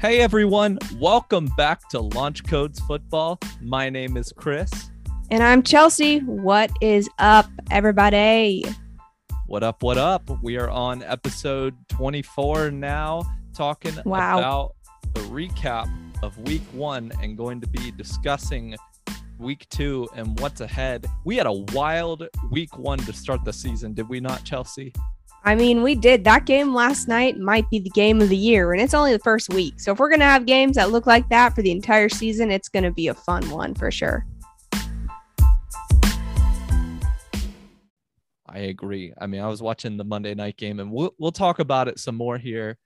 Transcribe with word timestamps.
Hey 0.00 0.20
everyone, 0.20 0.78
welcome 0.98 1.46
back 1.56 1.88
to 1.88 2.00
Launch 2.00 2.44
Codes 2.44 2.78
Football. 2.80 3.38
My 3.60 3.90
name 3.90 4.16
is 4.16 4.32
Chris. 4.36 4.70
And 5.30 5.42
I'm 5.42 5.62
Chelsea. 5.62 6.20
What 6.20 6.70
is 6.80 7.08
up, 7.18 7.50
everybody? 7.70 8.64
What 9.46 9.62
up, 9.64 9.82
what 9.82 9.98
up? 9.98 10.30
We 10.42 10.56
are 10.56 10.70
on 10.70 11.02
episode 11.02 11.74
24 11.88 12.70
now, 12.70 13.22
talking 13.54 13.94
Wow. 14.04 14.38
about 14.38 14.74
the 15.14 15.20
recap 15.22 15.90
of 16.22 16.36
week 16.48 16.62
one 16.72 17.10
and 17.22 17.36
going 17.36 17.60
to 17.60 17.66
be 17.66 17.90
discussing 17.90 18.76
week 19.38 19.66
two 19.68 20.08
and 20.14 20.38
what's 20.40 20.60
ahead. 20.60 21.06
We 21.24 21.36
had 21.36 21.46
a 21.46 21.52
wild 21.52 22.28
week 22.50 22.76
one 22.78 22.98
to 23.00 23.12
start 23.12 23.44
the 23.44 23.52
season, 23.52 23.94
did 23.94 24.08
we 24.08 24.20
not, 24.20 24.44
Chelsea? 24.44 24.92
I 25.44 25.54
mean, 25.54 25.82
we 25.82 25.94
did 25.94 26.24
that 26.24 26.46
game 26.46 26.74
last 26.74 27.08
night 27.08 27.38
might 27.38 27.70
be 27.70 27.78
the 27.78 27.90
game 27.90 28.20
of 28.20 28.28
the 28.28 28.36
year, 28.36 28.72
and 28.72 28.82
it's 28.82 28.92
only 28.92 29.12
the 29.12 29.20
first 29.20 29.48
week. 29.50 29.80
So 29.80 29.92
if 29.92 29.98
we're 29.98 30.10
gonna 30.10 30.24
have 30.24 30.46
games 30.46 30.76
that 30.76 30.90
look 30.90 31.06
like 31.06 31.28
that 31.28 31.54
for 31.54 31.62
the 31.62 31.70
entire 31.70 32.08
season, 32.08 32.50
it's 32.50 32.68
gonna 32.68 32.90
be 32.90 33.08
a 33.08 33.14
fun 33.14 33.48
one 33.50 33.74
for 33.74 33.90
sure. 33.90 34.26
I 38.46 38.58
agree. 38.58 39.12
I 39.20 39.26
mean, 39.26 39.40
I 39.40 39.46
was 39.46 39.62
watching 39.62 39.96
the 39.96 40.04
Monday 40.04 40.34
night 40.34 40.56
game, 40.56 40.80
and 40.80 40.90
we'll 40.90 41.14
we'll 41.18 41.32
talk 41.32 41.60
about 41.60 41.86
it 41.86 41.98
some 42.00 42.16
more 42.16 42.36
here, 42.36 42.76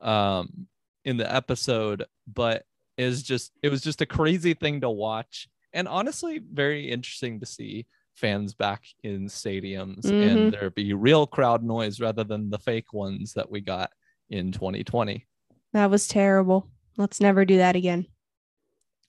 um, 0.00 0.66
in 1.04 1.18
the 1.18 1.32
episode. 1.32 2.04
But 2.26 2.64
is 2.96 3.22
just 3.22 3.52
it 3.62 3.68
was 3.68 3.82
just 3.82 4.00
a 4.00 4.06
crazy 4.06 4.54
thing 4.54 4.80
to 4.80 4.90
watch, 4.90 5.48
and 5.74 5.86
honestly, 5.86 6.38
very 6.38 6.90
interesting 6.90 7.40
to 7.40 7.46
see 7.46 7.86
fans 8.18 8.52
back 8.54 8.84
in 9.04 9.26
stadiums 9.26 10.02
Mhm. 10.02 10.28
and 10.30 10.52
there 10.52 10.70
be 10.70 10.92
real 10.92 11.26
crowd 11.26 11.62
noise 11.62 12.00
rather 12.00 12.24
than 12.24 12.50
the 12.50 12.58
fake 12.58 12.92
ones 12.92 13.32
that 13.34 13.50
we 13.50 13.60
got 13.60 13.92
in 14.28 14.50
2020. 14.52 15.24
That 15.72 15.90
was 15.90 16.08
terrible. 16.08 16.68
Let's 16.96 17.20
never 17.20 17.44
do 17.44 17.58
that 17.58 17.76
again. 17.76 18.06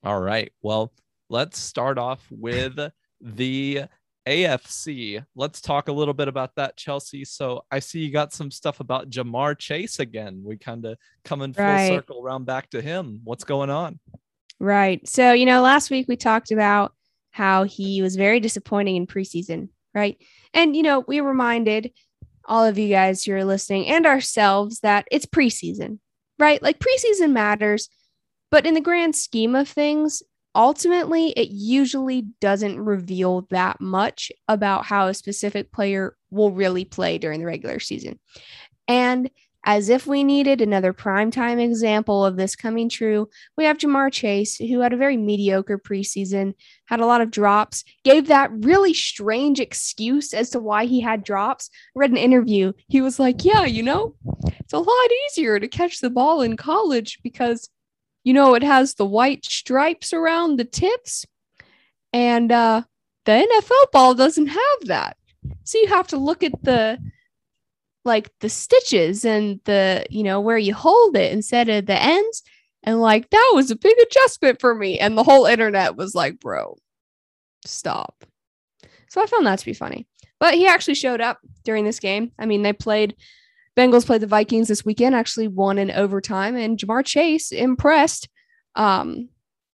All 0.03 0.21
right. 0.21 0.51
Well, 0.61 0.93
let's 1.29 1.57
start 1.59 1.97
off 1.97 2.25
with 2.29 2.77
the 3.19 3.83
AFC. 4.27 5.23
Let's 5.35 5.59
talk 5.59 5.87
a 5.87 5.91
little 5.91 6.13
bit 6.13 6.27
about 6.27 6.55
that, 6.55 6.77
Chelsea. 6.77 7.25
So 7.25 7.63
I 7.71 7.79
see 7.79 8.01
you 8.01 8.11
got 8.11 8.31
some 8.31 8.51
stuff 8.51 8.79
about 8.79 9.09
Ja'Marr 9.09 9.57
Chase 9.57 9.99
again. 9.99 10.41
We 10.45 10.57
kind 10.57 10.85
of 10.85 10.97
coming 11.23 11.53
full 11.53 11.65
Right. 11.65 11.87
circle 11.89 12.21
around 12.21 12.45
back 12.45 12.69
to 12.71 12.81
him. 12.81 13.21
What's 13.23 13.43
going 13.43 13.69
on? 13.71 13.99
Right. 14.59 15.05
So, 15.07 15.31
you 15.33 15.45
know, 15.45 15.61
last 15.61 15.89
week 15.89 16.07
we 16.07 16.15
talked 16.15 16.51
about 16.51 16.93
how 17.31 17.63
he 17.63 18.01
was 18.01 18.15
very 18.15 18.39
disappointing 18.39 18.95
in 18.95 19.07
preseason, 19.07 19.69
right? 19.93 20.17
And, 20.53 20.75
you 20.75 20.83
know, 20.83 21.03
we 21.07 21.19
reminded 21.19 21.91
all 22.45 22.65
of 22.65 22.77
you 22.77 22.89
guys 22.89 23.23
who 23.23 23.33
are 23.33 23.45
listening 23.45 23.87
and 23.87 24.05
ourselves 24.05 24.79
that 24.79 25.07
it's 25.11 25.25
preseason, 25.25 25.99
right? 26.39 26.61
Like 26.61 26.79
preseason 26.79 27.31
matters, 27.31 27.89
but 28.49 28.65
in 28.65 28.73
the 28.73 28.81
grand 28.81 29.15
scheme 29.15 29.55
of 29.55 29.67
things, 29.67 30.23
ultimately, 30.55 31.29
it 31.29 31.49
usually 31.49 32.23
doesn't 32.41 32.79
reveal 32.79 33.47
that 33.51 33.79
much 33.79 34.31
about 34.47 34.85
how 34.85 35.07
a 35.07 35.13
specific 35.13 35.71
player 35.71 36.15
will 36.31 36.51
really 36.51 36.85
play 36.85 37.17
during 37.17 37.39
the 37.39 37.45
regular 37.45 37.79
season. 37.79 38.19
And 38.87 39.29
as 39.65 39.89
if 39.89 40.07
we 40.07 40.23
needed 40.23 40.61
another 40.61 40.93
primetime 40.93 41.61
example 41.61 42.25
of 42.25 42.37
this 42.37 42.55
coming 42.55 42.89
true, 42.89 43.29
we 43.57 43.65
have 43.65 43.77
Ja'Marr 43.77 44.11
Chase, 44.11 44.55
who 44.55 44.79
had 44.79 44.93
a 44.93 44.97
very 44.97 45.17
mediocre 45.17 45.77
preseason, 45.77 46.53
had 46.85 47.01
a 47.01 47.05
lot 47.05 47.21
of 47.21 47.31
drops, 47.31 47.83
gave 48.03 48.27
that 48.27 48.51
really 48.53 48.93
strange 48.93 49.59
excuse 49.59 50.33
as 50.33 50.49
to 50.51 50.59
why 50.59 50.85
he 50.85 51.01
had 51.01 51.23
drops. 51.23 51.69
Read 51.93 52.11
an 52.11 52.17
interview. 52.17 52.73
He 52.87 53.01
was 53.01 53.19
like, 53.19 53.43
Yeah, 53.43 53.65
you 53.65 53.83
know, 53.83 54.15
it's 54.59 54.73
a 54.73 54.79
lot 54.79 55.09
easier 55.27 55.59
to 55.59 55.67
catch 55.67 55.99
the 55.99 56.09
ball 56.09 56.41
in 56.41 56.55
college 56.55 57.19
because, 57.21 57.69
you 58.23 58.33
know, 58.33 58.55
it 58.55 58.63
has 58.63 58.93
the 58.93 59.05
white 59.05 59.45
stripes 59.45 60.13
around 60.13 60.57
the 60.57 60.65
tips. 60.65 61.25
And 62.13 62.51
uh, 62.51 62.83
the 63.25 63.31
NFL 63.31 63.91
ball 63.91 64.15
doesn't 64.15 64.47
have 64.47 64.85
that. 64.85 65.17
So 65.63 65.77
you 65.77 65.87
have 65.87 66.07
to 66.07 66.17
look 66.17 66.43
at 66.43 66.63
the 66.63 66.99
like 68.09 68.31
the 68.39 68.49
stitches 68.49 69.23
and 69.23 69.61
the 69.65 70.05
you 70.09 70.23
know 70.23 70.41
where 70.41 70.57
you 70.57 70.73
hold 70.73 71.15
it 71.15 71.31
instead 71.31 71.69
of 71.69 71.85
the 71.85 72.01
ends. 72.01 72.43
And 72.83 72.99
like 72.99 73.29
that 73.29 73.51
was 73.53 73.71
a 73.71 73.75
big 73.75 73.95
adjustment 74.01 74.59
for 74.59 74.73
me. 74.73 74.99
And 74.99 75.17
the 75.17 75.23
whole 75.23 75.45
internet 75.45 75.95
was 75.95 76.15
like 76.15 76.39
bro 76.39 76.75
stop. 77.65 78.25
So 79.09 79.21
i 79.21 79.25
found 79.25 79.45
that 79.45 79.59
to 79.59 79.65
be 79.65 79.73
funny. 79.73 80.07
But 80.39 80.55
he 80.55 80.67
actually 80.67 80.95
showed 80.95 81.21
up 81.21 81.39
during 81.63 81.85
this 81.85 81.99
game. 81.99 82.31
I 82.39 82.45
mean 82.45 82.63
they 82.63 82.73
played 82.73 83.15
bengals 83.77 84.05
played 84.05 84.21
the 84.21 84.27
vikings 84.27 84.67
this 84.67 84.83
weekend 84.83 85.15
actually 85.15 85.47
won 85.47 85.77
in 85.77 85.91
overtime. 85.91 86.55
And 86.55 86.77
ja'marr 86.77 87.05
chase 87.05 87.51
impressed 87.51 88.27
um 88.75 89.29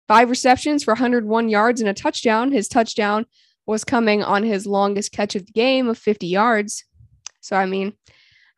five 0.09 0.31
receptions 0.31 0.85
for 0.85 0.93
101 0.93 1.49
yards 1.49 1.81
and 1.81 1.89
a 1.89 1.95
touchdown. 1.95 2.51
His 2.51 2.69
touchdown 2.69 3.27
was 3.67 3.85
coming 3.85 4.23
on 4.23 4.43
his 4.43 4.67
longest 4.67 5.13
catch 5.13 5.37
of 5.37 5.47
the 5.47 5.53
game 5.53 5.89
of 5.89 5.99
50 5.99 6.27
yards. 6.27 6.85
So 7.41 7.57
I 7.57 7.67
mean, 7.67 7.93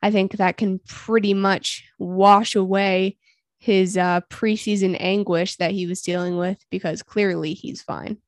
I 0.05 0.11
think 0.11 0.33
that 0.33 0.59
can 0.59 0.81
pretty 0.87 1.33
much 1.33 1.83
wash 1.99 2.55
away 2.55 3.17
his 3.57 3.97
uh, 3.97 4.21
preseason 4.29 4.99
anguish 5.01 5.57
that 5.57 5.71
he 5.71 5.87
was 5.87 6.03
dealing 6.03 6.37
with 6.37 6.59
because 6.71 7.03
clearly 7.03 7.55
he's 7.55 7.81
fine. 7.81 8.19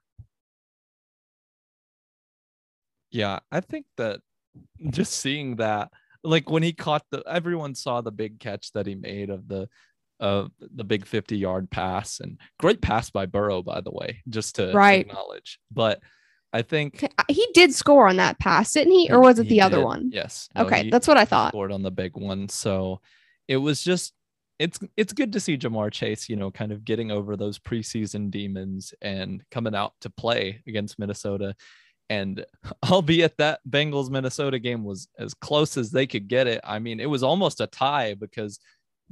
Yeah, 3.11 3.41
I 3.53 3.61
think 3.61 3.85
that 3.99 4.21
just 4.89 5.13
seeing 5.13 5.57
that, 5.57 5.91
like 6.25 6.49
when 6.49 6.63
he 6.63 6.73
caught 6.73 7.05
the, 7.11 7.23
everyone 7.29 7.75
saw 7.75 8.01
the 8.01 8.11
big 8.11 8.41
catch 8.41 8.73
that 8.73 8.87
he 8.87 8.95
made 8.95 9.29
of 9.29 9.47
the, 9.47 9.69
of 10.19 10.53
the 10.59 10.85
big 10.85 11.05
50 11.05 11.37
yard 11.37 11.71
pass 11.71 12.21
and 12.21 12.41
great 12.59 12.81
pass 12.81 13.11
by 13.11 13.27
Burrow, 13.27 13.61
by 13.63 13.83
the 13.83 13.93
way, 13.93 14.23
just 14.31 14.55
to 14.55 14.73
Right. 14.73 15.07
acknowledge. 15.07 15.59
But 15.71 16.01
I 16.56 16.62
think 16.62 17.05
uh, 17.05 17.25
He 17.28 17.47
did 17.53 17.75
score 17.75 18.09
on 18.09 18.17
that 18.17 18.39
pass, 18.39 18.72
didn't 18.72 18.94
he? 18.94 19.11
Or 19.11 19.21
was 19.21 19.39
it 19.39 19.49
the 19.49 19.61
other 19.61 19.77
did, 19.78 19.84
one? 19.84 20.11
Yes. 20.12 20.49
Okay, 20.56 20.84
he- 20.84 20.91
that's 20.91 21.06
what 21.06 21.19
I 21.19 21.27
thought. 21.27 21.50
Scored 21.50 21.71
on 21.71 21.83
the 21.83 21.91
big 21.91 22.17
one, 22.17 22.49
so 22.49 23.00
it 23.47 23.59
was 23.59 23.83
just 23.83 24.15
it's 24.59 24.81
it's 24.97 25.12
good 25.12 25.33
to 25.34 25.41
see 25.41 25.59
Ja'Marr 25.59 25.93
Chase, 25.93 26.31
you 26.31 26.37
know, 26.37 26.50
kind 26.50 26.72
of 26.72 26.84
getting 26.84 27.11
over 27.11 27.37
those 27.37 27.59
preseason 27.59 28.31
demons 28.31 28.95
and 29.03 29.45
coming 29.50 29.75
out 29.75 29.93
to 30.00 30.11
play 30.11 30.62
against 30.66 30.99
Minnesota. 30.99 31.55
And 32.09 32.45
albeit 32.91 33.37
that 33.37 33.61
Bengals 33.69 34.09
Minnesota 34.09 34.59
game 34.59 34.83
was 34.83 35.09
as 35.19 35.34
close 35.34 35.77
as 35.77 35.91
they 35.91 36.06
could 36.06 36.27
get 36.27 36.47
it, 36.47 36.61
I 36.65 36.78
mean, 36.78 37.00
it 37.00 37.11
was 37.11 37.22
almost 37.22 37.61
a 37.61 37.66
tie 37.66 38.15
because 38.15 38.59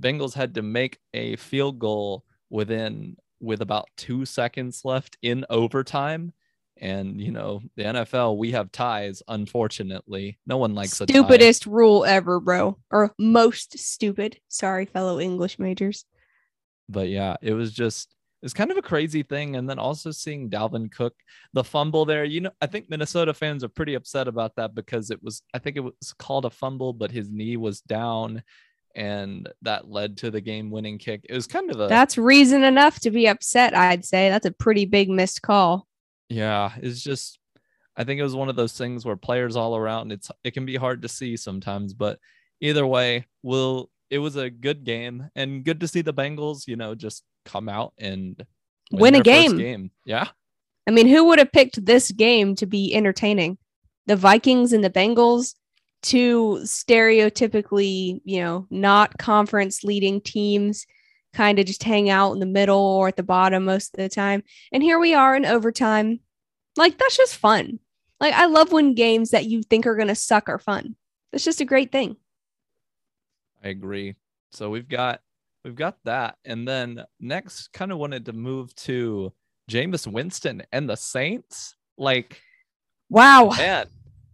Bengals 0.01 0.33
had 0.33 0.55
to 0.55 0.63
make 0.63 0.99
a 1.13 1.37
field 1.37 1.79
goal 1.79 2.25
within 2.49 3.17
with 3.41 3.61
about 3.61 3.89
two 3.99 4.25
seconds 4.25 4.81
left 4.85 5.19
in 5.21 5.45
overtime. 5.51 6.33
And 6.81 7.21
you 7.21 7.31
know, 7.31 7.63
the 7.77 7.85
NFL, 7.85 8.37
we 8.37 8.53
have 8.53 8.73
ties, 8.73 9.23
unfortunately. 9.29 10.39
No 10.47 10.57
one 10.57 10.75
likes. 10.75 10.95
Stupidest 10.95 11.67
rule 11.67 12.05
ever, 12.05 12.41
bro. 12.41 12.79
Or 12.91 13.13
most 13.19 13.79
stupid. 13.79 14.39
Sorry, 14.49 14.87
fellow 14.87 15.21
English 15.21 15.59
majors. 15.59 16.05
But 16.89 17.09
yeah, 17.09 17.37
it 17.41 17.55
was 17.55 17.73
just 17.73 18.15
it's 18.45 18.53
kind 18.53 18.71
of 18.71 18.77
a 18.77 18.83
crazy 18.83 19.23
thing. 19.23 19.57
And 19.57 19.69
then 19.69 19.79
also 19.79 20.11
seeing 20.11 20.51
Dalvin 20.51 20.93
Cook, 20.93 21.15
the 21.55 21.65
fumble 21.65 22.05
there, 22.05 22.25
you 22.25 22.43
know, 22.43 22.51
I 22.61 22.67
think 22.67 22.91
Minnesota 22.91 23.33
fans 23.33 23.65
are 23.65 23.69
pretty 23.69 23.95
upset 23.95 24.29
about 24.29 24.57
that 24.57 24.75
because 24.75 25.11
it 25.11 25.23
was, 25.23 25.43
I 25.55 25.59
think 25.59 25.79
it 25.79 25.81
was 25.81 26.15
called 26.19 26.45
a 26.45 26.51
fumble, 26.51 26.93
but 26.93 27.11
his 27.11 27.31
knee 27.31 27.57
was 27.57 27.81
down 27.81 28.43
and 28.95 29.49
that 29.63 29.89
led 29.89 30.19
to 30.19 30.31
the 30.31 30.43
game 30.43 30.71
winning 30.71 30.99
kick. 30.99 31.25
It 31.29 31.35
was 31.35 31.47
kind 31.47 31.71
of 31.71 31.81
a 31.81 31.89
That's 31.89 32.19
reason 32.19 32.65
enough 32.65 33.01
to 33.01 33.11
be 33.11 33.27
upset, 33.27 33.75
I'd 33.75 34.05
say. 34.05 34.29
That's 34.29 34.47
a 34.47 34.53
pretty 34.53 34.85
big 34.85 35.09
missed 35.09 35.41
call. 35.41 35.89
Yeah, 36.29 36.73
it's 36.77 37.03
just 37.03 37.39
I 37.97 38.05
think 38.05 38.19
it 38.19 38.25
was 38.25 38.35
one 38.35 38.49
of 38.49 38.57
those 38.57 38.73
things 38.73 39.05
where 39.05 39.17
players 39.17 39.57
all 39.57 39.77
around 39.77 40.13
it's 40.13 40.31
it 40.43 40.53
can 40.53 40.67
be 40.67 40.77
hard 40.77 41.03
to 41.03 41.09
see 41.09 41.37
sometimes, 41.37 41.95
but 41.95 42.19
either 42.61 42.87
way, 42.87 43.27
will 43.43 43.91
it 44.11 44.19
was 44.19 44.37
a 44.37 44.51
good 44.51 44.85
game 44.85 45.29
and 45.35 45.65
good 45.65 45.81
to 45.81 45.89
see 45.89 46.03
the 46.03 46.15
Bengals, 46.15 46.67
you 46.67 46.77
know, 46.77 46.95
just 46.95 47.25
come 47.45 47.69
out 47.69 47.93
and 47.99 48.45
Win 48.93 49.15
a 49.15 49.21
game. 49.23 49.57
game. 49.57 49.91
Yeah. 50.05 50.29
I 50.87 50.91
mean, 50.91 51.09
who 51.09 51.25
would 51.25 51.39
have 51.39 51.53
picked 51.53 51.85
this 51.85 52.11
game 52.13 52.55
to 52.57 52.67
be 52.67 52.95
entertaining? 52.95 53.59
The 54.07 54.17
Vikings 54.17 54.73
and 54.73 54.85
the 54.85 54.91
Bengals, 54.91 55.55
two 56.03 56.61
stereotypically, 56.63 58.21
you 58.25 58.41
know, 58.41 58.67
not 58.71 59.17
conference 59.19 59.83
leading 59.83 60.21
teams, 60.21 60.87
kind 61.35 61.59
of 61.59 61.67
just 61.67 61.83
hang 61.83 62.09
out 62.09 62.33
in 62.33 62.39
the 62.41 62.47
middle 62.47 62.79
or 62.81 63.09
at 63.09 63.17
the 63.17 63.23
bottom 63.23 63.65
most 63.65 63.95
of 63.95 63.99
the 63.99 64.09
time. 64.09 64.43
And 64.73 64.83
here 64.83 64.99
we 64.99 65.13
are 65.15 65.37
in 65.37 65.45
overtime. 65.45 66.21
Like, 66.77 66.97
that's 66.99 67.17
just 67.17 67.37
fun. 67.37 67.79
Like, 68.21 68.35
I 68.35 68.47
love 68.47 68.73
when 68.73 68.95
games 68.95 69.31
that 69.31 69.47
you 69.47 69.63
think 69.63 69.87
are 69.87 69.97
going 69.97 70.09
to 70.09 70.15
suck 70.15 70.49
are 70.49 70.59
fun. 70.59 70.97
That's 71.33 71.45
just 71.45 71.61
a 71.61 71.65
great 71.65 71.93
thing. 71.93 72.17
I 73.63 73.69
agree. 73.69 74.15
So 74.53 74.71
we've 74.71 74.89
got 74.89 75.21
we've 75.65 75.75
got 75.75 75.97
that. 76.05 76.37
And 76.45 76.67
then 76.67 77.05
next 77.21 77.73
kind 77.73 77.91
of 77.93 77.99
wanted 77.99 78.27
to 78.27 78.33
move 78.33 78.75
to 78.77 79.33
Jameis 79.71 80.07
Winston 80.07 80.63
and 80.73 80.89
the 80.89 80.97
Saints. 80.97 81.75
Like, 81.99 82.41
Wow. 83.11 83.51
man, 83.57 83.87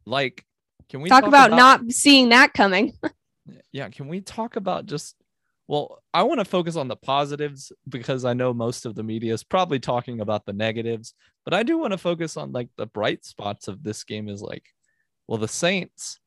like 0.06 0.44
can 0.88 1.00
we 1.00 1.08
Talk 1.08 1.24
about, 1.24 1.50
not 1.52 1.90
seeing 1.90 2.30
that 2.30 2.52
coming. 2.52 2.92
yeah 3.72 3.88
can 3.88 4.08
we 4.08 4.20
talk 4.20 4.56
about 4.56 4.86
just 4.86 5.16
Well, 5.70 6.02
I 6.12 6.24
want 6.24 6.40
to 6.40 6.44
focus 6.44 6.74
on 6.74 6.88
the 6.88 6.96
positives 6.96 7.70
because 7.88 8.24
I 8.24 8.32
know 8.32 8.52
most 8.52 8.86
of 8.86 8.96
the 8.96 9.04
media 9.04 9.32
is 9.32 9.44
probably 9.44 9.78
talking 9.78 10.20
about 10.20 10.44
the 10.44 10.52
negatives, 10.52 11.14
but 11.44 11.54
I 11.54 11.62
do 11.62 11.78
want 11.78 11.92
to 11.92 11.96
focus 11.96 12.36
on 12.36 12.50
like 12.50 12.70
the 12.76 12.86
bright 12.86 13.24
spots 13.24 13.68
of 13.68 13.84
this 13.84 14.02
game 14.02 14.28
is 14.28 14.42
like, 14.42 14.64
well, 15.28 15.38
the 15.38 15.46
Saints, 15.46 16.18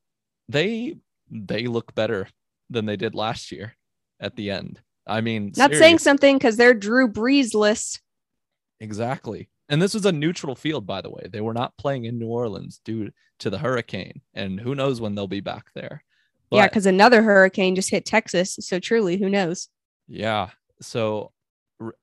they 0.48 0.96
they 1.30 1.66
look 1.66 1.94
better 1.94 2.26
than 2.70 2.86
they 2.86 2.96
did 2.96 3.14
last 3.14 3.52
year 3.52 3.76
at 4.18 4.34
the 4.34 4.50
end. 4.50 4.80
I 5.06 5.20
mean, 5.20 5.52
not 5.58 5.68
serious. 5.68 5.78
saying 5.78 5.98
something 5.98 6.38
because 6.38 6.56
they're 6.56 6.72
Drew 6.72 7.06
Brees 7.06 7.52
list. 7.52 8.00
Exactly. 8.80 9.50
And 9.68 9.82
this 9.82 9.92
was 9.92 10.06
a 10.06 10.12
neutral 10.12 10.54
field, 10.54 10.86
by 10.86 11.02
the 11.02 11.10
way. 11.10 11.28
They 11.30 11.42
were 11.42 11.52
not 11.52 11.76
playing 11.76 12.06
in 12.06 12.18
New 12.18 12.28
Orleans 12.28 12.80
due 12.82 13.10
to 13.40 13.50
the 13.50 13.58
hurricane. 13.58 14.22
And 14.32 14.58
who 14.58 14.74
knows 14.74 15.02
when 15.02 15.14
they'll 15.14 15.26
be 15.26 15.40
back 15.40 15.66
there. 15.74 16.02
But, 16.50 16.56
yeah, 16.56 16.68
because 16.68 16.86
another 16.86 17.22
hurricane 17.22 17.74
just 17.74 17.90
hit 17.90 18.04
Texas. 18.04 18.56
So 18.60 18.78
truly, 18.78 19.16
who 19.16 19.28
knows? 19.28 19.68
Yeah. 20.06 20.50
So 20.80 21.32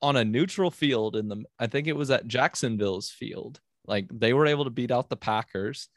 on 0.02 0.16
a 0.16 0.26
neutral 0.26 0.72
field 0.72 1.16
in 1.16 1.28
the 1.28 1.44
I 1.60 1.68
think 1.68 1.88
it 1.88 1.96
was 1.96 2.12
at 2.12 2.28
Jacksonville's 2.28 3.10
field. 3.10 3.60
Like 3.86 4.08
they 4.12 4.34
were 4.34 4.46
able 4.46 4.66
to 4.66 4.70
beat 4.70 4.92
out 4.92 5.10
the 5.10 5.16
Packers 5.16 5.90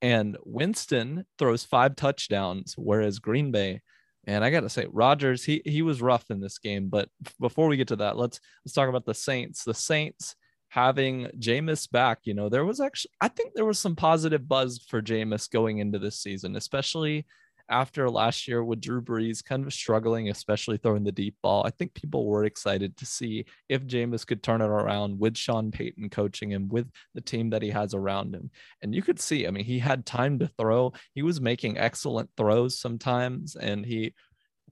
and 0.00 0.36
Winston 0.44 1.24
throws 1.38 1.64
five 1.64 1.96
touchdowns 1.96 2.74
whereas 2.76 3.18
Green 3.18 3.50
Bay 3.50 3.80
and 4.26 4.44
I 4.44 4.50
got 4.50 4.60
to 4.60 4.68
say 4.68 4.86
Rodgers 4.90 5.44
he 5.44 5.62
he 5.64 5.82
was 5.82 6.02
rough 6.02 6.30
in 6.30 6.40
this 6.40 6.58
game 6.58 6.88
but 6.88 7.08
before 7.40 7.68
we 7.68 7.76
get 7.76 7.88
to 7.88 7.96
that 7.96 8.16
let's 8.16 8.40
let's 8.64 8.74
talk 8.74 8.88
about 8.88 9.04
the 9.04 9.14
Saints. 9.14 9.64
The 9.64 9.74
Saints 9.74 10.36
having 10.68 11.26
Jameis 11.38 11.90
back, 11.90 12.20
you 12.24 12.32
know, 12.34 12.48
there 12.48 12.64
was 12.64 12.80
actually 12.80 13.10
I 13.20 13.28
think 13.28 13.54
there 13.54 13.64
was 13.64 13.78
some 13.78 13.96
positive 13.96 14.48
buzz 14.48 14.84
for 14.88 15.02
Jameis 15.02 15.50
going 15.50 15.78
into 15.78 15.98
this 15.98 16.20
season, 16.20 16.56
especially 16.56 17.26
after 17.68 18.10
last 18.10 18.46
year 18.46 18.62
with 18.62 18.80
Drew 18.80 19.00
Brees 19.00 19.44
kind 19.44 19.64
of 19.66 19.72
struggling, 19.72 20.28
especially 20.28 20.76
throwing 20.76 21.04
the 21.04 21.12
deep 21.12 21.36
ball, 21.42 21.62
I 21.66 21.70
think 21.70 21.94
people 21.94 22.26
were 22.26 22.44
excited 22.44 22.96
to 22.96 23.06
see 23.06 23.44
if 23.68 23.86
Jameis 23.86 24.26
could 24.26 24.42
turn 24.42 24.60
it 24.60 24.66
around 24.66 25.18
with 25.18 25.36
Sean 25.36 25.70
Payton 25.70 26.10
coaching 26.10 26.50
him 26.50 26.68
with 26.68 26.90
the 27.14 27.20
team 27.20 27.50
that 27.50 27.62
he 27.62 27.70
has 27.70 27.94
around 27.94 28.34
him. 28.34 28.50
And 28.82 28.94
you 28.94 29.02
could 29.02 29.20
see, 29.20 29.46
I 29.46 29.50
mean, 29.50 29.64
he 29.64 29.78
had 29.78 30.06
time 30.06 30.38
to 30.40 30.48
throw. 30.58 30.92
He 31.14 31.22
was 31.22 31.40
making 31.40 31.78
excellent 31.78 32.30
throws 32.36 32.78
sometimes, 32.78 33.56
and 33.56 33.84
he 33.84 34.14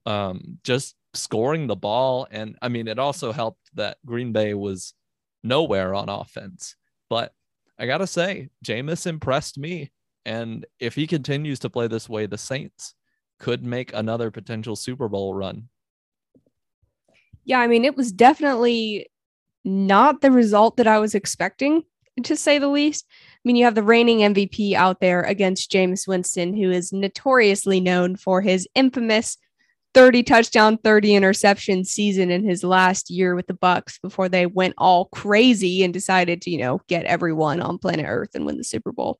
um, 0.06 0.58
just 0.64 0.96
scoring 1.14 1.66
the 1.66 1.76
ball. 1.76 2.26
And 2.30 2.56
I 2.62 2.68
mean, 2.68 2.88
it 2.88 2.98
also 2.98 3.32
helped 3.32 3.70
that 3.74 3.98
Green 4.04 4.32
Bay 4.32 4.54
was 4.54 4.94
nowhere 5.42 5.94
on 5.94 6.08
offense. 6.08 6.76
But 7.08 7.32
I 7.78 7.86
got 7.86 7.98
to 7.98 8.06
say, 8.06 8.50
Jameis 8.64 9.06
impressed 9.06 9.58
me 9.58 9.90
and 10.24 10.66
if 10.78 10.94
he 10.94 11.06
continues 11.06 11.58
to 11.60 11.70
play 11.70 11.86
this 11.86 12.08
way, 12.08 12.26
the 12.26 12.38
Saints 12.38 12.94
could 13.38 13.64
make 13.64 13.92
another 13.94 14.30
potential 14.30 14.76
Super 14.76 15.08
Bowl 15.08 15.34
run. 15.34 15.68
Yeah, 17.44 17.60
I 17.60 17.66
mean, 17.66 17.84
it 17.84 17.96
was 17.96 18.12
definitely 18.12 19.08
not 19.64 20.20
the 20.20 20.30
result 20.30 20.76
that 20.76 20.86
I 20.86 20.98
was 20.98 21.14
expecting, 21.14 21.84
to 22.22 22.36
say 22.36 22.58
the 22.58 22.68
least. 22.68 23.06
I 23.10 23.40
mean, 23.44 23.56
you 23.56 23.64
have 23.64 23.74
the 23.74 23.82
reigning 23.82 24.18
MVP 24.18 24.74
out 24.74 25.00
there 25.00 25.22
against 25.22 25.70
Jameis 25.70 26.06
Winston, 26.06 26.54
who 26.54 26.70
is 26.70 26.92
notoriously 26.92 27.80
known 27.80 28.16
for 28.16 28.42
his 28.42 28.68
infamous 28.74 29.38
30 29.94 30.22
touchdown, 30.22 30.78
30 30.78 31.14
interception 31.14 31.84
season 31.84 32.30
in 32.30 32.44
his 32.44 32.62
last 32.62 33.10
year 33.10 33.34
with 33.34 33.46
the 33.46 33.54
Bucks 33.54 33.98
before 33.98 34.28
they 34.28 34.46
went 34.46 34.74
all 34.78 35.06
crazy 35.06 35.82
and 35.82 35.92
decided 35.92 36.42
to, 36.42 36.50
you 36.50 36.58
know, 36.58 36.80
get 36.86 37.06
everyone 37.06 37.60
on 37.60 37.78
planet 37.78 38.06
Earth 38.08 38.30
and 38.34 38.46
win 38.46 38.56
the 38.56 38.64
Super 38.64 38.92
Bowl. 38.92 39.18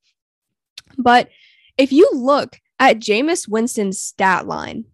But 0.99 1.29
if 1.77 1.93
you 1.93 2.11
look 2.13 2.59
at 2.79 2.99
Jameis 2.99 3.49
Winston's 3.49 4.01
stat 4.01 4.47
line, 4.47 4.85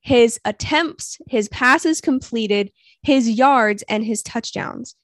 his 0.00 0.40
attempts, 0.44 1.18
his 1.28 1.48
passes 1.48 2.00
completed, 2.00 2.72
his 3.02 3.30
yards, 3.30 3.84
and 3.88 4.04
his 4.04 4.22
touchdowns, 4.22 4.96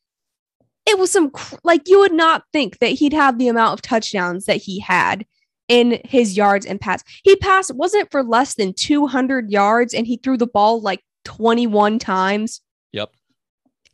it 0.89 0.99
was 0.99 1.13
some 1.13 1.31
like 1.63 1.83
you 1.87 1.99
would 2.01 2.13
not 2.13 2.45
think 2.53 2.79
that 2.79 2.93
he'd 2.93 3.13
have 3.13 3.39
the 3.39 3.49
amount 3.49 3.75
of 3.75 3.83
touchdowns 3.83 4.47
that 4.47 4.57
he 4.57 4.81
had 4.81 5.27
in 5.69 6.01
his 6.05 6.37
yards 6.37 6.65
and 6.65 6.81
pass. 6.81 7.05
He 7.23 7.37
passed 7.37 7.75
wasn't 7.75 8.11
for 8.11 8.23
less 8.23 8.55
than 8.55 8.73
200 8.73 9.51
yards 9.51 9.93
and 9.93 10.07
he 10.07 10.17
threw 10.17 10.39
the 10.39 10.47
ball 10.47 10.81
like 10.81 11.03
21 11.25 11.99
times. 11.99 12.63
Yep. 12.93 13.11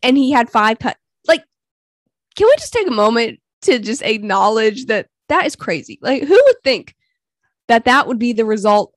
And 0.03 0.17
he 0.17 0.31
had 0.31 0.49
five 0.49 0.79
cut. 0.79 0.97
Like 1.27 1.43
can 2.37 2.47
we 2.47 2.55
just 2.59 2.73
take 2.73 2.87
a 2.87 2.93
moment 2.93 3.41
to 3.63 3.81
just 3.81 4.03
acknowledge 4.03 4.87
that 4.87 5.09
that 5.29 5.47
is 5.47 5.57
crazy. 5.57 5.99
Like, 6.03 6.23
who 6.23 6.41
would 6.45 6.63
think 6.63 6.95
that 7.69 7.85
that 7.87 8.07
would 8.07 8.19
be 8.19 8.33
the 8.33 8.45
result 8.45 8.95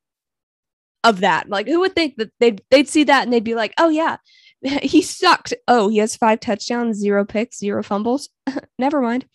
of 1.03 1.21
that? 1.21 1.49
Like, 1.49 1.67
who 1.67 1.79
would 1.81 1.95
think 1.95 2.15
that 2.17 2.31
they'd 2.39 2.61
they'd 2.69 2.89
see 2.89 3.03
that 3.05 3.23
and 3.23 3.33
they'd 3.33 3.43
be 3.43 3.55
like, 3.55 3.73
"Oh 3.77 3.89
yeah, 3.89 4.17
he 4.81 5.01
sucked. 5.01 5.53
Oh, 5.67 5.89
he 5.89 5.97
has 5.97 6.15
five 6.15 6.39
touchdowns, 6.39 6.97
zero 6.97 7.25
picks, 7.25 7.59
zero 7.59 7.83
fumbles. 7.83 8.29
Never 8.79 9.01
mind." 9.01 9.25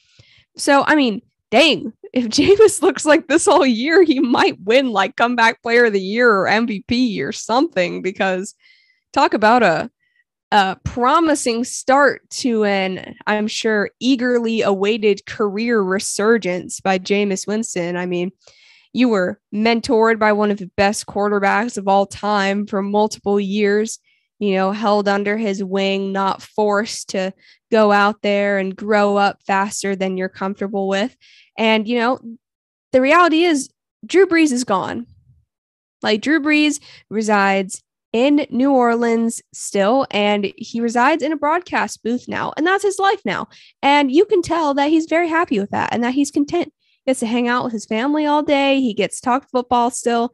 So, 0.56 0.84
I 0.86 0.96
mean, 0.96 1.22
dang, 1.50 1.92
if 2.12 2.26
Jameis 2.28 2.82
looks 2.82 3.04
like 3.04 3.28
this 3.28 3.48
all 3.48 3.64
year, 3.64 4.02
he 4.02 4.20
might 4.20 4.60
win 4.60 4.90
like 4.90 5.16
comeback 5.16 5.62
player 5.62 5.86
of 5.86 5.92
the 5.92 6.00
year 6.00 6.30
or 6.30 6.46
MVP 6.46 7.22
or 7.22 7.32
something. 7.32 8.02
Because 8.02 8.54
talk 9.12 9.34
about 9.34 9.62
a 9.62 9.90
a 10.52 10.76
promising 10.84 11.64
start 11.64 12.28
to 12.28 12.64
an, 12.64 13.16
I'm 13.26 13.48
sure, 13.48 13.90
eagerly 14.00 14.60
awaited 14.60 15.24
career 15.24 15.80
resurgence 15.80 16.78
by 16.78 16.98
Jameis 16.98 17.46
Winston. 17.46 17.96
I 17.96 18.04
mean, 18.04 18.32
you 18.92 19.08
were 19.08 19.40
mentored 19.54 20.18
by 20.18 20.32
one 20.34 20.50
of 20.50 20.58
the 20.58 20.70
best 20.76 21.06
quarterbacks 21.06 21.78
of 21.78 21.88
all 21.88 22.04
time 22.04 22.66
for 22.66 22.82
multiple 22.82 23.40
years, 23.40 23.98
you 24.38 24.54
know, 24.54 24.72
held 24.72 25.08
under 25.08 25.38
his 25.38 25.64
wing, 25.64 26.12
not 26.12 26.42
forced 26.42 27.08
to 27.10 27.32
go 27.70 27.90
out 27.90 28.20
there 28.20 28.58
and 28.58 28.76
grow 28.76 29.16
up 29.16 29.38
faster 29.46 29.96
than 29.96 30.18
you're 30.18 30.28
comfortable 30.28 30.86
with. 30.86 31.16
And, 31.56 31.88
you 31.88 31.98
know, 31.98 32.20
the 32.92 33.00
reality 33.00 33.44
is 33.44 33.70
Drew 34.04 34.26
Brees 34.26 34.52
is 34.52 34.64
gone. 34.64 35.06
Like 36.02 36.20
Drew 36.20 36.42
Brees 36.42 36.78
resides 37.08 37.82
in 38.12 38.46
New 38.50 38.72
Orleans 38.72 39.40
still, 39.52 40.06
and 40.10 40.52
he 40.56 40.80
resides 40.80 41.22
in 41.22 41.32
a 41.32 41.36
broadcast 41.36 42.02
booth 42.02 42.28
now, 42.28 42.52
and 42.56 42.66
that's 42.66 42.84
his 42.84 42.98
life 42.98 43.20
now. 43.24 43.48
And 43.82 44.12
you 44.12 44.24
can 44.24 44.42
tell 44.42 44.74
that 44.74 44.90
he's 44.90 45.06
very 45.06 45.28
happy 45.28 45.58
with 45.58 45.70
that 45.70 45.92
and 45.92 46.04
that 46.04 46.14
he's 46.14 46.30
content. 46.30 46.72
He 47.04 47.10
gets 47.10 47.20
to 47.20 47.26
hang 47.26 47.48
out 47.48 47.64
with 47.64 47.72
his 47.72 47.86
family 47.86 48.26
all 48.26 48.42
day. 48.42 48.80
He 48.80 48.94
gets 48.94 49.20
to 49.20 49.24
talk 49.24 49.50
football 49.50 49.90
still. 49.90 50.32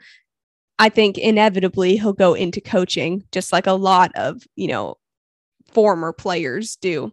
I 0.78 0.88
think 0.88 1.18
inevitably 1.18 1.96
he'll 1.96 2.12
go 2.12 2.34
into 2.34 2.60
coaching, 2.60 3.24
just 3.32 3.52
like 3.52 3.66
a 3.66 3.72
lot 3.72 4.12
of, 4.14 4.42
you 4.54 4.68
know, 4.68 4.96
former 5.72 6.12
players 6.12 6.76
do. 6.76 7.12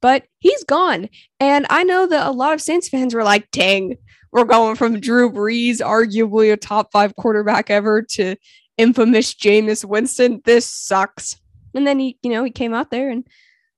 But 0.00 0.24
he's 0.38 0.64
gone. 0.64 1.08
And 1.40 1.66
I 1.70 1.82
know 1.82 2.06
that 2.06 2.26
a 2.26 2.30
lot 2.30 2.52
of 2.52 2.60
Saints 2.60 2.88
fans 2.88 3.14
were 3.14 3.24
like, 3.24 3.50
dang, 3.50 3.96
we're 4.32 4.44
going 4.44 4.76
from 4.76 5.00
Drew 5.00 5.30
Brees, 5.30 5.78
arguably 5.78 6.52
a 6.52 6.56
top 6.56 6.90
five 6.92 7.16
quarterback 7.16 7.70
ever, 7.70 8.02
to 8.02 8.36
infamous 8.78 9.34
Jameis 9.34 9.84
Winston. 9.84 10.42
This 10.44 10.66
sucks. 10.66 11.36
And 11.74 11.86
then 11.86 11.98
he, 11.98 12.18
you 12.22 12.30
know, 12.30 12.44
he 12.44 12.50
came 12.50 12.74
out 12.74 12.90
there 12.90 13.10
and 13.10 13.26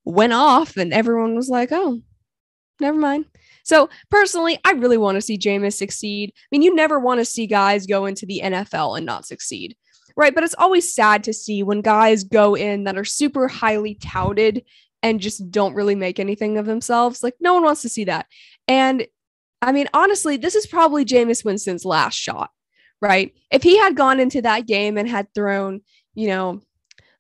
went 0.04 0.32
off, 0.32 0.76
and 0.76 0.92
everyone 0.92 1.34
was 1.34 1.48
like, 1.48 1.70
oh, 1.72 2.00
never 2.80 2.98
mind. 2.98 3.26
So 3.64 3.88
personally, 4.10 4.58
I 4.64 4.72
really 4.72 4.98
want 4.98 5.16
to 5.16 5.20
see 5.20 5.38
Jameis 5.38 5.74
succeed. 5.74 6.32
I 6.36 6.46
mean, 6.52 6.62
you 6.62 6.74
never 6.74 7.00
want 7.00 7.20
to 7.20 7.24
see 7.24 7.46
guys 7.46 7.86
go 7.86 8.06
into 8.06 8.26
the 8.26 8.40
NFL 8.44 8.96
and 8.96 9.04
not 9.04 9.26
succeed, 9.26 9.76
right? 10.16 10.34
But 10.34 10.44
it's 10.44 10.54
always 10.56 10.94
sad 10.94 11.24
to 11.24 11.32
see 11.32 11.62
when 11.62 11.80
guys 11.80 12.22
go 12.22 12.54
in 12.54 12.84
that 12.84 12.96
are 12.96 13.04
super 13.04 13.48
highly 13.48 13.96
touted 13.96 14.64
and 15.02 15.20
just 15.20 15.50
don't 15.50 15.74
really 15.74 15.94
make 15.94 16.20
anything 16.20 16.58
of 16.58 16.66
themselves. 16.66 17.22
Like, 17.22 17.34
no 17.40 17.54
one 17.54 17.64
wants 17.64 17.82
to 17.82 17.88
see 17.88 18.04
that. 18.04 18.26
And 18.68 19.06
I 19.62 19.72
mean, 19.72 19.88
honestly, 19.92 20.36
this 20.36 20.54
is 20.54 20.66
probably 20.66 21.04
Jameis 21.04 21.44
Winston's 21.44 21.84
last 21.84 22.14
shot 22.14 22.50
right? 23.00 23.32
If 23.50 23.62
he 23.62 23.78
had 23.78 23.96
gone 23.96 24.20
into 24.20 24.42
that 24.42 24.66
game 24.66 24.96
and 24.98 25.08
had 25.08 25.32
thrown, 25.34 25.80
you 26.14 26.28
know, 26.28 26.60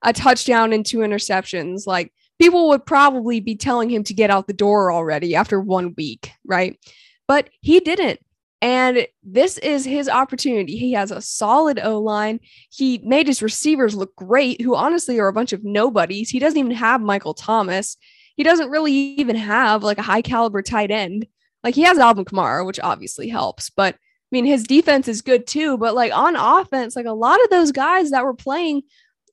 a 0.02 0.12
touchdown 0.12 0.72
and 0.72 0.84
two 0.84 0.98
interceptions, 0.98 1.86
like 1.86 2.12
people 2.38 2.68
would 2.68 2.86
probably 2.86 3.40
be 3.40 3.56
telling 3.56 3.90
him 3.90 4.04
to 4.04 4.14
get 4.14 4.30
out 4.30 4.46
the 4.46 4.52
door 4.52 4.92
already 4.92 5.34
after 5.34 5.60
one 5.60 5.94
week, 5.96 6.30
right? 6.44 6.78
But 7.26 7.50
he 7.60 7.80
didn't. 7.80 8.20
And 8.62 9.06
this 9.22 9.58
is 9.58 9.84
his 9.84 10.08
opportunity. 10.08 10.76
He 10.76 10.92
has 10.92 11.10
a 11.10 11.20
solid 11.20 11.78
O 11.82 12.00
line. 12.00 12.40
He 12.70 13.00
made 13.04 13.26
his 13.26 13.42
receivers 13.42 13.94
look 13.94 14.16
great, 14.16 14.62
who 14.62 14.74
honestly 14.74 15.18
are 15.18 15.28
a 15.28 15.32
bunch 15.32 15.52
of 15.52 15.62
nobodies. 15.62 16.30
He 16.30 16.38
doesn't 16.38 16.58
even 16.58 16.72
have 16.72 17.02
Michael 17.02 17.34
Thomas. 17.34 17.96
He 18.36 18.42
doesn't 18.42 18.70
really 18.70 18.92
even 18.92 19.36
have 19.36 19.82
like 19.82 19.98
a 19.98 20.02
high 20.02 20.22
caliber 20.22 20.62
tight 20.62 20.90
end. 20.90 21.26
Like 21.62 21.74
he 21.74 21.82
has 21.82 21.98
Alvin 21.98 22.24
Kamara, 22.24 22.64
which 22.64 22.80
obviously 22.80 23.28
helps, 23.28 23.70
but 23.70 23.96
mean, 24.36 24.50
his 24.50 24.64
defense 24.64 25.08
is 25.08 25.22
good 25.22 25.46
too, 25.46 25.78
but 25.78 25.94
like 25.94 26.12
on 26.12 26.36
offense, 26.36 26.96
like 26.96 27.06
a 27.06 27.12
lot 27.12 27.42
of 27.42 27.50
those 27.50 27.72
guys 27.72 28.10
that 28.10 28.24
were 28.24 28.34
playing 28.34 28.82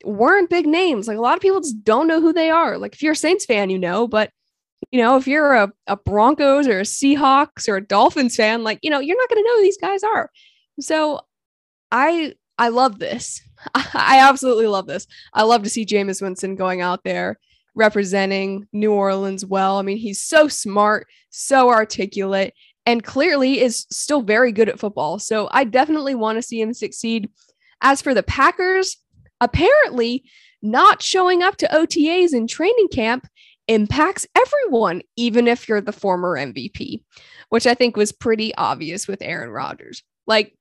weren't 0.04 0.50
big 0.50 0.66
names. 0.66 1.08
Like 1.08 1.18
a 1.18 1.22
lot 1.22 1.36
of 1.36 1.42
people 1.42 1.62
just 1.62 1.84
don't 1.84 2.08
know 2.08 2.22
who 2.22 2.34
they 2.34 2.50
are. 2.50 2.78
Like 2.78 2.94
if 2.94 3.02
you're 3.02 3.14
a 3.14 3.16
Saints 3.16 3.46
fan, 3.46 3.70
you 3.70 3.80
know, 3.80 4.08
but 4.08 4.32
you 4.92 5.02
know, 5.02 5.18
if 5.18 5.28
you're 5.28 5.54
a, 5.54 5.72
a 5.88 5.98
Broncos 5.98 6.68
or 6.68 6.80
a 6.80 6.84
Seahawks 6.84 7.68
or 7.68 7.78
a 7.78 7.86
Dolphins 7.86 8.36
fan, 8.36 8.64
like, 8.64 8.80
you 8.82 8.90
know, 8.90 9.00
you're 9.00 9.18
not 9.18 9.30
to 9.30 9.36
know 9.36 9.58
who 9.58 9.64
these 9.64 9.78
guys 9.78 10.04
are. 10.04 10.30
So 10.80 11.22
I 11.92 12.34
I 12.58 12.70
love 12.70 13.00
this. 13.00 13.42
I 13.76 14.20
absolutely 14.20 14.68
love 14.68 14.88
this. 14.88 15.08
I 15.34 15.44
love 15.44 15.64
to 15.64 15.70
see 15.70 15.86
Jameis 15.86 16.22
Winston 16.22 16.56
going 16.56 16.82
out 16.82 17.04
there 17.04 17.40
representing 17.76 18.68
New 18.72 18.92
Orleans 18.92 19.46
well. 19.46 19.78
I 19.78 19.82
mean, 19.82 19.98
he's 19.98 20.22
so 20.22 20.48
smart, 20.48 21.08
so 21.30 21.70
articulate, 21.70 22.54
and 22.86 23.04
clearly 23.04 23.62
is 23.62 23.86
still 23.90 24.22
very 24.22 24.52
good 24.52 24.70
at 24.70 24.80
football. 24.80 25.20
So 25.20 25.50
I 25.52 25.64
definitely 25.64 26.16
want 26.16 26.38
to 26.38 26.42
see 26.42 26.60
him 26.60 26.74
succeed. 26.74 27.30
As 27.82 28.02
for 28.02 28.14
the 28.14 28.24
Packers, 28.24 28.98
apparently 29.42 30.24
not 30.62 31.02
showing 31.02 31.44
up 31.44 31.58
to 31.58 31.68
OTAs 31.68 32.34
and 32.34 32.50
training 32.50 32.88
camp 32.90 33.28
impacts 33.68 34.28
everyone, 34.36 35.02
even 35.16 35.48
if 35.48 35.68
you're 35.68 35.82
the 35.82 35.92
former 35.92 36.38
MVP, 36.38 37.04
which 37.50 37.68
I 37.68 37.74
think 37.74 37.96
was 37.96 38.12
pretty 38.12 38.54
obvious 38.56 39.08
with 39.08 39.22
Aaron 39.22 39.50
Rodgers. 39.50 40.04
Like, 40.28 40.56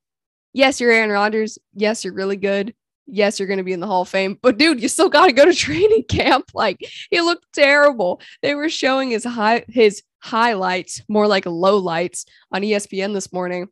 yes, 0.53 0.79
you're 0.79 0.91
Aaron 0.91 1.11
Rodgers. 1.11 1.57
Yes, 1.73 2.03
you're 2.03 2.13
really 2.13 2.37
good. 2.37 2.73
Yes, 3.05 3.37
you're 3.37 3.47
going 3.47 3.57
to 3.57 3.63
be 3.63 3.73
in 3.73 3.79
the 3.79 3.87
Hall 3.87 4.03
of 4.03 4.09
Fame, 4.09 4.39
but 4.41 4.57
dude, 4.57 4.81
you 4.81 4.87
still 4.87 5.09
got 5.09 5.27
to 5.27 5.33
go 5.33 5.45
to 5.45 5.53
training 5.53 6.05
camp. 6.07 6.51
Like, 6.53 6.79
he 7.09 7.21
looked 7.21 7.51
terrible. 7.53 8.21
They 8.41 8.55
were 8.55 8.69
showing 8.69 9.11
his 9.11 9.23
high 9.23 9.65
his 9.67 10.03
highlights, 10.19 11.01
more 11.09 11.27
like 11.27 11.45
low 11.45 11.77
lights 11.77 12.25
on 12.51 12.61
ESPN 12.61 13.13
this 13.13 13.33
morning. 13.33 13.67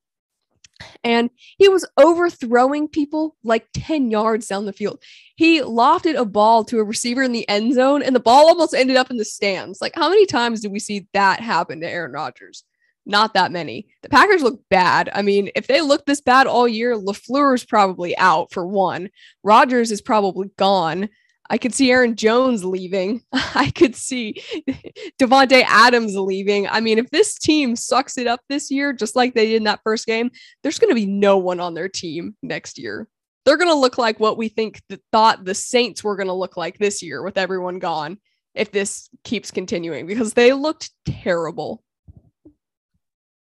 And 1.04 1.30
he 1.58 1.70
was 1.70 1.88
overthrowing 1.98 2.88
people 2.88 3.36
like 3.44 3.68
10 3.74 4.10
yards 4.10 4.48
down 4.48 4.66
the 4.66 4.74
field. 4.74 5.02
He 5.36 5.62
lofted 5.62 6.18
a 6.18 6.26
ball 6.26 6.66
to 6.66 6.80
a 6.80 6.84
receiver 6.84 7.22
in 7.22 7.32
the 7.32 7.48
end 7.48 7.76
zone, 7.76 8.02
and 8.02 8.16
the 8.16 8.20
ball 8.20 8.48
almost 8.48 8.74
ended 8.74 8.98
up 8.98 9.12
in 9.12 9.18
the 9.18 9.26
stands. 9.26 9.80
Like, 9.80 9.94
how 9.96 10.10
many 10.10 10.26
times 10.26 10.62
do 10.62 10.70
we 10.70 10.80
see 10.80 11.08
that 11.14 11.40
happen 11.40 11.82
to 11.82 11.90
Aaron 11.90 12.12
Rodgers? 12.12 12.64
Not 13.06 13.34
that 13.34 13.52
many. 13.52 13.88
The 14.04 14.10
Packers 14.10 14.44
look 14.44 14.62
bad. 14.70 15.10
I 15.14 15.22
mean, 15.22 15.50
if 15.56 15.68
they 15.68 15.82
look 15.82 16.06
this 16.06 16.22
bad 16.22 16.48
all 16.48 16.68
year, 16.68 16.96
LaFleur's 16.96 17.66
probably 17.66 18.16
out 18.18 18.52
for 18.52 18.66
one. 18.66 19.10
Rodgers 19.44 19.92
is 19.92 20.02
probably 20.02 20.50
gone. 20.58 21.10
I 21.50 21.58
could 21.58 21.74
see 21.74 21.92
Aaron 21.92 22.16
Jones 22.16 22.64
leaving. 22.64 23.24
I 23.34 23.72
could 23.72 23.96
see 23.96 24.42
Davante 25.20 25.64
Adams 25.68 26.16
leaving. 26.16 26.68
I 26.68 26.80
mean, 26.80 26.98
if 26.98 27.10
this 27.10 27.38
team 27.38 27.76
sucks 27.76 28.18
it 28.18 28.28
up 28.28 28.40
this 28.48 28.72
year, 28.72 28.94
just 28.94 29.16
like 29.16 29.34
they 29.34 29.48
did 29.48 29.58
in 29.58 29.64
that 29.66 29.82
first 29.84 30.06
game, 30.06 30.32
there's 30.64 30.80
going 30.80 30.92
to 30.92 30.96
be 30.96 31.08
no 31.08 31.38
one 31.38 31.60
on 31.60 31.74
their 31.74 31.90
team 31.90 32.36
next 32.42 32.78
year. 32.78 33.08
They're 33.44 33.58
going 33.58 33.70
to 33.72 33.76
look 33.76 33.98
like 33.98 34.20
what 34.20 34.38
we 34.38 34.48
think 34.48 34.82
thought 35.12 35.44
the 35.44 35.56
Saints 35.56 36.04
were 36.04 36.16
going 36.16 36.28
to 36.28 36.34
look 36.34 36.56
like 36.56 36.78
this 36.78 37.02
year 37.02 37.24
with 37.24 37.38
everyone 37.38 37.80
gone 37.80 38.20
if 38.54 38.72
this 38.72 39.10
keeps 39.24 39.52
continuing 39.52 40.06
because 40.06 40.34
they 40.34 40.54
looked 40.54 40.92
terrible. 41.06 41.84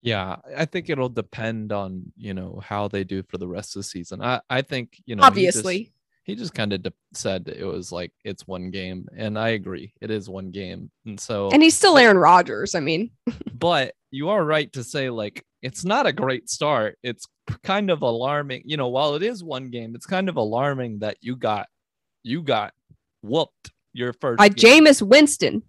Yeah, 0.02 0.38
I 0.56 0.66
think 0.66 0.90
it'll 0.90 1.10
depend 1.10 1.72
on, 1.72 2.12
you 2.16 2.34
know, 2.34 2.62
how 2.64 2.88
they 2.88 3.04
do 3.04 3.22
for 3.24 3.38
the 3.38 3.48
rest 3.48 3.76
of 3.76 3.82
the 3.82 3.84
season. 3.84 4.22
I 4.22 4.42
I 4.50 4.62
think, 4.62 5.02
you 5.06 5.16
know, 5.16 5.24
obviously. 5.24 5.92
he 6.24 6.36
just 6.36 6.54
kind 6.54 6.74
of 6.74 6.84
de- 6.84 6.94
said 7.14 7.48
it 7.48 7.66
was 7.66 7.92
like 7.92 8.12
it's 8.24 8.46
one 8.46 8.70
game 8.70 9.08
and 9.18 9.38
i 9.38 9.50
agree 9.50 9.92
it 10.00 10.12
is 10.12 10.30
one 10.30 10.52
game 10.52 10.92
and 11.08 11.20
so 11.20 11.50
and 11.50 11.64
he's 11.64 11.76
still 11.76 11.98
aaron 11.98 12.20
rodgers 12.20 12.76
i 12.76 12.80
mean. 12.80 13.10
But 13.60 13.96
you 14.12 14.30
are 14.30 14.44
right 14.44 14.72
to 14.74 14.84
say 14.84 15.10
like 15.10 15.44
it's 15.62 15.84
not 15.84 16.06
a 16.06 16.14
great 16.14 16.50
start 16.50 16.98
it's 17.04 17.28
kind 17.64 17.90
of 17.90 18.04
alarming 18.04 18.62
you 18.66 18.78
know 18.78 18.88
while 18.88 19.16
it 19.16 19.24
is 19.24 19.44
one 19.44 19.70
game 19.70 19.96
it's 19.96 20.06
kind 20.06 20.30
of 20.30 20.38
alarming 20.38 21.00
that 21.00 21.18
you 21.22 21.36
got 21.36 21.68
you 22.24 22.42
got 22.42 22.74
whooped 23.22 23.72
your 23.94 24.14
first 24.14 24.38
by 24.38 24.50
Jameis 24.50 25.02
Winston 25.02 25.64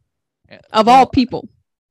eh, 0.49 0.59
of 0.73 0.87
well, 0.87 0.99
all 0.99 1.07
people 1.07 1.49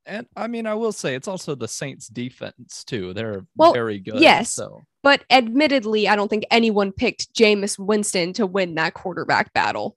and 0.10 0.28
I 0.36 0.48
mean, 0.48 0.66
I 0.66 0.74
will 0.74 0.92
say 0.92 1.16
it's 1.16 1.28
also 1.28 1.56
the 1.56 1.68
Saints 1.68 2.08
defense 2.08 2.84
too. 2.84 3.14
They're 3.14 3.46
well, 3.56 3.74
very 3.74 4.00
good. 4.00 4.20
Yes. 4.20 4.50
So 4.50 4.82
but 5.02 5.24
admittedly, 5.30 6.08
I 6.08 6.16
don't 6.16 6.28
think 6.28 6.46
anyone 6.52 6.92
picked 6.92 7.34
Jameis 7.34 7.80
Winston 7.80 8.34
to 8.34 8.46
win 8.46 8.76
that 8.76 8.94
quarterback 8.94 9.54
battle 9.54 9.96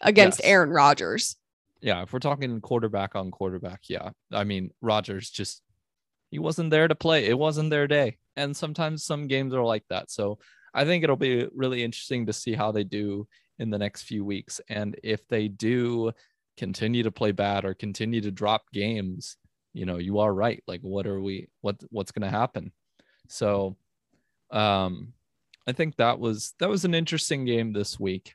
against 0.00 0.40
yes. 0.40 0.48
Aaron 0.48 0.70
Rodgers. 0.70 1.36
Yeah, 1.80 2.02
if 2.02 2.12
we're 2.12 2.18
talking 2.18 2.60
quarterback 2.60 3.14
on 3.14 3.30
quarterback, 3.30 3.82
yeah. 3.88 4.10
I 4.32 4.44
mean, 4.44 4.70
Rodgers 4.80 5.30
just 5.30 5.62
he 6.30 6.38
wasn't 6.38 6.70
there 6.70 6.88
to 6.88 6.94
play. 6.94 7.26
It 7.26 7.38
wasn't 7.38 7.70
their 7.70 7.86
day. 7.86 8.18
And 8.36 8.56
sometimes 8.56 9.04
some 9.04 9.28
games 9.28 9.54
are 9.54 9.64
like 9.64 9.84
that. 9.88 10.10
So 10.10 10.38
I 10.74 10.84
think 10.84 11.04
it'll 11.04 11.16
be 11.16 11.46
really 11.54 11.84
interesting 11.84 12.26
to 12.26 12.32
see 12.32 12.52
how 12.54 12.72
they 12.72 12.84
do 12.84 13.28
in 13.58 13.70
the 13.70 13.78
next 13.78 14.02
few 14.02 14.24
weeks. 14.24 14.60
And 14.68 14.98
if 15.04 15.26
they 15.28 15.46
do 15.48 16.12
continue 16.56 17.04
to 17.04 17.12
play 17.12 17.32
bad 17.32 17.64
or 17.64 17.74
continue 17.74 18.20
to 18.22 18.32
drop 18.32 18.62
games, 18.72 19.36
you 19.74 19.84
know, 19.84 19.98
you 19.98 20.20
are 20.20 20.32
right. 20.32 20.62
Like, 20.66 20.80
what 20.80 21.06
are 21.06 21.20
we, 21.20 21.48
what, 21.60 21.76
what's 21.90 22.12
going 22.12 22.30
to 22.30 22.36
happen? 22.36 22.72
So 23.28 23.76
um, 24.50 25.12
I 25.66 25.72
think 25.72 25.96
that 25.96 26.18
was 26.18 26.54
that 26.58 26.68
was 26.68 26.84
an 26.84 26.94
interesting 26.94 27.44
game 27.44 27.72
this 27.72 27.98
week. 27.98 28.34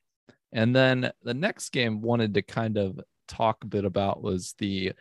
And 0.51 0.75
then 0.75 1.11
the 1.23 1.33
next 1.33 1.69
game 1.69 2.01
wanted 2.01 2.33
to 2.33 2.41
kind 2.41 2.77
of 2.77 2.99
talk 3.27 3.63
a 3.63 3.67
bit 3.67 3.85
about 3.85 4.23
was 4.23 4.55
the 4.57 4.93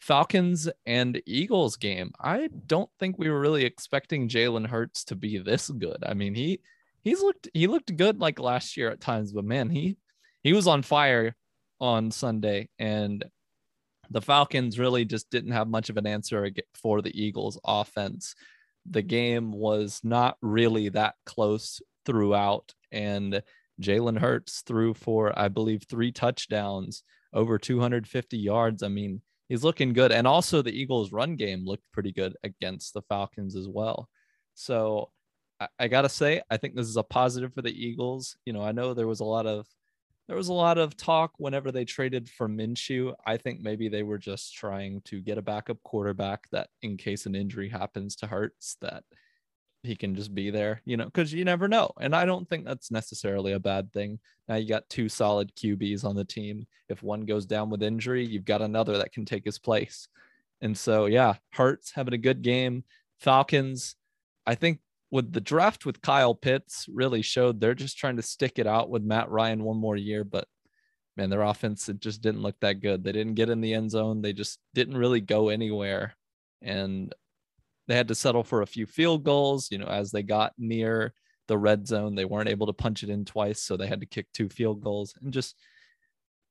Falcons 0.00 0.68
and 0.86 1.20
Eagles 1.26 1.76
game. 1.76 2.12
I 2.20 2.48
don't 2.66 2.90
think 2.98 3.18
we 3.18 3.30
were 3.30 3.40
really 3.40 3.64
expecting 3.64 4.28
Jalen 4.28 4.66
Hurts 4.66 5.04
to 5.04 5.16
be 5.16 5.38
this 5.38 5.68
good. 5.70 5.98
I 6.06 6.14
mean, 6.14 6.34
he 6.34 6.60
he's 7.02 7.20
looked 7.20 7.48
he 7.52 7.66
looked 7.66 7.96
good 7.96 8.20
like 8.20 8.38
last 8.38 8.76
year 8.76 8.90
at 8.90 9.00
times, 9.00 9.32
but 9.32 9.44
man, 9.44 9.68
he 9.70 9.96
he 10.42 10.52
was 10.52 10.66
on 10.66 10.82
fire 10.82 11.34
on 11.80 12.10
Sunday 12.10 12.68
and 12.78 13.24
the 14.10 14.22
Falcons 14.22 14.78
really 14.78 15.04
just 15.04 15.30
didn't 15.30 15.52
have 15.52 15.68
much 15.68 15.90
of 15.90 15.96
an 15.96 16.06
answer 16.06 16.50
for 16.74 17.02
the 17.02 17.20
Eagles 17.20 17.58
offense 17.64 18.34
the 18.90 19.02
game 19.02 19.52
was 19.52 20.00
not 20.04 20.36
really 20.40 20.88
that 20.90 21.14
close 21.24 21.80
throughout. 22.04 22.74
And 22.92 23.42
Jalen 23.80 24.18
Hurts 24.18 24.62
threw 24.62 24.94
for, 24.94 25.36
I 25.38 25.48
believe, 25.48 25.84
three 25.84 26.12
touchdowns, 26.12 27.02
over 27.32 27.58
250 27.58 28.38
yards. 28.38 28.82
I 28.82 28.88
mean, 28.88 29.22
he's 29.48 29.64
looking 29.64 29.92
good. 29.92 30.12
And 30.12 30.26
also, 30.26 30.62
the 30.62 30.78
Eagles' 30.78 31.12
run 31.12 31.36
game 31.36 31.64
looked 31.64 31.84
pretty 31.92 32.12
good 32.12 32.36
against 32.42 32.94
the 32.94 33.02
Falcons 33.02 33.56
as 33.56 33.68
well. 33.68 34.08
So, 34.54 35.10
I, 35.60 35.68
I 35.78 35.88
got 35.88 36.02
to 36.02 36.08
say, 36.08 36.42
I 36.50 36.56
think 36.56 36.74
this 36.74 36.88
is 36.88 36.96
a 36.96 37.02
positive 37.02 37.52
for 37.52 37.62
the 37.62 37.74
Eagles. 37.74 38.36
You 38.46 38.52
know, 38.52 38.62
I 38.62 38.72
know 38.72 38.94
there 38.94 39.06
was 39.06 39.20
a 39.20 39.24
lot 39.24 39.46
of 39.46 39.66
there 40.28 40.36
was 40.36 40.48
a 40.48 40.52
lot 40.52 40.78
of 40.78 40.96
talk 40.96 41.32
whenever 41.38 41.70
they 41.70 41.84
traded 41.84 42.28
for 42.28 42.48
Minshew. 42.48 43.14
I 43.24 43.36
think 43.36 43.60
maybe 43.60 43.88
they 43.88 44.02
were 44.02 44.18
just 44.18 44.54
trying 44.54 45.00
to 45.02 45.20
get 45.20 45.38
a 45.38 45.42
backup 45.42 45.82
quarterback 45.82 46.48
that, 46.50 46.68
in 46.82 46.96
case 46.96 47.26
an 47.26 47.34
injury 47.34 47.68
happens 47.68 48.16
to 48.16 48.26
Hurts, 48.26 48.76
that 48.80 49.04
he 49.82 49.94
can 49.94 50.16
just 50.16 50.34
be 50.34 50.50
there, 50.50 50.82
you 50.84 50.96
know, 50.96 51.04
because 51.04 51.32
you 51.32 51.44
never 51.44 51.68
know. 51.68 51.92
And 52.00 52.14
I 52.14 52.24
don't 52.24 52.48
think 52.48 52.64
that's 52.64 52.90
necessarily 52.90 53.52
a 53.52 53.60
bad 53.60 53.92
thing. 53.92 54.18
Now 54.48 54.56
you 54.56 54.68
got 54.68 54.88
two 54.88 55.08
solid 55.08 55.54
QBs 55.54 56.04
on 56.04 56.16
the 56.16 56.24
team. 56.24 56.66
If 56.88 57.02
one 57.02 57.24
goes 57.24 57.46
down 57.46 57.70
with 57.70 57.82
injury, 57.82 58.26
you've 58.26 58.44
got 58.44 58.62
another 58.62 58.98
that 58.98 59.12
can 59.12 59.24
take 59.24 59.44
his 59.44 59.58
place. 59.58 60.08
And 60.60 60.76
so, 60.76 61.06
yeah, 61.06 61.34
Hurts 61.52 61.92
having 61.92 62.14
a 62.14 62.18
good 62.18 62.42
game. 62.42 62.84
Falcons, 63.20 63.96
I 64.46 64.56
think 64.56 64.80
with 65.10 65.32
the 65.32 65.40
draft 65.40 65.86
with 65.86 66.02
Kyle 66.02 66.34
Pitts 66.34 66.86
really 66.92 67.22
showed 67.22 67.60
they're 67.60 67.74
just 67.74 67.98
trying 67.98 68.16
to 68.16 68.22
stick 68.22 68.58
it 68.58 68.66
out 68.66 68.90
with 68.90 69.02
Matt 69.02 69.30
Ryan 69.30 69.62
one 69.62 69.76
more 69.76 69.96
year, 69.96 70.24
but 70.24 70.46
man, 71.16 71.30
their 71.30 71.42
offense 71.42 71.88
it 71.88 72.00
just 72.00 72.22
didn't 72.22 72.42
look 72.42 72.56
that 72.60 72.80
good. 72.80 73.04
They 73.04 73.12
didn't 73.12 73.34
get 73.34 73.50
in 73.50 73.60
the 73.60 73.74
end 73.74 73.90
zone. 73.90 74.20
They 74.20 74.32
just 74.32 74.58
didn't 74.74 74.96
really 74.96 75.20
go 75.20 75.48
anywhere. 75.48 76.14
And 76.62 77.14
they 77.88 77.94
had 77.94 78.08
to 78.08 78.14
settle 78.14 78.42
for 78.42 78.62
a 78.62 78.66
few 78.66 78.86
field 78.86 79.24
goals, 79.24 79.70
you 79.70 79.78
know, 79.78 79.86
as 79.86 80.10
they 80.10 80.22
got 80.22 80.52
near 80.58 81.14
the 81.48 81.56
red 81.56 81.86
zone, 81.86 82.14
they 82.14 82.24
weren't 82.24 82.48
able 82.48 82.66
to 82.66 82.72
punch 82.72 83.02
it 83.02 83.10
in 83.10 83.24
twice, 83.24 83.62
so 83.62 83.76
they 83.76 83.86
had 83.86 84.00
to 84.00 84.06
kick 84.06 84.26
two 84.32 84.48
field 84.48 84.82
goals 84.82 85.14
and 85.22 85.32
just 85.32 85.56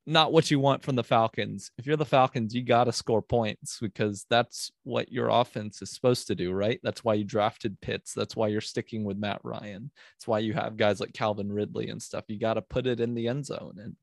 not 0.05 0.31
what 0.31 0.51
you 0.51 0.59
want 0.59 0.83
from 0.83 0.95
the 0.95 1.03
Falcons. 1.03 1.71
If 1.77 1.87
you're 1.87 1.97
the 1.97 2.05
Falcons, 2.05 2.53
you 2.53 2.63
got 2.63 2.83
to 2.83 2.91
score 2.91 3.21
points 3.21 3.79
because 3.81 4.25
that's 4.29 4.71
what 4.83 5.11
your 5.11 5.29
offense 5.29 5.81
is 5.81 5.91
supposed 5.91 6.27
to 6.27 6.35
do, 6.35 6.51
right? 6.51 6.79
That's 6.83 7.03
why 7.03 7.15
you 7.15 7.23
drafted 7.23 7.81
Pitts. 7.81 8.13
That's 8.13 8.35
why 8.35 8.49
you're 8.49 8.61
sticking 8.61 9.03
with 9.03 9.17
Matt 9.17 9.41
Ryan. 9.43 9.89
That's 10.15 10.27
why 10.27 10.39
you 10.39 10.53
have 10.53 10.77
guys 10.77 10.99
like 10.99 11.13
Calvin 11.13 11.51
Ridley 11.51 11.89
and 11.89 12.01
stuff. 12.01 12.25
You 12.27 12.39
got 12.39 12.53
to 12.53 12.61
put 12.61 12.85
it 12.85 12.99
in 12.99 13.15
the 13.15 13.27
end 13.27 13.45
zone. 13.45 13.77
And 13.81 13.95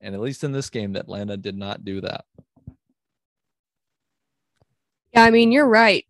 and 0.00 0.14
at 0.14 0.20
least 0.20 0.44
in 0.44 0.52
this 0.52 0.68
game, 0.68 0.96
Atlanta 0.96 1.38
did 1.38 1.56
not 1.56 1.84
do 1.84 2.02
that. 2.02 2.26
Yeah, 5.14 5.24
I 5.24 5.30
mean, 5.30 5.50
you're 5.50 5.68
right. 5.68 6.04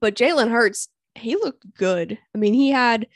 But 0.00 0.16
Jalen 0.16 0.50
Hurts, 0.50 0.88
he 1.14 1.36
looked 1.36 1.74
good. 1.74 2.18
I 2.34 2.38
mean, 2.38 2.54
he 2.54 2.70
had 2.70 3.06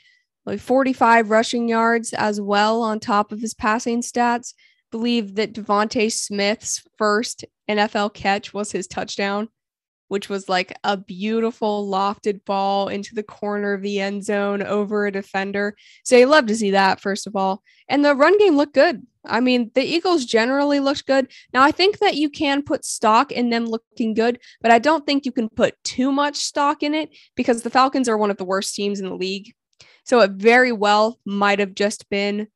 like 0.45 0.61
45 0.61 1.29
rushing 1.29 1.67
yards 1.67 2.13
as 2.13 2.39
well 2.39 2.81
on 2.81 2.99
top 2.99 3.33
of 3.33 3.41
his 3.41 3.53
passing 3.53 4.01
stats 4.01 4.53
believe 4.93 5.33
that 5.33 5.53
DeVonta 5.53 6.13
Smith's 6.13 6.83
first 6.99 7.45
NFL 7.67 8.13
catch 8.13 8.53
was 8.53 8.71
his 8.71 8.85
touchdown, 8.85 9.49
which 10.07 10.29
was 10.29 10.47
like 10.47 10.71
a 10.83 10.95
beautiful 10.95 11.89
lofted 11.89 12.45
ball 12.45 12.89
into 12.89 13.15
the 13.15 13.23
corner 13.23 13.73
of 13.73 13.81
the 13.81 13.99
end 13.99 14.23
zone 14.23 14.61
over 14.61 15.07
a 15.07 15.11
defender. 15.11 15.75
So 16.03 16.15
you 16.15 16.27
love 16.27 16.45
to 16.45 16.55
see 16.55 16.69
that, 16.71 17.01
first 17.01 17.25
of 17.25 17.35
all. 17.35 17.63
And 17.89 18.05
the 18.05 18.13
run 18.13 18.37
game 18.37 18.55
looked 18.55 18.75
good. 18.75 19.01
I 19.25 19.39
mean, 19.39 19.71
the 19.73 19.81
Eagles 19.81 20.25
generally 20.25 20.79
looked 20.79 21.07
good. 21.07 21.27
Now, 21.55 21.63
I 21.63 21.71
think 21.71 21.97
that 21.97 22.15
you 22.15 22.29
can 22.29 22.61
put 22.61 22.85
stock 22.85 23.31
in 23.31 23.49
them 23.49 23.65
looking 23.65 24.13
good, 24.13 24.37
but 24.61 24.69
I 24.69 24.77
don't 24.77 25.07
think 25.07 25.25
you 25.25 25.31
can 25.31 25.49
put 25.49 25.73
too 25.83 26.11
much 26.11 26.35
stock 26.35 26.83
in 26.83 26.93
it 26.93 27.09
because 27.35 27.63
the 27.63 27.71
Falcons 27.71 28.07
are 28.07 28.17
one 28.17 28.29
of 28.29 28.37
the 28.37 28.45
worst 28.45 28.75
teams 28.75 28.99
in 28.99 29.09
the 29.09 29.15
league. 29.15 29.55
So 30.05 30.19
it 30.19 30.31
very 30.31 30.71
well 30.71 31.19
might 31.25 31.57
have 31.57 31.73
just 31.73 32.07
been 32.11 32.47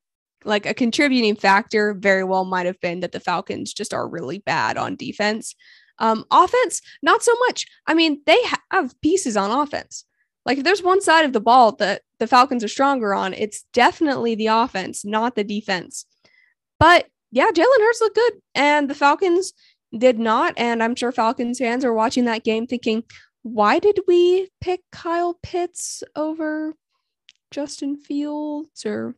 like 0.48 0.66
a 0.66 0.74
contributing 0.74 1.36
factor, 1.36 1.94
very 1.94 2.24
well 2.24 2.46
might 2.46 2.66
have 2.66 2.80
been 2.80 3.02
that 3.02 3.12
the 3.12 3.20
Falcons 3.20 3.74
just 3.74 3.94
are 3.94 4.08
really 4.08 4.40
bad 4.40 4.78
on 4.78 4.96
defense. 4.96 5.56
Um, 6.00 6.26
offense, 6.32 6.82
not 7.02 7.24
so 7.24 7.34
much. 7.48 7.66
I 7.88 7.94
mean, 7.94 8.22
they 8.26 8.40
have 8.72 9.00
pieces 9.02 9.36
on 9.36 9.52
offense. 9.52 10.06
Like 10.46 10.60
if 10.60 10.64
there's 10.64 10.84
one 10.84 11.02
side 11.02 11.26
of 11.26 11.34
the 11.34 11.42
ball 11.42 11.74
that 11.74 12.04
the 12.20 12.28
Falcons 12.28 12.64
are 12.64 12.70
stronger 12.70 13.14
on, 13.14 13.34
it's 13.34 13.66
definitely 13.74 14.36
the 14.36 14.48
offense, 14.48 15.04
not 15.04 15.36
the 15.36 15.44
defense. 15.44 16.06
But 16.80 17.08
yeah, 17.32 17.50
Jalen 17.54 17.80
Hurts 17.80 18.02
looked 18.02 18.16
good, 18.16 18.34
and 18.56 18.90
the 18.90 18.96
Falcons 18.96 19.54
did 19.98 20.18
not. 20.20 20.54
And 20.56 20.82
I'm 20.82 20.96
sure 20.96 21.12
Falcons 21.12 21.60
fans 21.60 21.84
are 21.84 21.94
watching 21.94 22.26
that 22.26 22.44
game 22.44 22.68
thinking, 22.68 23.04
why 23.44 23.80
did 23.80 24.00
we 24.08 24.50
pick 24.62 24.82
Kyle 24.92 25.38
Pitts 25.44 26.04
over 26.16 26.76
Justin 27.52 27.98
Fields 27.98 28.86
or, 28.86 29.16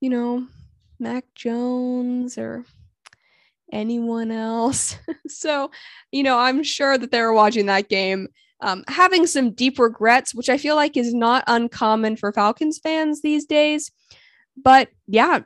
you 0.00 0.10
know, 0.10 0.46
Mac 0.98 1.24
Jones 1.34 2.38
or 2.38 2.64
anyone 3.72 4.30
else? 4.30 4.96
so, 5.28 5.70
you 6.12 6.22
know, 6.22 6.38
I'm 6.38 6.62
sure 6.62 6.98
that 6.98 7.10
they 7.10 7.20
were 7.20 7.32
watching 7.32 7.66
that 7.66 7.88
game 7.88 8.28
um, 8.62 8.84
having 8.88 9.26
some 9.26 9.52
deep 9.52 9.78
regrets, 9.78 10.34
which 10.34 10.48
I 10.48 10.58
feel 10.58 10.76
like 10.76 10.96
is 10.96 11.14
not 11.14 11.44
uncommon 11.46 12.16
for 12.16 12.32
Falcons 12.32 12.78
fans 12.78 13.22
these 13.22 13.46
days. 13.46 13.90
But 14.56 14.88
yeah, 15.06 15.40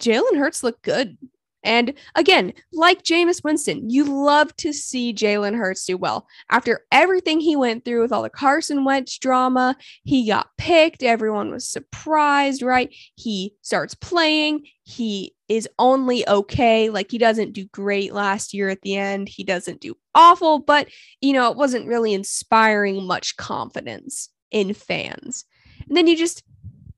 Jalen 0.00 0.36
Hurts 0.36 0.62
looked 0.62 0.82
good. 0.82 1.16
And 1.64 1.94
again, 2.14 2.52
like 2.72 3.02
Jameis 3.02 3.44
Winston, 3.44 3.88
you 3.88 4.04
love 4.04 4.54
to 4.56 4.72
see 4.72 5.14
Jalen 5.14 5.56
Hurts 5.56 5.84
do 5.84 5.96
well. 5.96 6.26
After 6.50 6.84
everything 6.90 7.40
he 7.40 7.56
went 7.56 7.84
through 7.84 8.02
with 8.02 8.12
all 8.12 8.22
the 8.22 8.30
Carson 8.30 8.84
Wentz 8.84 9.18
drama, 9.18 9.76
he 10.04 10.26
got 10.26 10.48
picked. 10.58 11.02
Everyone 11.02 11.50
was 11.50 11.68
surprised, 11.68 12.62
right? 12.62 12.94
He 13.14 13.54
starts 13.62 13.94
playing. 13.94 14.66
He 14.84 15.34
is 15.48 15.68
only 15.78 16.26
okay. 16.28 16.90
Like 16.90 17.10
he 17.10 17.18
doesn't 17.18 17.52
do 17.52 17.66
great 17.66 18.12
last 18.12 18.54
year 18.54 18.68
at 18.68 18.82
the 18.82 18.96
end. 18.96 19.28
He 19.28 19.44
doesn't 19.44 19.80
do 19.80 19.96
awful, 20.14 20.58
but 20.58 20.88
you 21.20 21.32
know, 21.32 21.50
it 21.50 21.56
wasn't 21.56 21.86
really 21.86 22.14
inspiring 22.14 23.06
much 23.06 23.36
confidence 23.36 24.28
in 24.50 24.74
fans. 24.74 25.44
And 25.88 25.96
then 25.96 26.06
you 26.06 26.16
just 26.16 26.42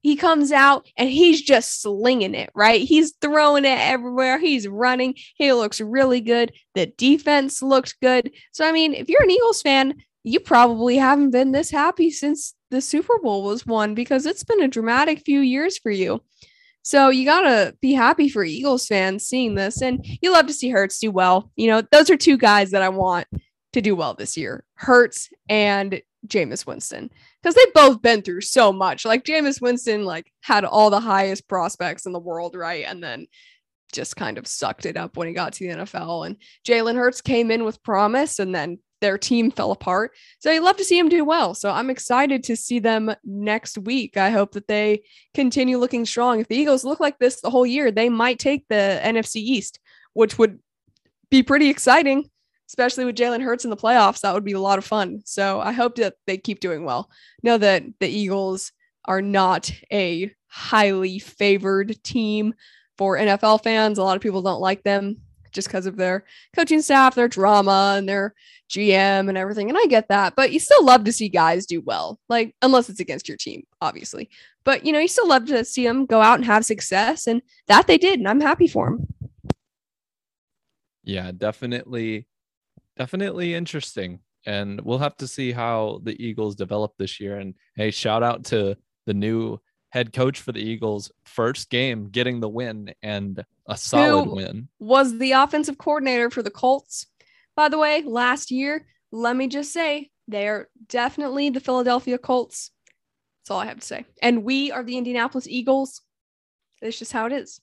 he 0.04 0.16
comes 0.16 0.52
out 0.52 0.86
and 0.98 1.08
he's 1.08 1.40
just 1.40 1.80
slinging 1.80 2.34
it, 2.34 2.50
right? 2.54 2.82
He's 2.82 3.14
throwing 3.22 3.64
it 3.64 3.78
everywhere. 3.78 4.38
He's 4.38 4.68
running. 4.68 5.14
He 5.34 5.50
looks 5.54 5.80
really 5.80 6.20
good. 6.20 6.52
The 6.74 6.86
defense 6.98 7.62
looked 7.62 7.98
good. 8.02 8.30
So, 8.52 8.68
I 8.68 8.72
mean, 8.72 8.92
if 8.92 9.08
you're 9.08 9.22
an 9.22 9.30
Eagles 9.30 9.62
fan, 9.62 9.94
you 10.22 10.40
probably 10.40 10.98
haven't 10.98 11.30
been 11.30 11.52
this 11.52 11.70
happy 11.70 12.10
since 12.10 12.54
the 12.70 12.82
Super 12.82 13.18
Bowl 13.18 13.44
was 13.44 13.66
won 13.66 13.94
because 13.94 14.26
it's 14.26 14.44
been 14.44 14.62
a 14.62 14.68
dramatic 14.68 15.22
few 15.24 15.40
years 15.40 15.78
for 15.78 15.90
you. 15.90 16.20
So 16.82 17.08
you 17.08 17.24
gotta 17.24 17.74
be 17.80 17.94
happy 17.94 18.28
for 18.28 18.44
Eagles 18.44 18.86
fans 18.86 19.26
seeing 19.26 19.54
this, 19.54 19.80
and 19.80 20.04
you 20.20 20.30
love 20.30 20.48
to 20.48 20.52
see 20.52 20.68
Hurts 20.68 20.98
do 20.98 21.10
well. 21.10 21.50
You 21.56 21.68
know, 21.68 21.82
those 21.92 22.10
are 22.10 22.16
two 22.18 22.36
guys 22.36 22.72
that 22.72 22.82
I 22.82 22.90
want 22.90 23.26
to 23.72 23.80
do 23.80 23.96
well 23.96 24.12
this 24.12 24.36
year: 24.36 24.64
Hurts 24.74 25.30
and 25.48 26.02
Jameis 26.26 26.66
Winston 26.66 27.10
because 27.42 27.54
they've 27.54 27.74
both 27.74 28.02
been 28.02 28.22
through 28.22 28.42
so 28.42 28.72
much. 28.72 29.04
Like 29.04 29.24
Jameis 29.24 29.60
Winston, 29.60 30.04
like 30.04 30.30
had 30.42 30.64
all 30.64 30.90
the 30.90 31.00
highest 31.00 31.48
prospects 31.48 32.06
in 32.06 32.12
the 32.12 32.18
world, 32.18 32.54
right? 32.54 32.84
And 32.86 33.02
then 33.02 33.26
just 33.92 34.16
kind 34.16 34.38
of 34.38 34.46
sucked 34.46 34.86
it 34.86 34.96
up 34.96 35.16
when 35.16 35.28
he 35.28 35.34
got 35.34 35.52
to 35.54 35.66
the 35.66 35.74
NFL. 35.74 36.26
And 36.26 36.36
Jalen 36.66 36.96
Hurts 36.96 37.20
came 37.20 37.50
in 37.50 37.64
with 37.64 37.82
promise 37.82 38.38
and 38.38 38.54
then 38.54 38.78
their 39.00 39.18
team 39.18 39.50
fell 39.50 39.70
apart. 39.70 40.12
So 40.38 40.50
I 40.50 40.58
love 40.58 40.76
to 40.78 40.84
see 40.84 40.98
him 40.98 41.08
do 41.08 41.24
well. 41.24 41.54
So 41.54 41.70
I'm 41.70 41.90
excited 41.90 42.42
to 42.44 42.56
see 42.56 42.78
them 42.78 43.14
next 43.22 43.76
week. 43.78 44.16
I 44.16 44.30
hope 44.30 44.52
that 44.52 44.66
they 44.66 45.02
continue 45.34 45.78
looking 45.78 46.06
strong. 46.06 46.40
If 46.40 46.48
the 46.48 46.56
Eagles 46.56 46.84
look 46.84 47.00
like 47.00 47.18
this 47.18 47.40
the 47.40 47.50
whole 47.50 47.66
year, 47.66 47.90
they 47.90 48.08
might 48.08 48.38
take 48.38 48.66
the 48.68 49.00
NFC 49.02 49.36
East, 49.36 49.78
which 50.14 50.38
would 50.38 50.58
be 51.30 51.42
pretty 51.42 51.68
exciting 51.68 52.30
especially 52.68 53.04
with 53.04 53.16
Jalen 53.16 53.42
Hurts 53.42 53.64
in 53.64 53.70
the 53.70 53.76
playoffs. 53.76 54.20
That 54.20 54.34
would 54.34 54.44
be 54.44 54.52
a 54.52 54.60
lot 54.60 54.78
of 54.78 54.84
fun. 54.84 55.22
So 55.24 55.60
I 55.60 55.72
hope 55.72 55.96
that 55.96 56.14
they 56.26 56.38
keep 56.38 56.60
doing 56.60 56.84
well. 56.84 57.10
Know 57.42 57.58
that 57.58 57.84
the 58.00 58.08
Eagles 58.08 58.72
are 59.04 59.22
not 59.22 59.70
a 59.92 60.32
highly 60.46 61.18
favored 61.18 62.02
team 62.02 62.54
for 62.96 63.16
NFL 63.16 63.62
fans. 63.62 63.98
A 63.98 64.02
lot 64.02 64.16
of 64.16 64.22
people 64.22 64.42
don't 64.42 64.60
like 64.60 64.82
them 64.82 65.18
just 65.52 65.68
because 65.68 65.86
of 65.86 65.96
their 65.96 66.24
coaching 66.54 66.82
staff, 66.82 67.14
their 67.14 67.28
drama, 67.28 67.94
and 67.96 68.08
their 68.08 68.34
GM 68.70 69.28
and 69.28 69.38
everything. 69.38 69.68
And 69.68 69.78
I 69.78 69.86
get 69.86 70.08
that, 70.08 70.34
but 70.36 70.52
you 70.52 70.58
still 70.58 70.84
love 70.84 71.04
to 71.04 71.12
see 71.12 71.28
guys 71.28 71.66
do 71.66 71.80
well, 71.80 72.18
like 72.28 72.54
unless 72.62 72.88
it's 72.88 73.00
against 73.00 73.28
your 73.28 73.36
team, 73.36 73.64
obviously. 73.80 74.30
But 74.64 74.84
you 74.84 74.92
know, 74.92 74.98
you 74.98 75.08
still 75.08 75.28
love 75.28 75.46
to 75.46 75.64
see 75.64 75.84
them 75.84 76.06
go 76.06 76.20
out 76.20 76.36
and 76.36 76.44
have 76.44 76.64
success, 76.64 77.26
and 77.26 77.42
that 77.68 77.86
they 77.86 77.98
did, 77.98 78.18
and 78.18 78.28
I'm 78.28 78.40
happy 78.40 78.66
for 78.66 78.90
them. 78.90 79.06
Yeah, 81.04 81.30
definitely 81.36 82.26
definitely 82.96 83.54
interesting. 83.54 84.20
And 84.46 84.80
we'll 84.82 84.98
have 84.98 85.16
to 85.18 85.26
see 85.26 85.52
how 85.52 86.00
the 86.02 86.22
Eagles 86.22 86.54
develop 86.54 86.92
this 86.98 87.18
year. 87.18 87.38
And 87.38 87.54
hey, 87.76 87.90
shout 87.90 88.22
out 88.22 88.44
to 88.46 88.76
the 89.06 89.14
new 89.14 89.58
head 89.90 90.12
coach 90.12 90.40
for 90.40 90.52
the 90.52 90.60
Eagles, 90.60 91.10
first 91.24 91.70
game 91.70 92.10
getting 92.10 92.40
the 92.40 92.48
win 92.48 92.92
and 93.02 93.44
a 93.68 93.76
solid 93.76 94.24
Who 94.24 94.34
win. 94.36 94.68
Was 94.78 95.18
the 95.18 95.32
offensive 95.32 95.78
coordinator 95.78 96.30
for 96.30 96.42
the 96.42 96.50
Colts, 96.50 97.06
by 97.56 97.68
the 97.68 97.78
way, 97.78 98.02
last 98.02 98.50
year. 98.50 98.86
Let 99.12 99.36
me 99.36 99.46
just 99.46 99.72
say, 99.72 100.10
they 100.26 100.48
are 100.48 100.68
definitely 100.88 101.50
the 101.50 101.60
Philadelphia 101.60 102.18
Colts. 102.18 102.70
That's 103.40 103.50
all 103.52 103.60
I 103.60 103.66
have 103.66 103.80
to 103.80 103.86
say. 103.86 104.04
And 104.20 104.42
we 104.42 104.72
are 104.72 104.82
the 104.82 104.98
Indianapolis 104.98 105.46
Eagles. 105.46 106.02
It's 106.82 106.98
just 106.98 107.12
how 107.12 107.26
it 107.26 107.32
is. 107.32 107.60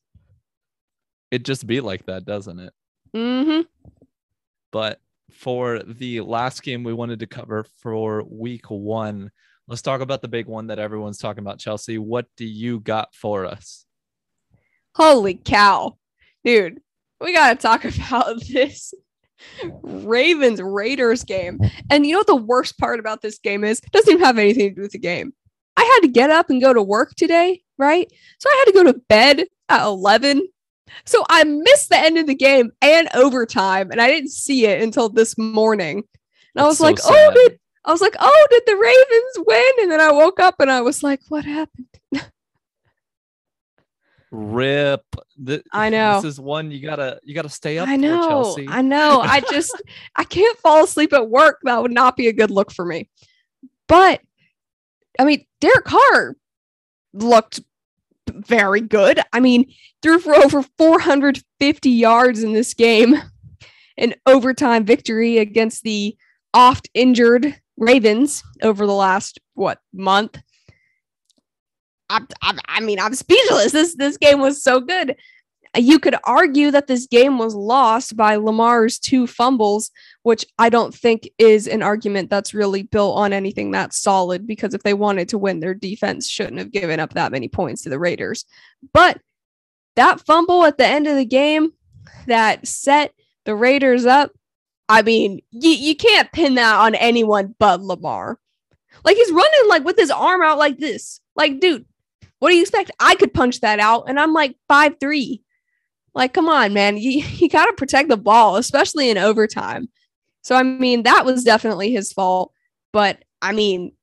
It 1.31 1.43
just 1.43 1.67
be 1.67 1.81
like 1.81 2.05
that, 2.05 2.23
doesn't 2.23 2.59
it? 2.59 2.73
Mm-hmm. 3.15 3.61
But 4.71 4.99
for 5.31 5.81
the 5.83 6.21
last 6.21 6.63
game 6.63 6.83
we 6.83 6.93
wanted 6.93 7.19
to 7.19 7.27
cover 7.27 7.65
for 7.79 8.23
week 8.23 8.69
one. 8.69 9.31
Let's 9.67 9.81
talk 9.81 10.01
about 10.01 10.21
the 10.21 10.27
big 10.27 10.47
one 10.47 10.67
that 10.67 10.79
everyone's 10.79 11.17
talking 11.17 11.41
about, 11.41 11.59
Chelsea. 11.59 11.97
What 11.97 12.27
do 12.37 12.45
you 12.45 12.79
got 12.79 13.13
for 13.15 13.45
us? 13.45 13.85
Holy 14.95 15.35
cow, 15.35 15.97
dude. 16.43 16.81
We 17.19 17.33
got 17.33 17.53
to 17.53 17.61
talk 17.61 17.85
about 18.05 18.41
this 18.47 18.93
Ravens 19.83 20.61
Raiders 20.61 21.23
game. 21.23 21.59
And 21.89 22.05
you 22.05 22.13
know 22.13 22.19
what 22.19 22.27
the 22.27 22.35
worst 22.35 22.77
part 22.77 22.99
about 22.99 23.21
this 23.21 23.39
game 23.39 23.63
is? 23.63 23.79
It 23.79 23.91
doesn't 23.91 24.11
even 24.11 24.25
have 24.25 24.37
anything 24.37 24.69
to 24.69 24.75
do 24.75 24.81
with 24.81 24.91
the 24.91 24.99
game. 24.99 25.33
I 25.77 25.83
had 25.83 26.07
to 26.07 26.13
get 26.13 26.29
up 26.29 26.49
and 26.49 26.61
go 26.61 26.73
to 26.73 26.81
work 26.81 27.13
today, 27.15 27.61
right? 27.77 28.11
So 28.39 28.49
I 28.49 28.55
had 28.59 28.71
to 28.71 28.83
go 28.83 28.91
to 28.91 29.01
bed 29.07 29.45
at 29.69 29.85
11 29.85 30.47
so 31.05 31.25
I 31.29 31.43
missed 31.43 31.89
the 31.89 31.97
end 31.97 32.17
of 32.17 32.27
the 32.27 32.35
game 32.35 32.71
and 32.81 33.07
overtime, 33.13 33.91
and 33.91 34.01
I 34.01 34.07
didn't 34.07 34.31
see 34.31 34.65
it 34.65 34.81
until 34.81 35.09
this 35.09 35.37
morning. 35.37 35.97
And 35.97 36.05
That's 36.55 36.65
I 36.65 36.67
was 36.67 36.77
so 36.79 36.83
like, 36.83 36.97
oh, 37.03 37.09
sad. 37.09 37.29
"Oh, 37.29 37.33
did 37.33 37.59
I 37.85 37.91
was 37.91 38.01
like, 38.01 38.15
oh, 38.19 38.47
did 38.49 38.63
the 38.65 38.75
Ravens 38.75 39.47
win?" 39.47 39.71
And 39.83 39.91
then 39.91 40.01
I 40.01 40.11
woke 40.11 40.39
up 40.39 40.55
and 40.59 40.71
I 40.71 40.81
was 40.81 41.03
like, 41.03 41.21
"What 41.29 41.45
happened?" 41.45 41.87
Rip. 44.31 45.03
The, 45.37 45.61
I 45.73 45.89
know. 45.89 46.21
This 46.21 46.33
is 46.33 46.39
one 46.39 46.71
you 46.71 46.81
gotta 46.81 47.19
you 47.23 47.35
gotta 47.35 47.49
stay 47.49 47.77
up. 47.77 47.87
I 47.87 47.97
know. 47.97 48.23
For, 48.23 48.29
Chelsea. 48.29 48.67
I 48.69 48.81
know. 48.81 49.21
I 49.21 49.41
just 49.51 49.79
I 50.15 50.23
can't 50.23 50.57
fall 50.59 50.85
asleep 50.85 51.13
at 51.13 51.29
work. 51.29 51.59
That 51.63 51.81
would 51.81 51.91
not 51.91 52.17
be 52.17 52.27
a 52.27 52.33
good 52.33 52.51
look 52.51 52.71
for 52.71 52.85
me. 52.85 53.09
But 53.87 54.21
I 55.19 55.25
mean, 55.25 55.45
Derek 55.59 55.85
Carr 55.85 56.35
looked 57.13 57.59
very 58.29 58.81
good. 58.81 59.19
I 59.33 59.39
mean, 59.39 59.71
threw 60.01 60.19
for 60.19 60.35
over 60.35 60.63
450 60.77 61.89
yards 61.89 62.43
in 62.43 62.53
this 62.53 62.73
game, 62.73 63.15
an 63.97 64.13
overtime 64.25 64.85
victory 64.85 65.37
against 65.37 65.83
the 65.83 66.15
oft 66.53 66.89
injured 66.93 67.55
Ravens 67.77 68.43
over 68.61 68.85
the 68.85 68.93
last 68.93 69.39
what 69.53 69.79
month. 69.93 70.39
I, 72.09 72.21
I, 72.41 72.57
I 72.67 72.79
mean, 72.81 72.99
I'm 72.99 73.15
speechless. 73.15 73.71
This 73.71 73.95
this 73.95 74.17
game 74.17 74.39
was 74.39 74.61
so 74.61 74.81
good 74.81 75.15
you 75.77 75.99
could 75.99 76.15
argue 76.25 76.71
that 76.71 76.87
this 76.87 77.07
game 77.07 77.37
was 77.37 77.55
lost 77.55 78.17
by 78.17 78.35
Lamar's 78.35 78.99
two 78.99 79.25
fumbles, 79.25 79.89
which 80.23 80.45
I 80.57 80.69
don't 80.69 80.93
think 80.93 81.29
is 81.37 81.67
an 81.67 81.81
argument 81.81 82.29
that's 82.29 82.53
really 82.53 82.83
built 82.83 83.17
on 83.17 83.31
anything 83.31 83.71
that's 83.71 84.01
solid 84.01 84.45
because 84.45 84.73
if 84.73 84.83
they 84.83 84.93
wanted 84.93 85.29
to 85.29 85.37
win, 85.37 85.59
their 85.59 85.73
defense 85.73 86.27
shouldn't 86.27 86.57
have 86.57 86.71
given 86.71 86.99
up 86.99 87.13
that 87.13 87.31
many 87.31 87.47
points 87.47 87.83
to 87.83 87.89
the 87.89 87.99
Raiders. 87.99 88.45
But 88.93 89.21
that 89.95 90.21
fumble 90.21 90.65
at 90.65 90.77
the 90.77 90.85
end 90.85 91.07
of 91.07 91.15
the 91.15 91.25
game 91.25 91.71
that 92.27 92.67
set 92.67 93.13
the 93.45 93.55
Raiders 93.55 94.05
up, 94.05 94.31
I 94.89 95.03
mean, 95.03 95.39
you, 95.51 95.71
you 95.71 95.95
can't 95.95 96.31
pin 96.33 96.55
that 96.55 96.79
on 96.79 96.95
anyone 96.95 97.55
but 97.59 97.81
Lamar. 97.81 98.39
Like 99.05 99.15
he's 99.15 99.31
running 99.31 99.69
like 99.69 99.85
with 99.85 99.97
his 99.97 100.11
arm 100.11 100.41
out 100.41 100.57
like 100.57 100.77
this. 100.77 101.21
Like, 101.35 101.61
dude, 101.61 101.85
what 102.39 102.49
do 102.49 102.55
you 102.55 102.61
expect? 102.61 102.91
I 102.99 103.15
could 103.15 103.33
punch 103.33 103.61
that 103.61 103.79
out, 103.79 104.05
and 104.07 104.19
I'm 104.19 104.33
like 104.33 104.55
five 104.67 104.95
three. 104.99 105.43
Like, 106.13 106.33
come 106.33 106.49
on, 106.49 106.73
man. 106.73 106.97
You, 106.97 107.23
you 107.35 107.49
got 107.49 107.67
to 107.67 107.73
protect 107.73 108.09
the 108.09 108.17
ball, 108.17 108.57
especially 108.57 109.09
in 109.09 109.17
overtime. 109.17 109.89
So, 110.41 110.55
I 110.55 110.63
mean, 110.63 111.03
that 111.03 111.25
was 111.25 111.43
definitely 111.43 111.91
his 111.91 112.11
fault. 112.11 112.51
But 112.91 113.23
I 113.41 113.51
mean, 113.51 113.93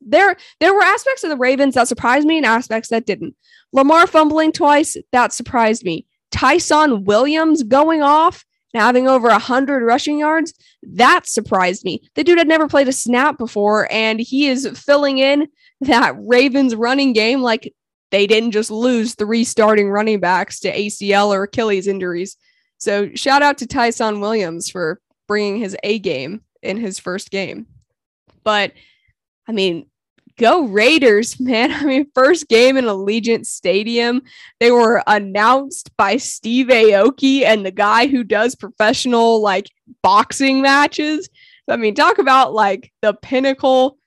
there 0.00 0.36
there 0.60 0.74
were 0.74 0.82
aspects 0.82 1.24
of 1.24 1.30
the 1.30 1.36
Ravens 1.36 1.74
that 1.74 1.88
surprised 1.88 2.26
me 2.26 2.36
and 2.36 2.46
aspects 2.46 2.88
that 2.88 3.06
didn't. 3.06 3.34
Lamar 3.72 4.06
fumbling 4.06 4.52
twice, 4.52 4.96
that 5.12 5.32
surprised 5.32 5.84
me. 5.84 6.06
Ty'Son 6.30 7.04
Williams 7.04 7.62
going 7.62 8.02
off 8.02 8.44
and 8.74 8.82
having 8.82 9.08
over 9.08 9.28
100 9.28 9.82
rushing 9.82 10.18
yards, 10.18 10.52
that 10.82 11.26
surprised 11.26 11.84
me. 11.84 12.02
The 12.14 12.24
dude 12.24 12.38
had 12.38 12.48
never 12.48 12.68
played 12.68 12.88
a 12.88 12.92
snap 12.92 13.38
before, 13.38 13.90
and 13.90 14.20
he 14.20 14.46
is 14.48 14.68
filling 14.78 15.18
in 15.18 15.48
that 15.80 16.14
Ravens 16.18 16.74
running 16.74 17.12
game 17.12 17.40
like 17.40 17.72
they 18.10 18.26
didn't 18.26 18.52
just 18.52 18.70
lose 18.70 19.14
three 19.14 19.44
starting 19.44 19.90
running 19.90 20.20
backs 20.20 20.60
to 20.60 20.74
ACL 20.74 21.28
or 21.28 21.44
Achilles 21.44 21.86
injuries. 21.86 22.36
So 22.78 23.10
shout 23.14 23.42
out 23.42 23.58
to 23.58 23.66
Ty'Son 23.66 24.20
Williams 24.20 24.70
for 24.70 25.00
bringing 25.26 25.58
his 25.58 25.76
A 25.82 25.98
game 25.98 26.42
in 26.62 26.76
his 26.78 26.98
first 26.98 27.30
game. 27.30 27.66
But 28.44 28.72
I 29.46 29.52
mean, 29.52 29.86
go 30.38 30.64
Raiders, 30.64 31.38
man. 31.40 31.72
I 31.72 31.84
mean, 31.84 32.10
first 32.14 32.48
game 32.48 32.76
in 32.76 32.86
Allegiant 32.86 33.46
Stadium. 33.46 34.22
They 34.60 34.70
were 34.70 35.02
announced 35.06 35.94
by 35.96 36.16
Steve 36.16 36.68
Aoki 36.68 37.42
and 37.42 37.66
the 37.66 37.70
guy 37.70 38.06
who 38.06 38.24
does 38.24 38.54
professional 38.54 39.42
like 39.42 39.66
boxing 40.02 40.62
matches. 40.62 41.28
I 41.68 41.76
mean, 41.76 41.94
talk 41.94 42.18
about 42.18 42.54
like 42.54 42.90
the 43.02 43.12
pinnacle 43.12 43.98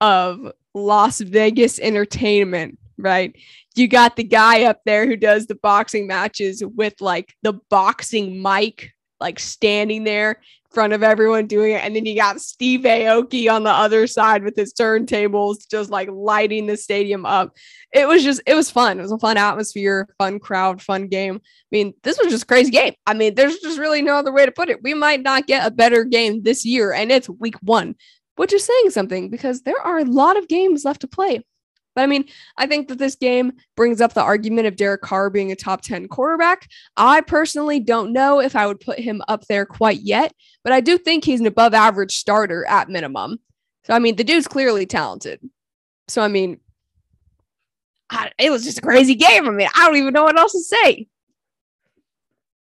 of 0.00 0.52
Las 0.74 1.20
Vegas 1.20 1.78
entertainment, 1.78 2.78
right? 2.98 3.34
You 3.74 3.88
got 3.88 4.16
the 4.16 4.24
guy 4.24 4.64
up 4.64 4.80
there 4.84 5.06
who 5.06 5.16
does 5.16 5.46
the 5.46 5.54
boxing 5.56 6.06
matches 6.06 6.62
with 6.64 7.00
like 7.00 7.34
the 7.42 7.54
boxing 7.68 8.42
mic, 8.42 8.92
like 9.20 9.38
standing 9.38 10.04
there 10.04 10.30
in 10.32 10.74
front 10.74 10.92
of 10.92 11.02
everyone 11.02 11.46
doing 11.46 11.72
it. 11.72 11.84
And 11.84 11.96
then 11.96 12.06
you 12.06 12.16
got 12.16 12.40
Steve 12.40 12.80
Aoki 12.80 13.50
on 13.50 13.64
the 13.64 13.70
other 13.70 14.06
side 14.06 14.44
with 14.44 14.56
his 14.56 14.72
turntables, 14.72 15.68
just 15.70 15.90
like 15.90 16.08
lighting 16.10 16.66
the 16.66 16.76
stadium 16.76 17.24
up. 17.24 17.56
It 17.92 18.06
was 18.06 18.22
just, 18.22 18.42
it 18.46 18.54
was 18.54 18.70
fun. 18.70 18.98
It 18.98 19.02
was 19.02 19.12
a 19.12 19.18
fun 19.18 19.36
atmosphere, 19.36 20.08
fun 20.18 20.38
crowd, 20.38 20.82
fun 20.82 21.08
game. 21.08 21.36
I 21.36 21.68
mean, 21.70 21.94
this 22.02 22.18
was 22.18 22.28
just 22.28 22.48
crazy 22.48 22.70
game. 22.70 22.94
I 23.06 23.14
mean, 23.14 23.34
there's 23.34 23.58
just 23.58 23.78
really 23.78 24.02
no 24.02 24.16
other 24.16 24.32
way 24.32 24.44
to 24.44 24.52
put 24.52 24.68
it. 24.68 24.82
We 24.82 24.94
might 24.94 25.22
not 25.22 25.46
get 25.46 25.66
a 25.66 25.70
better 25.70 26.04
game 26.04 26.42
this 26.42 26.64
year, 26.64 26.92
and 26.92 27.10
it's 27.10 27.28
week 27.28 27.56
one, 27.62 27.94
which 28.36 28.52
is 28.52 28.64
saying 28.64 28.90
something 28.90 29.30
because 29.30 29.62
there 29.62 29.80
are 29.80 29.98
a 29.98 30.04
lot 30.04 30.36
of 30.36 30.48
games 30.48 30.84
left 30.84 31.00
to 31.02 31.08
play. 31.08 31.42
But 31.96 32.02
I 32.02 32.06
mean, 32.06 32.26
I 32.58 32.66
think 32.66 32.88
that 32.88 32.98
this 32.98 33.16
game 33.16 33.54
brings 33.74 34.02
up 34.02 34.12
the 34.12 34.22
argument 34.22 34.66
of 34.66 34.76
Derek 34.76 35.00
Carr 35.00 35.30
being 35.30 35.50
a 35.50 35.56
top 35.56 35.80
10 35.80 36.08
quarterback. 36.08 36.68
I 36.98 37.22
personally 37.22 37.80
don't 37.80 38.12
know 38.12 38.38
if 38.38 38.54
I 38.54 38.66
would 38.66 38.80
put 38.80 39.00
him 39.00 39.22
up 39.28 39.46
there 39.46 39.64
quite 39.64 40.00
yet, 40.02 40.34
but 40.62 40.74
I 40.74 40.82
do 40.82 40.98
think 40.98 41.24
he's 41.24 41.40
an 41.40 41.46
above 41.46 41.72
average 41.72 42.14
starter 42.14 42.66
at 42.68 42.90
minimum. 42.90 43.38
So, 43.84 43.94
I 43.94 43.98
mean, 43.98 44.14
the 44.16 44.24
dude's 44.24 44.46
clearly 44.46 44.84
talented. 44.84 45.40
So, 46.06 46.20
I 46.20 46.28
mean, 46.28 46.60
I, 48.10 48.30
it 48.38 48.50
was 48.50 48.64
just 48.64 48.78
a 48.78 48.82
crazy 48.82 49.14
game. 49.14 49.48
I 49.48 49.50
mean, 49.50 49.68
I 49.74 49.86
don't 49.86 49.96
even 49.96 50.12
know 50.12 50.24
what 50.24 50.38
else 50.38 50.52
to 50.52 50.60
say. 50.60 51.08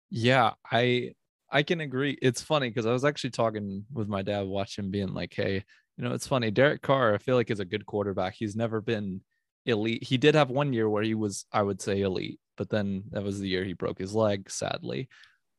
Yeah, 0.10 0.52
I 0.71 1.13
I 1.52 1.63
can 1.63 1.82
agree. 1.82 2.17
It's 2.21 2.41
funny 2.41 2.69
because 2.69 2.86
I 2.86 2.93
was 2.93 3.04
actually 3.04 3.32
talking 3.32 3.86
with 3.93 4.08
my 4.08 4.21
dad, 4.21 4.48
watching 4.48 4.86
him 4.86 4.91
being 4.91 5.13
like, 5.13 5.34
"Hey, 5.34 5.65
you 5.97 6.03
know, 6.03 6.13
it's 6.13 6.27
funny. 6.27 6.51
Derek 6.51 6.81
Carr, 6.81 7.13
I 7.13 7.17
feel 7.17 7.36
like 7.36 7.49
is 7.49 7.60
a 7.60 7.65
good 7.65 7.86
quarterback. 7.86 8.34
He's 8.34 8.55
never 8.55 8.81
been 8.81 9.21
elite. 9.65 10.03
He 10.03 10.17
did 10.17 10.36
have 10.36 10.49
one 10.49 10.73
year 10.73 10.89
where 10.89 11.03
he 11.03 11.15
was, 11.15 11.45
I 11.51 11.62
would 11.62 11.81
say, 11.81 12.01
elite, 12.01 12.39
but 12.58 12.69
then 12.69 13.03
that 13.12 13.23
was 13.23 13.39
the 13.39 13.47
year 13.47 13.63
he 13.63 13.73
broke 13.73 13.97
his 13.97 14.13
leg, 14.13 14.49
sadly. 14.49 15.08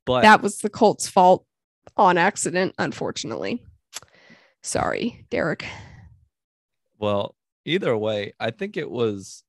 But 0.05 0.23
that 0.23 0.43
was 0.43 0.59
the 0.59 0.71
Colts' 0.71 1.09
fault 1.09 1.47
on 1.97 2.19
accident, 2.19 2.75
unfortunately. 2.79 3.63
Sorry, 4.63 5.25
Derek. 5.31 5.65
Well, 6.99 7.35
either 7.65 7.97
way, 7.97 8.33
I 8.39 8.51
think 8.51 8.77
it 8.77 8.91
was 8.91 9.43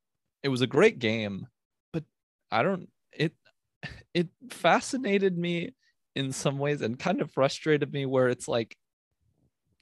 it 0.43 0.49
was 0.49 0.61
a 0.61 0.67
great 0.67 0.99
game, 0.99 1.47
but 1.91 2.03
I 2.51 2.63
don't 2.63 2.89
it 3.11 3.33
it 4.13 4.27
fascinated 4.49 5.37
me 5.37 5.73
in 6.15 6.31
some 6.31 6.57
ways 6.57 6.81
and 6.81 6.97
kind 6.97 7.21
of 7.21 7.31
frustrated 7.31 7.93
me 7.93 8.05
where 8.05 8.27
it's 8.27 8.47
like 8.47 8.75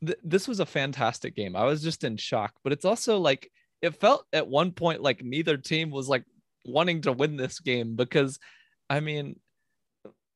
th- 0.03 0.19
this 0.23 0.47
was 0.47 0.59
a 0.59 0.65
fantastic 0.65 1.35
game. 1.35 1.55
I 1.55 1.65
was 1.65 1.81
just 1.81 2.03
in 2.03 2.17
shock, 2.17 2.53
but 2.63 2.73
it's 2.73 2.85
also 2.85 3.17
like 3.17 3.51
it 3.81 3.99
felt 3.99 4.25
at 4.33 4.47
one 4.47 4.71
point 4.71 5.01
like 5.01 5.23
neither 5.23 5.57
team 5.57 5.91
was 5.91 6.07
like 6.07 6.23
wanting 6.65 7.01
to 7.01 7.11
win 7.11 7.35
this 7.35 7.59
game 7.59 7.95
because 7.95 8.39
I 8.89 8.99
mean 8.99 9.39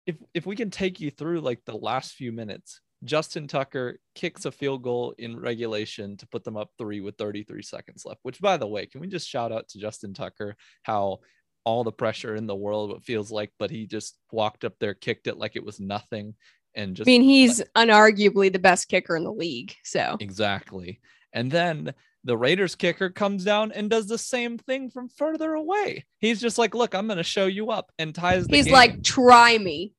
if 0.05 0.17
if 0.33 0.45
we 0.45 0.55
can 0.55 0.69
take 0.69 0.99
you 0.99 1.11
through 1.11 1.41
like 1.41 1.61
the 1.65 1.75
last 1.75 2.13
few 2.13 2.31
minutes, 2.31 2.81
Justin 3.03 3.47
Tucker 3.47 3.99
kicks 4.15 4.45
a 4.45 4.51
field 4.51 4.83
goal 4.83 5.13
in 5.17 5.39
regulation 5.39 6.17
to 6.17 6.27
put 6.27 6.43
them 6.43 6.57
up 6.57 6.69
3 6.77 7.01
with 7.01 7.15
33 7.17 7.61
seconds 7.63 8.03
left, 8.05 8.19
which 8.23 8.39
by 8.39 8.57
the 8.57 8.67
way, 8.67 8.85
can 8.85 9.01
we 9.01 9.07
just 9.07 9.27
shout 9.27 9.51
out 9.51 9.67
to 9.69 9.79
Justin 9.79 10.13
Tucker 10.13 10.55
how 10.83 11.19
all 11.65 11.83
the 11.83 11.91
pressure 11.91 12.35
in 12.35 12.47
the 12.47 12.55
world 12.55 13.03
feels 13.03 13.31
like 13.31 13.51
but 13.59 13.69
he 13.69 13.85
just 13.85 14.17
walked 14.31 14.63
up 14.63 14.73
there 14.79 14.93
kicked 14.93 15.27
it 15.27 15.37
like 15.37 15.55
it 15.55 15.63
was 15.63 15.79
nothing 15.79 16.33
and 16.75 16.95
just 16.95 17.07
I 17.07 17.11
mean, 17.11 17.21
he's 17.21 17.59
like, 17.59 17.87
unarguably 17.87 18.51
the 18.51 18.59
best 18.59 18.87
kicker 18.89 19.15
in 19.15 19.23
the 19.23 19.31
league. 19.31 19.75
So 19.83 20.17
exactly. 20.19 20.99
And 21.33 21.51
then 21.51 21.93
the 22.23 22.37
Raiders 22.37 22.75
kicker 22.75 23.09
comes 23.09 23.43
down 23.43 23.71
and 23.71 23.89
does 23.89 24.07
the 24.07 24.17
same 24.17 24.57
thing 24.57 24.89
from 24.89 25.09
further 25.09 25.53
away. 25.53 26.05
He's 26.19 26.41
just 26.41 26.57
like, 26.57 26.75
look, 26.75 26.93
I'm 26.93 27.07
gonna 27.07 27.23
show 27.23 27.45
you 27.45 27.71
up 27.71 27.91
and 27.97 28.13
ties 28.13 28.45
He's 28.49 28.65
game. 28.65 28.73
like, 28.73 29.03
try 29.03 29.57
me. 29.57 29.93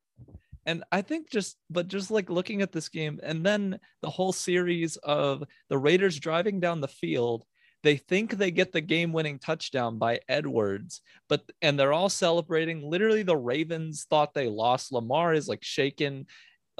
And 0.65 0.83
I 0.91 1.01
think 1.01 1.31
just, 1.31 1.57
but 1.71 1.87
just 1.87 2.11
like 2.11 2.29
looking 2.29 2.61
at 2.61 2.71
this 2.71 2.87
game, 2.87 3.19
and 3.23 3.43
then 3.43 3.79
the 4.01 4.11
whole 4.11 4.31
series 4.31 4.95
of 4.97 5.43
the 5.69 5.77
Raiders 5.77 6.19
driving 6.19 6.59
down 6.59 6.81
the 6.81 6.87
field 6.87 7.45
they 7.83 7.97
think 7.97 8.37
they 8.37 8.51
get 8.51 8.71
the 8.71 8.81
game 8.81 9.11
winning 9.11 9.39
touchdown 9.39 9.97
by 9.97 10.19
Edwards, 10.29 11.01
but 11.27 11.43
and 11.61 11.79
they're 11.79 11.93
all 11.93 12.09
celebrating. 12.09 12.87
Literally, 12.87 13.23
the 13.23 13.37
Ravens 13.37 14.05
thought 14.09 14.33
they 14.33 14.47
lost. 14.47 14.91
Lamar 14.91 15.33
is 15.33 15.47
like 15.47 15.63
shaking 15.63 16.27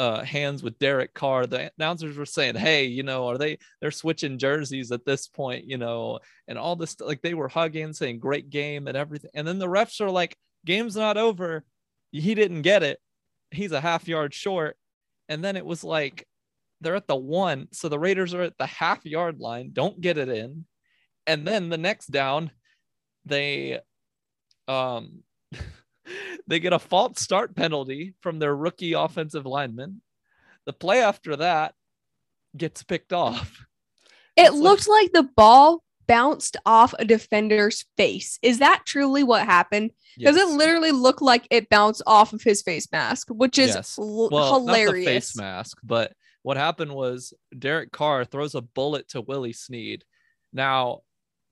uh, 0.01 0.23
hands 0.23 0.63
with 0.63 0.79
Derek 0.79 1.13
Carr, 1.13 1.45
the 1.45 1.71
announcers 1.77 2.17
were 2.17 2.25
saying, 2.25 2.55
"Hey, 2.55 2.85
you 2.85 3.03
know, 3.03 3.27
are 3.27 3.37
they 3.37 3.59
they're 3.79 3.91
switching 3.91 4.39
jerseys 4.39 4.91
at 4.91 5.05
this 5.05 5.27
point, 5.27 5.65
you 5.65 5.77
know, 5.77 6.17
and 6.47 6.57
all 6.57 6.75
this 6.75 6.99
like 6.99 7.21
they 7.21 7.35
were 7.35 7.47
hugging, 7.47 7.93
saying 7.93 8.17
great 8.17 8.49
game 8.49 8.87
and 8.87 8.97
everything." 8.97 9.29
And 9.35 9.47
then 9.47 9.59
the 9.59 9.67
refs 9.67 10.01
are 10.01 10.09
like, 10.09 10.35
"Game's 10.65 10.95
not 10.95 11.17
over. 11.17 11.63
He 12.11 12.33
didn't 12.33 12.63
get 12.63 12.81
it. 12.81 12.99
He's 13.51 13.73
a 13.73 13.79
half 13.79 14.07
yard 14.07 14.33
short." 14.33 14.75
And 15.29 15.43
then 15.43 15.55
it 15.55 15.65
was 15.67 15.83
like 15.83 16.27
they're 16.81 16.95
at 16.95 17.07
the 17.07 17.15
one, 17.15 17.67
so 17.71 17.87
the 17.87 17.99
Raiders 17.99 18.33
are 18.33 18.41
at 18.41 18.57
the 18.57 18.65
half 18.65 19.05
yard 19.05 19.39
line, 19.39 19.69
don't 19.71 20.01
get 20.01 20.17
it 20.17 20.29
in. 20.29 20.65
And 21.27 21.47
then 21.47 21.69
the 21.69 21.77
next 21.77 22.07
down, 22.07 22.49
they 23.25 23.79
um 24.67 25.21
they 26.47 26.59
get 26.59 26.73
a 26.73 26.79
false 26.79 27.19
start 27.19 27.55
penalty 27.55 28.13
from 28.21 28.39
their 28.39 28.55
rookie 28.55 28.93
offensive 28.93 29.45
lineman. 29.45 30.01
The 30.65 30.73
play 30.73 31.01
after 31.01 31.35
that 31.37 31.73
gets 32.55 32.83
picked 32.83 33.13
off. 33.13 33.65
It 34.35 34.47
it's 34.47 34.55
looked 34.55 34.87
like-, 34.87 35.03
like 35.03 35.13
the 35.13 35.29
ball 35.35 35.83
bounced 36.07 36.57
off 36.65 36.93
a 36.99 37.05
defender's 37.05 37.85
face. 37.97 38.37
Is 38.41 38.59
that 38.59 38.83
truly 38.85 39.23
what 39.23 39.45
happened? 39.45 39.91
Yes. 40.17 40.35
it 40.35 40.47
literally 40.49 40.91
looked 40.91 41.21
like 41.21 41.47
it 41.49 41.69
bounced 41.69 42.01
off 42.05 42.33
of 42.33 42.41
his 42.41 42.61
face 42.61 42.87
mask, 42.91 43.29
which 43.29 43.57
is 43.57 43.75
yes. 43.75 43.97
l- 43.97 44.29
well, 44.29 44.59
hilarious. 44.59 45.05
face 45.05 45.37
mask, 45.37 45.77
but 45.83 46.11
what 46.43 46.57
happened 46.57 46.93
was 46.93 47.33
Derek 47.57 47.91
Carr 47.91 48.25
throws 48.25 48.55
a 48.55 48.61
bullet 48.61 49.07
to 49.09 49.21
Willie 49.21 49.53
Snead. 49.53 50.03
Now, 50.51 51.01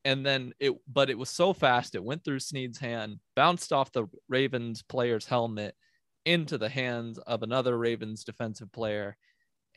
and 0.06 0.26
then 0.26 0.54
it 0.60 0.74
but 0.92 1.10
it 1.10 1.18
was 1.18 1.30
so 1.30 1.54
fast 1.54 1.96
it 1.96 2.04
went 2.04 2.24
through 2.24 2.40
Snead's 2.40 2.78
hand, 2.80 3.20
bounced 3.36 3.74
off 3.74 3.92
the 3.92 4.08
Ravens 4.28 4.82
player's 4.82 5.26
helmet 5.26 5.76
into 6.26 6.58
the 6.58 6.70
hands 6.70 7.18
of 7.20 7.44
another 7.44 7.78
Ravens 7.78 8.24
defensive 8.24 8.72
player. 8.72 9.18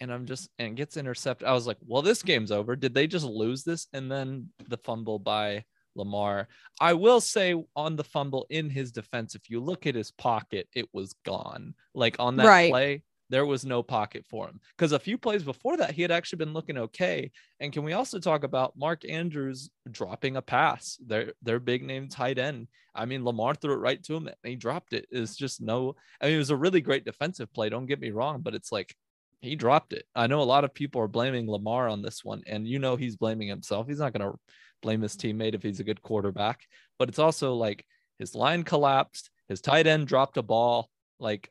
And 0.00 0.12
I'm 0.12 0.26
just 0.26 0.48
and 0.58 0.76
gets 0.76 0.96
intercepted. 0.96 1.46
I 1.46 1.52
was 1.52 1.66
like, 1.66 1.78
well, 1.86 2.02
this 2.02 2.22
game's 2.22 2.50
over. 2.50 2.76
Did 2.76 2.94
they 2.94 3.06
just 3.06 3.26
lose 3.26 3.62
this? 3.62 3.86
And 3.92 4.10
then 4.10 4.48
the 4.68 4.78
fumble 4.78 5.18
by 5.18 5.64
Lamar. 5.94 6.48
I 6.80 6.94
will 6.94 7.20
say 7.20 7.54
on 7.76 7.96
the 7.96 8.04
fumble 8.04 8.46
in 8.50 8.70
his 8.70 8.92
defense, 8.92 9.34
if 9.34 9.48
you 9.48 9.60
look 9.60 9.86
at 9.86 9.94
his 9.94 10.10
pocket, 10.10 10.68
it 10.74 10.88
was 10.92 11.14
gone. 11.24 11.74
Like 11.94 12.16
on 12.18 12.36
that 12.36 12.46
right. 12.46 12.70
play, 12.70 13.02
there 13.32 13.46
was 13.46 13.64
no 13.64 13.82
pocket 13.82 14.26
for 14.28 14.46
him 14.46 14.60
because 14.76 14.92
a 14.92 14.98
few 14.98 15.16
plays 15.16 15.42
before 15.42 15.78
that 15.78 15.92
he 15.92 16.02
had 16.02 16.10
actually 16.10 16.36
been 16.36 16.52
looking 16.52 16.76
okay. 16.76 17.30
And 17.60 17.72
can 17.72 17.82
we 17.82 17.94
also 17.94 18.18
talk 18.18 18.44
about 18.44 18.76
Mark 18.76 19.08
Andrews 19.08 19.70
dropping 19.90 20.36
a 20.36 20.42
pass? 20.42 20.98
Their 21.04 21.32
their 21.40 21.58
big 21.58 21.82
name 21.82 22.08
tight 22.08 22.38
end. 22.38 22.68
I 22.94 23.06
mean, 23.06 23.24
Lamar 23.24 23.54
threw 23.54 23.72
it 23.72 23.76
right 23.76 24.02
to 24.04 24.14
him 24.14 24.26
and 24.26 24.36
he 24.44 24.54
dropped 24.54 24.92
it. 24.92 25.06
It's 25.10 25.34
just 25.34 25.62
no. 25.62 25.96
I 26.20 26.26
mean, 26.26 26.34
it 26.34 26.38
was 26.38 26.50
a 26.50 26.56
really 26.56 26.82
great 26.82 27.06
defensive 27.06 27.50
play. 27.54 27.70
Don't 27.70 27.86
get 27.86 28.00
me 28.00 28.10
wrong, 28.10 28.42
but 28.42 28.54
it's 28.54 28.70
like 28.70 28.94
he 29.40 29.56
dropped 29.56 29.94
it. 29.94 30.04
I 30.14 30.26
know 30.26 30.42
a 30.42 30.44
lot 30.44 30.64
of 30.64 30.74
people 30.74 31.00
are 31.00 31.08
blaming 31.08 31.50
Lamar 31.50 31.88
on 31.88 32.02
this 32.02 32.22
one, 32.22 32.42
and 32.46 32.68
you 32.68 32.78
know 32.78 32.96
he's 32.96 33.16
blaming 33.16 33.48
himself. 33.48 33.88
He's 33.88 33.98
not 33.98 34.12
going 34.12 34.30
to 34.30 34.38
blame 34.82 35.00
his 35.00 35.16
teammate 35.16 35.54
if 35.54 35.62
he's 35.62 35.80
a 35.80 35.84
good 35.84 36.02
quarterback, 36.02 36.60
but 36.98 37.08
it's 37.08 37.18
also 37.18 37.54
like 37.54 37.86
his 38.18 38.34
line 38.34 38.62
collapsed, 38.62 39.30
his 39.48 39.62
tight 39.62 39.86
end 39.86 40.06
dropped 40.06 40.36
a 40.36 40.42
ball. 40.42 40.90
Like 41.18 41.50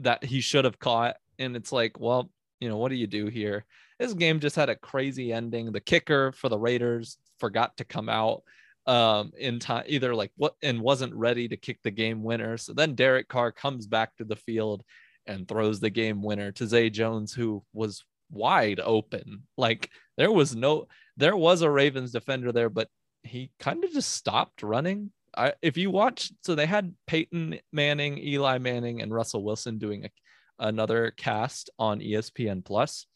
that 0.00 0.24
he 0.24 0.40
should 0.40 0.64
have 0.64 0.78
caught. 0.78 1.16
And 1.38 1.56
it's 1.56 1.72
like, 1.72 1.98
well, 2.00 2.30
you 2.60 2.68
know, 2.68 2.76
what 2.76 2.88
do 2.90 2.96
you 2.96 3.06
do 3.06 3.26
here? 3.26 3.64
This 3.98 4.14
game 4.14 4.40
just 4.40 4.56
had 4.56 4.68
a 4.68 4.76
crazy 4.76 5.32
ending. 5.32 5.72
The 5.72 5.80
kicker 5.80 6.32
for 6.32 6.48
the 6.48 6.58
Raiders 6.58 7.18
forgot 7.38 7.76
to 7.78 7.84
come 7.84 8.08
out 8.08 8.42
um, 8.86 9.32
in 9.36 9.58
time, 9.58 9.84
either 9.86 10.14
like 10.14 10.32
what 10.36 10.54
and 10.62 10.80
wasn't 10.80 11.14
ready 11.14 11.48
to 11.48 11.56
kick 11.56 11.78
the 11.82 11.90
game 11.90 12.22
winner. 12.22 12.56
So 12.56 12.72
then 12.72 12.94
Derek 12.94 13.28
Carr 13.28 13.52
comes 13.52 13.86
back 13.86 14.16
to 14.16 14.24
the 14.24 14.36
field 14.36 14.82
and 15.26 15.46
throws 15.46 15.78
the 15.78 15.90
game 15.90 16.22
winner 16.22 16.52
to 16.52 16.66
Zay 16.66 16.90
Jones, 16.90 17.32
who 17.34 17.62
was 17.72 18.02
wide 18.30 18.80
open. 18.80 19.42
Like 19.56 19.90
there 20.16 20.32
was 20.32 20.56
no, 20.56 20.88
there 21.16 21.36
was 21.36 21.62
a 21.62 21.70
Ravens 21.70 22.12
defender 22.12 22.50
there, 22.50 22.70
but 22.70 22.88
he 23.22 23.50
kind 23.60 23.84
of 23.84 23.92
just 23.92 24.12
stopped 24.12 24.62
running. 24.62 25.10
I, 25.38 25.52
if 25.62 25.76
you 25.76 25.90
watch, 25.90 26.32
so 26.42 26.54
they 26.54 26.66
had 26.66 26.94
Peyton 27.06 27.60
Manning, 27.72 28.18
Eli 28.18 28.58
Manning, 28.58 29.00
and 29.00 29.14
Russell 29.14 29.44
Wilson 29.44 29.78
doing 29.78 30.04
a, 30.04 30.10
another 30.58 31.12
cast 31.16 31.70
on 31.78 32.00
ESPN 32.00 32.64
Plus, 32.64 33.06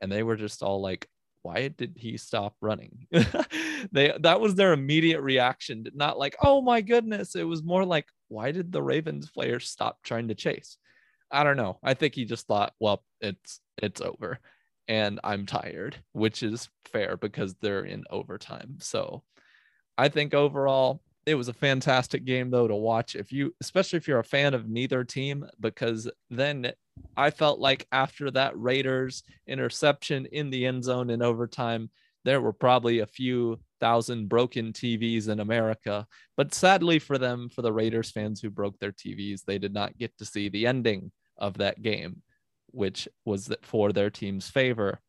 and 0.00 0.12
they 0.12 0.22
were 0.22 0.36
just 0.36 0.62
all 0.62 0.82
like, 0.82 1.08
why 1.42 1.68
did 1.68 1.96
he 1.96 2.18
stop 2.18 2.54
running? 2.60 3.06
they 3.92 4.14
that 4.20 4.40
was 4.40 4.54
their 4.54 4.74
immediate 4.74 5.22
reaction, 5.22 5.86
not 5.94 6.18
like, 6.18 6.36
oh 6.42 6.60
my 6.60 6.82
goodness. 6.82 7.34
It 7.34 7.44
was 7.44 7.62
more 7.62 7.84
like, 7.84 8.06
why 8.28 8.52
did 8.52 8.70
the 8.70 8.82
Ravens 8.82 9.30
players 9.30 9.68
stop 9.68 10.02
trying 10.02 10.28
to 10.28 10.34
chase? 10.34 10.76
I 11.30 11.44
don't 11.44 11.56
know. 11.56 11.78
I 11.82 11.94
think 11.94 12.14
he 12.14 12.26
just 12.26 12.46
thought, 12.46 12.74
well, 12.78 13.02
it's 13.22 13.60
it's 13.78 14.02
over 14.02 14.38
and 14.90 15.20
I'm 15.22 15.46
tired, 15.46 15.96
which 16.12 16.42
is 16.42 16.68
fair 16.84 17.16
because 17.16 17.54
they're 17.54 17.84
in 17.84 18.04
overtime. 18.10 18.78
So 18.80 19.22
I 19.96 20.08
think 20.08 20.34
overall 20.34 21.00
it 21.26 21.34
was 21.34 21.48
a 21.48 21.52
fantastic 21.52 22.24
game 22.24 22.50
though 22.50 22.66
to 22.66 22.74
watch 22.74 23.14
if 23.14 23.30
you 23.30 23.54
especially 23.60 23.98
if 23.98 24.08
you're 24.08 24.20
a 24.20 24.24
fan 24.24 24.54
of 24.54 24.68
neither 24.68 25.04
team 25.04 25.46
because 25.60 26.10
then 26.30 26.72
I 27.16 27.30
felt 27.30 27.60
like 27.60 27.86
after 27.92 28.30
that 28.32 28.58
Raiders 28.58 29.22
interception 29.46 30.26
in 30.26 30.50
the 30.50 30.66
end 30.66 30.84
zone 30.84 31.10
in 31.10 31.22
overtime, 31.22 31.90
there 32.24 32.40
were 32.40 32.52
probably 32.52 33.00
a 33.00 33.06
few 33.06 33.58
thousand 33.80 34.28
broken 34.28 34.72
TVs 34.72 35.28
in 35.28 35.40
America. 35.40 36.06
But 36.36 36.54
sadly 36.54 36.98
for 36.98 37.18
them, 37.18 37.48
for 37.48 37.62
the 37.62 37.72
Raiders 37.72 38.10
fans 38.10 38.40
who 38.40 38.50
broke 38.50 38.78
their 38.78 38.92
TVs, 38.92 39.44
they 39.44 39.58
did 39.58 39.72
not 39.72 39.96
get 39.98 40.16
to 40.18 40.24
see 40.24 40.48
the 40.48 40.66
ending 40.66 41.12
of 41.38 41.58
that 41.58 41.82
game, 41.82 42.22
which 42.68 43.08
was 43.24 43.52
for 43.62 43.92
their 43.92 44.10
team's 44.10 44.48
favor. 44.48 45.00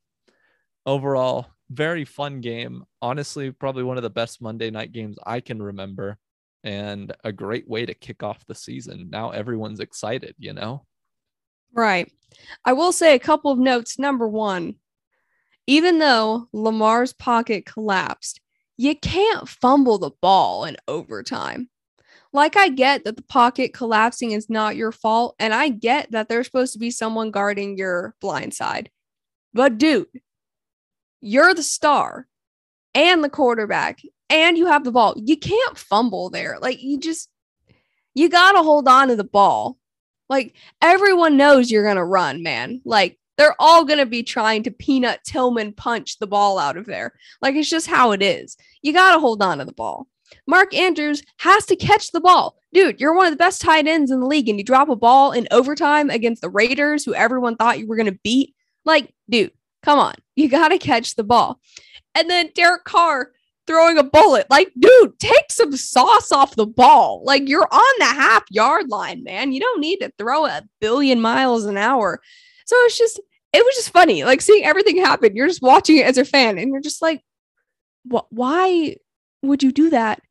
Overall, 0.86 1.48
very 1.72 2.06
fun 2.06 2.42
game. 2.42 2.84
Honestly, 3.02 3.52
probably 3.52 3.84
one 3.84 3.98
of 3.98 4.04
the 4.04 4.10
best 4.10 4.42
Monday 4.42 4.70
night 4.70 4.92
games 4.92 5.18
I 5.26 5.40
can 5.40 5.62
remember 5.62 6.18
and 6.64 7.14
a 7.24 7.32
great 7.32 7.68
way 7.68 7.86
to 7.86 7.94
kick 7.94 8.24
off 8.24 8.46
the 8.46 8.56
season. 8.56 9.10
Now 9.10 9.32
everyone's 9.32 9.80
excited, 9.80 10.36
you 10.38 10.54
know? 10.54 10.86
Right. 11.74 12.12
I 12.66 12.74
will 12.74 12.92
say 12.92 13.16
a 13.16 13.20
couple 13.20 13.52
of 13.52 13.60
notes. 13.60 13.98
Number 13.98 14.28
one, 14.28 14.76
even 15.68 16.00
though 16.00 16.48
Lamar's 16.54 17.14
pocket 17.14 17.66
collapsed, 17.66 18.42
you 18.78 18.96
can't 18.96 19.48
fumble 19.48 19.98
the 19.98 20.12
ball 20.22 20.66
in 20.66 20.78
overtime. 20.88 21.70
Like, 22.34 22.56
I 22.56 22.70
get 22.70 23.04
that 23.04 23.18
the 23.18 23.24
pocket 23.24 23.74
collapsing 23.74 24.32
is 24.32 24.50
not 24.50 24.78
your 24.78 24.92
fault, 24.92 25.36
and 25.38 25.54
I 25.54 25.70
get 25.70 26.12
that 26.12 26.30
there's 26.30 26.48
supposed 26.48 26.74
to 26.74 26.80
be 26.80 26.90
someone 26.90 27.30
guarding 27.30 27.78
your 27.78 28.16
blind 28.22 28.54
side. 28.54 28.90
But, 29.54 29.78
dude, 29.78 30.08
you're 31.22 31.54
the 31.54 31.64
star 31.64 32.28
and 32.94 33.24
the 33.24 33.30
quarterback, 33.30 34.00
and 34.30 34.58
you 34.58 34.68
have 34.68 34.84
the 34.84 34.92
ball. 34.92 35.14
You 35.18 35.38
can't 35.38 35.78
fumble 35.78 36.30
there. 36.30 36.58
Like, 36.60 36.82
you 36.82 37.00
just, 37.00 37.30
you 38.14 38.30
got 38.30 38.54
to 38.54 38.64
hold 38.64 38.88
on 38.88 39.08
to 39.08 39.16
the 39.16 39.24
ball. 39.24 39.78
Like 40.32 40.56
everyone 40.82 41.36
knows 41.36 41.70
you're 41.70 41.84
going 41.84 41.98
to 41.98 42.06
run, 42.06 42.42
man. 42.42 42.82
Like 42.86 43.20
they're 43.38 43.56
all 43.60 43.84
going 43.84 44.00
to 44.00 44.06
be 44.06 44.24
trying 44.24 44.64
to 44.64 44.72
peanut 44.72 45.20
Tillman 45.26 45.74
punch 45.74 46.20
the 46.20 46.26
ball 46.26 46.58
out 46.58 46.78
of 46.78 46.86
there. 46.86 47.14
Like 47.42 47.56
it's 47.56 47.70
just 47.70 47.88
how 47.88 48.14
it 48.14 48.22
is. 48.22 48.56
You 48.82 48.94
got 48.94 49.14
to 49.14 49.20
hold 49.20 49.44
on 49.44 49.58
to 49.58 49.66
the 49.66 49.74
ball. 49.74 50.08
Mark 50.48 50.74
Andrews 50.74 51.22
has 51.40 51.66
to 51.66 51.76
catch 51.76 52.12
the 52.12 52.22
ball. 52.22 52.56
Dude, 52.74 53.02
you're 53.02 53.14
one 53.14 53.26
of 53.26 53.34
the 53.34 53.38
best 53.38 53.62
tight 53.62 53.88
ends 53.88 54.10
in 54.10 54.22
the 54.22 54.26
league 54.26 54.48
and 54.48 54.58
you 54.58 54.64
drop 54.64 54.88
a 54.88 54.96
ball 54.96 55.34
in 55.34 55.50
overtime 55.52 56.10
against 56.10 56.42
the 56.42 56.50
Raiders 56.50 57.04
who 57.04 57.14
everyone 57.14 57.58
thought 57.58 57.80
you 57.80 57.88
were 57.88 57.98
going 57.98 58.06
to 58.06 58.20
beat. 58.24 58.56
Like, 58.86 59.14
dude, 59.30 59.52
come 59.84 60.00
on. 60.00 60.16
You 60.36 60.48
got 60.50 60.70
to 60.70 60.78
catch 60.78 61.16
the 61.16 61.24
ball. 61.24 61.60
And 62.16 62.30
then 62.30 62.52
Derek 62.56 62.84
Carr 62.84 63.32
throwing 63.68 63.98
a 63.98 64.04
bullet. 64.04 64.48
Like, 64.50 64.72
dude, 64.78 65.18
take 65.20 65.52
some 65.52 65.76
sauce 65.76 66.32
off 66.32 66.56
the 66.56 66.66
ball. 66.66 67.22
Like, 67.24 67.48
you're 67.48 67.68
on 67.72 67.94
the 68.00 68.06
half 68.06 68.44
yard 68.50 68.90
line, 68.90 69.24
man. 69.24 69.52
You 69.52 69.60
don't 69.60 69.80
need 69.80 69.98
to 69.98 70.12
throw 70.18 70.46
a 70.46 70.64
billion 70.80 71.22
miles 71.22 71.66
an 71.66 71.78
hour. 71.78 72.22
So 72.66 72.76
it's 72.80 72.98
just, 72.98 73.20
it 73.54 73.64
was 73.64 73.76
just 73.76 73.92
funny. 73.92 74.24
Like, 74.24 74.42
seeing 74.42 74.66
everything 74.66 74.98
happen. 74.98 75.36
You're 75.36 75.48
just 75.48 75.62
watching 75.62 75.98
it 75.98 76.06
as 76.06 76.18
a 76.18 76.26
fan, 76.26 76.58
and 76.58 76.70
you're 76.70 76.82
just 76.82 77.02
like, 77.02 77.22
what? 78.04 78.26
Why 78.30 78.96
would 79.42 79.64
you 79.64 79.72
do 79.72 79.90
that 79.92 80.22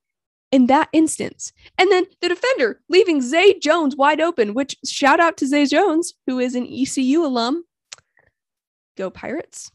in 0.52 0.66
that 0.66 0.88
instance? 0.92 1.52
And 1.78 1.90
then 1.90 2.04
the 2.20 2.28
defender 2.28 2.80
leaving 2.88 3.22
Zay 3.22 3.58
Jones 3.58 3.96
wide 3.96 4.20
open, 4.20 4.54
which 4.54 4.76
shout 4.84 5.20
out 5.20 5.36
to 5.38 5.46
Zay 5.46 5.66
Jones, 5.66 6.14
who 6.26 6.38
is 6.38 6.54
an 6.54 6.66
ECU 6.66 7.24
alum. 7.24 7.64
Go 9.00 9.10
Pirates, 9.10 9.72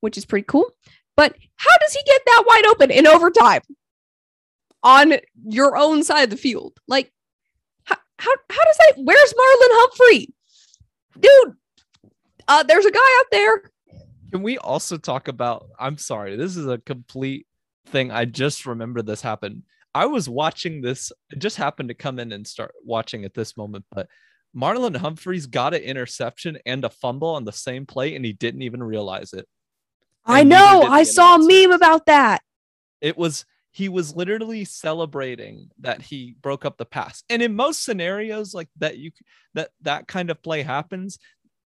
which 0.00 0.18
is 0.18 0.26
pretty 0.26 0.44
cool. 0.48 0.70
But 1.16 1.36
how 1.56 1.78
does 1.78 1.92
he 1.94 2.02
get 2.04 2.20
that 2.26 2.44
wide 2.46 2.66
open 2.66 2.90
in 2.90 3.06
overtime 3.06 3.62
on 4.82 5.14
your 5.48 5.76
own 5.76 6.02
side 6.02 6.24
of 6.24 6.30
the 6.30 6.36
field? 6.36 6.78
Like, 6.88 7.12
how, 7.84 7.96
how, 8.18 8.32
how 8.50 8.64
does 8.64 8.76
that? 8.76 8.92
Where's 8.96 9.32
Marlon 9.32 9.72
Humphrey? 9.72 10.34
Dude, 11.20 11.54
uh, 12.48 12.64
there's 12.64 12.86
a 12.86 12.90
guy 12.90 13.18
out 13.20 13.26
there. 13.30 13.62
Can 14.32 14.42
we 14.42 14.58
also 14.58 14.98
talk 14.98 15.28
about? 15.28 15.68
I'm 15.78 15.96
sorry, 15.96 16.36
this 16.36 16.56
is 16.56 16.66
a 16.66 16.78
complete 16.78 17.46
thing. 17.86 18.10
I 18.10 18.24
just 18.24 18.66
remember 18.66 19.00
this 19.00 19.22
happened. 19.22 19.62
I 19.94 20.06
was 20.06 20.28
watching 20.28 20.82
this, 20.82 21.12
it 21.30 21.38
just 21.38 21.56
happened 21.56 21.88
to 21.88 21.94
come 21.94 22.18
in 22.18 22.32
and 22.32 22.46
start 22.46 22.74
watching 22.84 23.24
at 23.24 23.34
this 23.34 23.56
moment, 23.56 23.84
but 23.90 24.08
Marlon 24.58 24.96
Humphreys 24.96 25.46
got 25.46 25.74
an 25.74 25.82
interception 25.82 26.58
and 26.66 26.84
a 26.84 26.90
fumble 26.90 27.28
on 27.28 27.44
the 27.44 27.52
same 27.52 27.86
play, 27.86 28.16
and 28.16 28.24
he 28.24 28.32
didn't 28.32 28.62
even 28.62 28.82
realize 28.82 29.32
it. 29.32 29.46
I 30.24 30.42
know. 30.42 30.82
I 30.82 31.04
saw 31.04 31.36
a 31.36 31.38
meme 31.38 31.72
about 31.72 32.06
that. 32.06 32.42
It 33.00 33.16
was 33.16 33.44
he 33.70 33.88
was 33.88 34.16
literally 34.16 34.64
celebrating 34.64 35.70
that 35.78 36.02
he 36.02 36.34
broke 36.40 36.64
up 36.64 36.76
the 36.78 36.84
pass. 36.84 37.22
And 37.30 37.40
in 37.40 37.54
most 37.54 37.84
scenarios 37.84 38.54
like 38.54 38.68
that 38.78 38.98
you 38.98 39.12
that 39.54 39.70
that 39.82 40.08
kind 40.08 40.30
of 40.30 40.42
play 40.42 40.62
happens, 40.62 41.18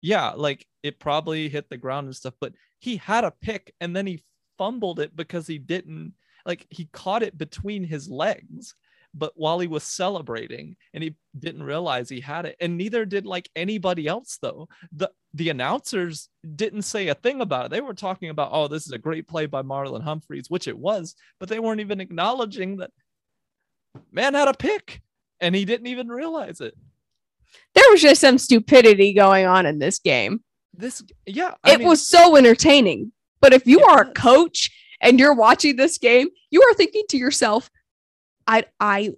yeah, 0.01 0.31
like 0.31 0.67
it 0.83 0.99
probably 0.99 1.49
hit 1.49 1.69
the 1.69 1.77
ground 1.77 2.07
and 2.07 2.17
stuff, 2.17 2.35
but 2.41 2.55
he 2.79 2.97
had 2.97 3.25
a 3.25 3.35
pick 3.43 3.75
and 3.81 3.95
then 3.95 4.07
he 4.07 4.25
fumbled 4.57 5.01
it 5.01 5.15
because 5.15 5.47
he 5.47 5.59
didn't 5.59 6.15
like 6.47 6.67
he 6.71 6.89
caught 6.93 7.23
it 7.23 7.37
between 7.37 7.85
his 7.85 8.09
legs 8.09 8.75
but 9.19 9.33
while 9.35 9.59
he 9.59 9.67
was 9.67 9.83
celebrating 9.83 10.77
and 10.95 11.03
he 11.03 11.15
didn't 11.39 11.63
realize 11.63 12.09
he 12.09 12.21
had 12.21 12.47
it 12.47 12.57
and 12.61 12.77
neither 12.77 13.05
did 13.05 13.27
like 13.27 13.51
anybody 13.57 14.07
else 14.07 14.39
though. 14.41 14.69
The 14.93 15.11
the 15.35 15.51
announcers 15.51 16.29
didn't 16.57 16.83
say 16.83 17.09
a 17.09 17.15
thing 17.15 17.41
about 17.41 17.67
it. 17.67 17.71
They 17.71 17.81
were 17.81 17.95
talking 17.95 18.31
about 18.31 18.51
oh 18.53 18.69
this 18.69 18.87
is 18.87 18.93
a 18.93 18.99
great 18.99 19.27
play 19.27 19.47
by 19.47 19.63
marlon 19.63 20.03
humphreys 20.03 20.49
which 20.49 20.69
it 20.69 20.79
was 20.79 21.15
but 21.41 21.49
they 21.49 21.59
weren't 21.59 21.81
even 21.81 22.01
acknowledging 22.01 22.77
that 22.79 22.91
man 24.13 24.35
had 24.35 24.49
a 24.49 24.55
pick 24.55 25.03
and 25.41 25.55
he 25.55 25.65
didn't 25.65 25.89
even 25.89 26.09
realize 26.09 26.61
it. 26.61 26.75
There 27.75 27.91
was 27.91 28.03
just 28.03 28.21
some 28.21 28.39
stupidity 28.39 29.13
going 29.15 29.47
on 29.47 29.67
in 29.67 29.79
this 29.79 29.99
game. 29.99 30.43
This 30.75 31.03
yeah 31.27 31.55
I 31.65 31.73
it 31.75 31.79
mean, 31.81 31.89
was 31.89 32.07
so 32.07 32.37
entertaining 32.37 33.13
but 33.41 33.53
if 33.53 33.67
you 33.67 33.83
are 33.83 34.03
a 34.03 34.13
coach 34.13 34.71
and 35.01 35.19
you're 35.19 35.35
watching 35.35 35.77
this 35.77 35.99
game 35.99 36.29
you 36.51 36.63
are 36.63 36.75
thinking 36.75 37.05
to 37.09 37.17
yourself 37.17 37.71
I 38.49 38.65
I 38.81 39.13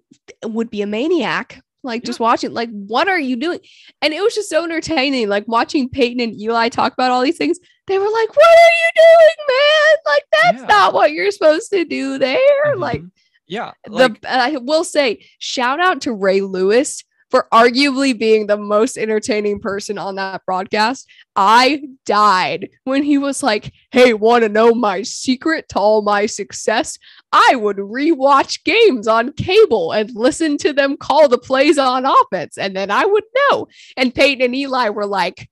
would 0.45 0.69
be 0.69 0.83
a 0.83 0.87
maniac 0.87 1.63
like 1.83 2.03
yeah. 2.03 2.07
just 2.07 2.21
watching 2.21 2.53
like 2.53 2.69
what 2.71 3.09
are 3.09 3.19
you 3.19 3.37
doing 3.37 3.61
and 4.03 4.13
it 4.13 4.23
was 4.23 4.35
just 4.35 4.51
so 4.51 4.65
entertaining 4.65 5.29
like 5.29 5.47
watching 5.49 5.89
peyton 5.89 6.21
and 6.21 6.39
eli 6.39 6.69
talk 6.69 6.93
about 6.93 7.11
all 7.11 7.23
these 7.23 7.39
things 7.39 7.59
they 7.87 7.99
were 7.99 8.11
like 8.11 8.37
what 8.37 8.59
are 8.59 8.73
you 8.73 8.91
doing 8.97 9.47
man 9.49 9.97
like 10.07 10.25
that's 10.43 10.61
yeah. 10.61 10.67
not 10.67 10.93
what 10.93 11.13
you're 11.13 11.31
supposed 11.31 11.71
to 11.71 11.85
do 11.85 12.19
there 12.19 12.37
mm-hmm. 12.67 12.81
like 12.81 13.03
yeah 13.47 13.73
like- 13.89 14.21
the 14.21 14.31
i 14.31 14.57
will 14.59 14.85
say 14.85 15.25
shout 15.39 15.81
out 15.81 16.03
to 16.03 16.13
ray 16.13 16.43
lewis 16.43 17.05
for 17.31 17.47
arguably 17.53 18.19
being 18.19 18.47
the 18.47 18.57
most 18.57 18.99
entertaining 18.99 19.61
person 19.61 19.99
on 19.99 20.17
that 20.17 20.45
broadcast. 20.45 21.09
I 21.37 21.85
died 22.05 22.69
when 22.85 23.03
he 23.03 23.19
was 23.19 23.43
like, 23.43 23.73
Hey, 23.93 24.13
want 24.13 24.43
to 24.43 24.49
know 24.49 24.75
my 24.75 25.03
secret 25.03 25.69
to 25.71 25.79
all 25.79 26.03
my 26.03 26.27
success? 26.27 26.99
I 27.33 27.55
would 27.57 27.77
rewatch 27.77 28.65
games 28.65 29.07
on 29.07 29.33
cable 29.33 29.93
and 29.93 30.11
listen 30.15 30.59
to 30.59 30.73
them 30.73 30.97
call 30.97 31.29
the 31.29 31.39
plays 31.39 31.79
on 31.79 32.05
offense, 32.05 32.59
and 32.59 32.75
then 32.75 32.91
I 32.91 33.07
would 33.07 33.25
know. 33.51 33.69
And 33.97 34.15
Peyton 34.15 34.43
and 34.43 34.55
Eli 34.55 34.89
were 34.89 35.07
like, 35.07 35.49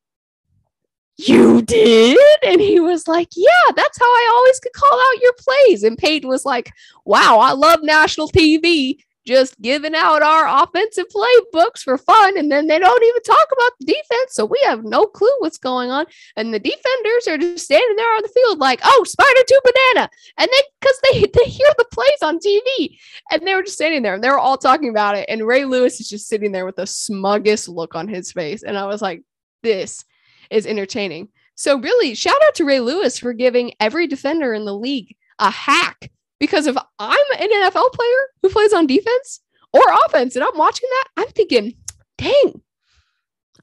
you 1.19 1.62
did? 1.62 2.17
And 2.45 2.61
he 2.61 2.79
was 2.81 3.09
like, 3.09 3.29
Yeah, 3.35 3.73
that's 3.75 3.99
how 3.99 4.07
I 4.07 4.33
always 4.35 4.61
could 4.61 4.73
call 4.73 4.99
out 4.99 5.23
your 5.23 5.33
plays. 5.38 5.83
And 5.83 5.99
Peyton 5.99 6.29
was 6.29 6.45
like, 6.45 6.71
Wow, 7.05 7.38
I 7.41 7.53
love 7.53 7.81
national 7.83 8.29
TV 8.29 8.99
just 9.29 9.61
giving 9.61 9.95
out 9.95 10.23
our 10.23 10.62
offensive 10.62 11.05
playbooks 11.14 11.81
for 11.81 11.99
fun. 11.99 12.38
And 12.38 12.51
then 12.51 12.67
they 12.67 12.79
don't 12.79 13.03
even 13.05 13.23
talk 13.23 13.47
about 13.53 13.73
the 13.79 13.87
defense. 13.87 14.33
So 14.33 14.47
we 14.47 14.59
have 14.64 14.85
no 14.85 15.05
clue 15.05 15.29
what's 15.41 15.59
going 15.59 15.91
on. 15.91 16.07
And 16.37 16.53
the 16.53 16.59
defenders 16.59 17.29
are 17.29 17.37
just 17.37 17.67
standing 17.67 17.97
there 17.97 18.17
on 18.17 18.23
the 18.23 18.31
field 18.31 18.59
like, 18.59 18.81
oh, 18.83 19.05
spider 19.07 19.41
to 19.47 19.62
banana. 19.64 20.09
And 20.38 20.49
they, 20.51 20.62
because 20.81 21.01
they, 21.03 21.21
they 21.45 21.51
hear 21.51 21.69
the 21.77 21.85
plays 21.93 22.23
on 22.23 22.38
TV. 22.38 22.99
And 23.31 23.47
they 23.47 23.55
were 23.55 23.62
just 23.62 23.77
standing 23.77 24.03
there 24.03 24.14
and 24.14 24.25
they 24.25 24.31
were 24.31 24.38
all 24.38 24.57
talking 24.57 24.88
about 24.88 25.17
it. 25.17 25.27
And 25.29 25.47
Ray 25.47 25.67
Lewis 25.67 26.01
is 26.01 26.09
just 26.09 26.27
sitting 26.27 26.53
there 26.53 26.64
with 26.64 26.77
the 26.77 26.87
smuggest 26.87 27.69
look 27.69 27.95
on 27.95 28.09
his 28.09 28.33
face. 28.33 28.62
And 28.62 28.79
I 28.79 28.87
was 28.87 29.03
like, 29.03 29.23
this 29.62 30.05
is 30.51 30.67
entertaining. 30.67 31.29
So, 31.55 31.77
really, 31.77 32.14
shout 32.14 32.41
out 32.47 32.55
to 32.55 32.64
Ray 32.64 32.79
Lewis 32.81 33.19
for 33.19 33.33
giving 33.33 33.75
every 33.81 34.07
defender 34.07 34.55
in 34.55 34.64
the 34.64 34.75
league 34.75 35.17
a 35.41 35.51
hack 35.51 36.11
because 36.38 36.66
if 36.66 36.77
I'm 36.98 37.24
an 37.38 37.48
NFL 37.51 37.92
player 37.92 38.29
who 38.42 38.48
plays 38.48 38.72
on 38.72 38.87
defense 38.87 39.40
or 39.72 39.83
offense 40.07 40.37
and 40.37 40.44
I'm 40.44 40.57
watching 40.57 40.88
that, 40.90 41.22
I'm 41.22 41.29
thinking, 41.29 41.74
dang, 42.16 42.62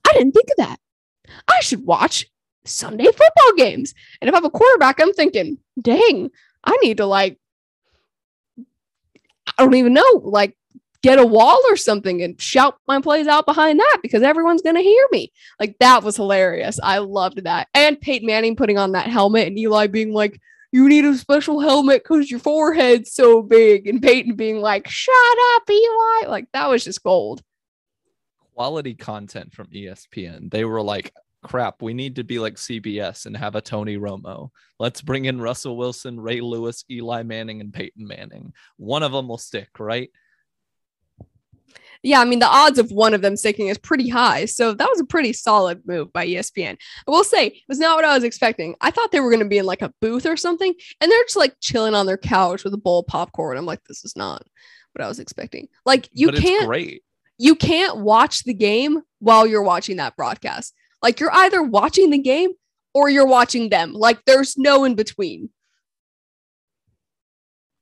I 0.08 0.14
didn't 0.14 0.34
think 0.34 0.50
of 0.50 0.58
that. 0.58 0.78
I 1.48 1.60
should 1.62 1.86
watch 1.86 2.26
Sunday 2.66 3.06
football 3.06 3.54
games. 3.58 3.94
And 4.22 4.30
if 4.30 4.36
I'm 4.36 4.46
a 4.46 4.50
quarterback, 4.50 5.00
I'm 5.00 5.14
thinking, 5.14 5.58
dang, 5.82 6.30
I 6.64 6.78
need 6.82 6.98
to 6.98 7.06
like, 7.06 7.40
I 8.58 9.64
don't 9.64 9.76
even 9.76 9.94
know, 9.94 10.22
like 10.24 10.58
get 11.02 11.20
a 11.20 11.26
wall 11.26 11.62
or 11.70 11.78
something 11.78 12.24
and 12.24 12.42
shout 12.42 12.80
my 12.88 13.00
plays 13.00 13.28
out 13.28 13.46
behind 13.46 13.80
that 13.80 14.00
because 14.02 14.24
everyone's 14.24 14.64
going 14.64 14.76
to 14.76 14.82
hear 14.82 15.06
me. 15.12 15.32
Like 15.60 15.78
that 15.80 16.04
was 16.04 16.16
hilarious. 16.16 16.80
I 16.82 16.98
loved 16.98 17.44
that. 17.44 17.68
And 17.74 18.02
Peyton 18.02 18.26
Manning 18.26 18.56
putting 18.56 18.80
on 18.80 18.94
that 18.94 19.08
helmet 19.08 19.48
and 19.48 19.58
Eli 19.58 19.88
being 19.88 20.14
like, 20.14 20.42
you 20.76 20.90
need 20.90 21.06
a 21.06 21.16
special 21.16 21.62
helmet 21.62 22.04
because 22.04 22.30
your 22.30 22.42
forehead's 22.42 23.14
so 23.14 23.42
big. 23.42 23.88
And 23.88 24.02
Peyton 24.02 24.36
being 24.36 24.60
like, 24.60 24.90
shut 24.90 25.16
up, 25.56 25.70
Eli. 25.70 26.28
Like 26.28 26.48
that 26.52 26.70
was 26.70 26.84
just 26.84 27.02
gold. 27.02 27.42
Quality 28.56 28.94
content 28.94 29.54
from 29.54 29.68
ESPN. 29.68 30.52
They 30.52 30.66
were 30.66 30.82
like, 30.82 31.14
crap, 31.46 31.82
we 31.82 31.94
need 31.94 32.18
to 32.18 32.26
be 32.26 32.40
like 32.40 32.56
CBS 32.56 33.26
and 33.26 33.38
have 33.38 33.56
a 33.56 33.62
Tony 33.62 33.96
Romo. 33.96 34.50
Let's 34.78 35.02
bring 35.02 35.24
in 35.24 35.40
Russell 35.40 35.78
Wilson, 35.78 36.20
Ray 36.20 36.42
Lewis, 36.42 36.84
Eli 36.92 37.24
Manning, 37.24 37.62
and 37.62 37.74
Peyton 37.74 38.06
Manning. 38.06 38.52
One 38.76 39.02
of 39.02 39.14
them 39.14 39.30
will 39.30 39.38
stick, 39.38 39.70
right? 39.80 40.10
Yeah, 42.06 42.22
I 42.22 42.26
mean, 42.26 42.38
the 42.38 42.46
odds 42.46 42.78
of 42.78 42.92
one 42.92 43.16
of 43.16 43.24
them 43.24 43.36
sticking 43.36 43.70
is 43.70 43.80
pretty 43.80 44.08
high. 44.08 44.46
So 44.46 44.76
that 44.76 44.90
was 44.90 45.00
a 45.00 45.06
pretty 45.06 45.34
solid 45.34 45.82
move 45.88 46.14
by 46.14 46.28
ESPN. 46.28 46.78
I 47.08 47.12
will 47.12 47.24
say, 47.24 47.48
it 47.48 47.64
was 47.68 47.80
not 47.80 47.96
what 47.96 48.06
I 48.06 48.14
was 48.14 48.24
expecting. 48.24 48.76
I 48.80 48.92
thought 48.92 49.12
they 49.12 49.20
were 49.20 49.32
going 49.32 49.42
to 49.42 49.50
be 49.50 49.58
in 49.58 49.66
like 49.66 49.82
a 49.82 49.92
booth 50.02 50.28
or 50.28 50.38
something, 50.38 50.72
and 51.02 51.12
they're 51.12 51.24
just 51.24 51.36
like 51.36 51.56
chilling 51.62 51.96
on 51.96 52.06
their 52.06 52.18
couch 52.18 52.64
with 52.64 52.76
a 52.76 52.78
bowl 52.78 53.00
of 53.00 53.08
popcorn. 53.08 53.58
I'm 53.58 53.66
like, 53.66 53.84
this 53.86 54.06
is 54.06 54.16
not 54.16 54.44
what 54.94 55.04
I 55.04 55.08
was 55.08 55.18
expecting. 55.18 55.68
Like, 55.84 56.08
you 56.12 56.32
can't, 56.32 56.68
great. 56.68 57.02
you 57.40 57.56
can't 57.56 57.98
watch 57.98 58.44
the 58.44 58.54
game 58.54 59.02
while 59.18 59.48
you're 59.48 59.64
watching 59.64 59.98
that 59.98 60.16
broadcast. 60.16 60.76
Like, 61.02 61.20
you're 61.20 61.34
either 61.34 61.64
watching 61.64 62.12
the 62.12 62.20
game 62.20 62.52
or 62.94 63.10
you're 63.10 63.26
watching 63.26 63.70
them. 63.70 63.94
Like, 63.94 64.24
there's 64.26 64.60
no 64.60 64.84
in 64.84 64.94
between. 64.94 65.50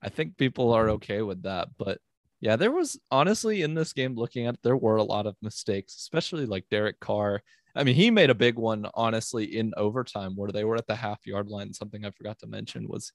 I 0.01 0.07
think 0.07 0.37
people 0.37 0.71
are 0.71 0.91
okay 0.91 1.21
with 1.21 1.43
that, 1.43 1.67
but 1.77 1.99
yeah, 2.43 2.57
there 2.57 2.71
was 2.71 2.99
honestly 3.09 3.61
in 3.61 3.73
this 3.73 3.93
game 3.93 4.15
looking 4.15 4.47
at 4.47 4.55
it, 4.55 4.59
there 4.63 4.75
were 4.75 4.97
a 4.97 5.03
lot 5.03 5.27
of 5.27 5.37
mistakes, 5.41 5.95
especially 5.95 6.45
like 6.45 6.65
Derek 6.69 6.99
Carr. 6.99 7.41
I 7.73 7.85
mean, 7.85 7.95
he 7.95 8.11
made 8.11 8.29
a 8.29 8.35
big 8.35 8.57
one, 8.57 8.85
honestly, 8.95 9.57
in 9.57 9.71
overtime 9.77 10.35
where 10.35 10.51
they 10.51 10.65
were 10.65 10.75
at 10.75 10.85
the 10.85 10.95
half 10.97 11.25
yard 11.25 11.47
line. 11.47 11.71
Something 11.71 12.03
I 12.03 12.11
forgot 12.11 12.39
to 12.39 12.47
mention 12.47 12.85
was 12.89 13.13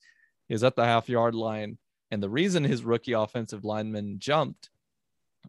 he 0.49 0.55
was 0.55 0.65
at 0.65 0.77
the 0.77 0.85
half 0.87 1.11
yard 1.11 1.35
line. 1.35 1.77
And 2.11 2.23
the 2.23 2.31
reason 2.31 2.65
his 2.65 2.85
rookie 2.85 3.13
offensive 3.13 3.67
lineman 3.67 4.19
jumped 4.19 4.71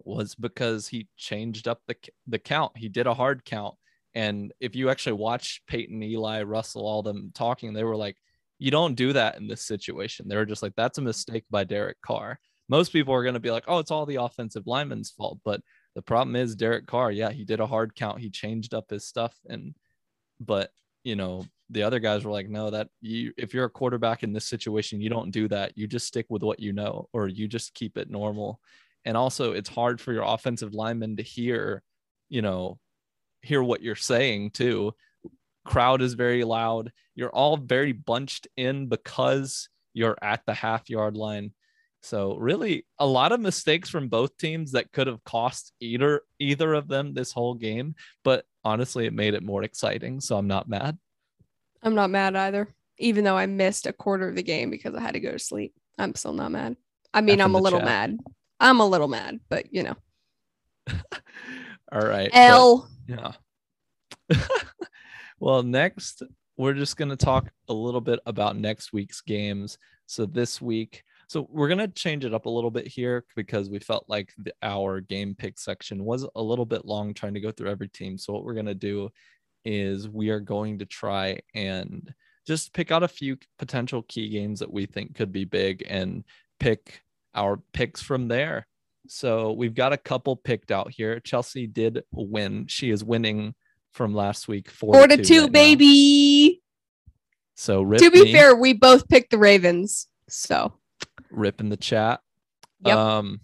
was 0.03 0.35
because 0.35 0.89
he 0.89 1.07
changed 1.15 1.65
up 1.65 1.79
the, 1.87 1.95
the 2.27 2.37
count. 2.37 2.73
He 2.75 2.89
did 2.89 3.07
a 3.07 3.13
hard 3.13 3.45
count. 3.45 3.75
And 4.13 4.51
if 4.59 4.75
you 4.75 4.89
actually 4.89 5.13
watch 5.13 5.61
Peyton, 5.67 6.03
Eli, 6.03 6.43
Russell, 6.43 6.85
all 6.85 7.01
them 7.01 7.31
talking, 7.33 7.71
they 7.71 7.85
were 7.85 7.95
like, 7.95 8.17
you 8.57 8.71
don't 8.71 8.95
do 8.95 9.13
that 9.13 9.37
in 9.37 9.47
this 9.47 9.61
situation. 9.61 10.27
They 10.27 10.35
were 10.35 10.45
just 10.45 10.63
like, 10.63 10.73
that's 10.75 10.97
a 10.97 11.01
mistake 11.01 11.45
by 11.49 11.63
Derek 11.63 12.01
Carr 12.01 12.41
most 12.69 12.93
people 12.93 13.13
are 13.13 13.23
going 13.23 13.33
to 13.33 13.39
be 13.39 13.51
like, 13.51 13.65
oh, 13.67 13.79
it's 13.79 13.91
all 13.91 14.05
the 14.05 14.21
offensive 14.21 14.67
lineman's 14.67 15.09
fault. 15.09 15.39
But 15.43 15.61
the 15.95 16.01
problem 16.01 16.35
is 16.35 16.55
Derek 16.55 16.85
Carr. 16.85 17.11
Yeah, 17.11 17.31
he 17.31 17.43
did 17.43 17.59
a 17.59 17.67
hard 17.67 17.95
count. 17.95 18.19
He 18.19 18.29
changed 18.29 18.73
up 18.73 18.89
his 18.89 19.05
stuff. 19.05 19.35
And, 19.49 19.73
but, 20.39 20.71
you 21.03 21.15
know, 21.15 21.45
the 21.71 21.83
other 21.83 21.99
guys 21.99 22.23
were 22.23 22.31
like, 22.31 22.47
no, 22.47 22.69
that 22.69 22.89
you, 23.01 23.33
if 23.37 23.53
you're 23.53 23.65
a 23.65 23.69
quarterback 23.69 24.23
in 24.23 24.33
this 24.33 24.45
situation, 24.45 25.01
you 25.01 25.09
don't 25.09 25.31
do 25.31 25.47
that. 25.47 25.77
You 25.77 25.87
just 25.87 26.07
stick 26.07 26.27
with 26.29 26.43
what 26.43 26.59
you 26.59 26.71
know, 26.71 27.09
or 27.11 27.27
you 27.27 27.47
just 27.47 27.73
keep 27.73 27.97
it 27.97 28.09
normal. 28.09 28.59
And 29.03 29.17
also, 29.17 29.53
it's 29.53 29.69
hard 29.69 29.99
for 29.99 30.13
your 30.13 30.23
offensive 30.23 30.73
lineman 30.73 31.17
to 31.17 31.23
hear, 31.23 31.81
you 32.29 32.41
know, 32.41 32.77
hear 33.41 33.63
what 33.63 33.81
you're 33.81 33.95
saying 33.95 34.51
too. 34.51 34.93
Crowd 35.65 36.01
is 36.01 36.13
very 36.13 36.43
loud. 36.43 36.91
You're 37.15 37.29
all 37.29 37.57
very 37.57 37.93
bunched 37.93 38.47
in 38.57 38.87
because 38.87 39.69
you're 39.93 40.17
at 40.21 40.41
the 40.45 40.53
half 40.53 40.89
yard 40.89 41.17
line 41.17 41.53
so 42.01 42.35
really 42.35 42.85
a 42.97 43.05
lot 43.05 43.31
of 43.31 43.39
mistakes 43.39 43.89
from 43.89 44.07
both 44.07 44.37
teams 44.37 44.71
that 44.71 44.91
could 44.91 45.07
have 45.07 45.23
cost 45.23 45.73
either 45.79 46.21
either 46.39 46.73
of 46.73 46.87
them 46.87 47.13
this 47.13 47.31
whole 47.31 47.53
game, 47.53 47.95
but 48.23 48.45
honestly 48.63 49.05
it 49.05 49.13
made 49.13 49.33
it 49.33 49.43
more 49.43 49.63
exciting, 49.63 50.19
so 50.19 50.37
I'm 50.37 50.47
not 50.47 50.69
mad. 50.69 50.97
I'm 51.83 51.95
not 51.95 52.09
mad 52.09 52.35
either. 52.35 52.67
Even 52.97 53.23
though 53.23 53.37
I 53.37 53.45
missed 53.45 53.87
a 53.87 53.93
quarter 53.93 54.27
of 54.27 54.35
the 54.35 54.43
game 54.43 54.69
because 54.69 54.93
I 54.93 55.01
had 55.01 55.13
to 55.13 55.19
go 55.19 55.31
to 55.31 55.39
sleep. 55.39 55.73
I'm 55.97 56.15
still 56.15 56.33
not 56.33 56.51
mad. 56.51 56.75
I 57.13 57.21
mean, 57.21 57.41
I'm 57.41 57.55
a 57.55 57.59
little 57.59 57.79
chat. 57.79 57.87
mad. 57.87 58.19
I'm 58.59 58.81
a 58.81 58.85
little 58.85 59.07
mad, 59.07 59.39
but 59.49 59.73
you 59.73 59.83
know. 59.83 59.95
All 61.91 62.01
right. 62.01 62.29
L. 62.33 62.89
But, 63.07 63.37
yeah. 64.29 64.37
well, 65.39 65.63
next 65.63 66.23
we're 66.59 66.73
just 66.73 66.97
going 66.97 67.09
to 67.09 67.15
talk 67.15 67.49
a 67.69 67.73
little 67.73 68.01
bit 68.01 68.19
about 68.25 68.57
next 68.57 68.91
week's 68.91 69.21
games. 69.21 69.77
So 70.07 70.25
this 70.25 70.61
week 70.61 71.03
so 71.29 71.47
we're 71.51 71.67
going 71.67 71.77
to 71.77 71.87
change 71.87 72.25
it 72.25 72.33
up 72.33 72.47
a 72.47 72.49
little 72.49 72.71
bit 72.71 72.87
here 72.87 73.23
because 73.35 73.69
we 73.69 73.77
felt 73.77 74.03
like 74.07 74.33
the, 74.39 74.51
our 74.63 74.99
game 74.99 75.35
pick 75.35 75.59
section 75.59 76.03
was 76.03 76.27
a 76.35 76.41
little 76.41 76.65
bit 76.65 76.85
long 76.85 77.13
trying 77.13 77.35
to 77.35 77.39
go 77.39 77.51
through 77.51 77.69
every 77.69 77.87
team. 77.87 78.17
So 78.17 78.33
what 78.33 78.43
we're 78.43 78.55
going 78.55 78.65
to 78.65 78.73
do 78.73 79.09
is 79.63 80.09
we 80.09 80.29
are 80.29 80.39
going 80.39 80.79
to 80.79 80.85
try 80.87 81.37
and 81.53 82.11
just 82.47 82.73
pick 82.73 82.89
out 82.89 83.03
a 83.03 83.07
few 83.07 83.37
potential 83.59 84.01
key 84.07 84.27
games 84.29 84.57
that 84.57 84.73
we 84.73 84.87
think 84.87 85.13
could 85.13 85.31
be 85.31 85.45
big 85.45 85.85
and 85.87 86.23
pick 86.59 87.03
our 87.35 87.61
picks 87.73 88.01
from 88.01 88.27
there. 88.27 88.65
So 89.07 89.51
we've 89.51 89.75
got 89.75 89.93
a 89.93 89.97
couple 89.97 90.35
picked 90.35 90.71
out 90.71 90.91
here. 90.91 91.19
Chelsea 91.19 91.67
did 91.67 92.01
win. 92.11 92.65
She 92.65 92.89
is 92.89 93.03
winning 93.03 93.53
from 93.91 94.15
last 94.15 94.47
week 94.47 94.71
four, 94.71 94.95
four 94.95 95.07
to 95.07 95.17
two, 95.17 95.23
two 95.23 95.41
right 95.43 95.51
baby. 95.51 96.53
Now. 96.53 97.53
So 97.53 97.85
to 97.85 98.09
be 98.09 98.23
me. 98.23 98.31
fair, 98.31 98.55
we 98.55 98.73
both 98.73 99.07
picked 99.07 99.29
the 99.29 99.37
Ravens. 99.37 100.07
So 100.27 100.73
rip 101.31 101.59
in 101.61 101.69
the 101.69 101.77
chat. 101.77 102.21
Yep. 102.85 102.97
Um, 102.97 103.41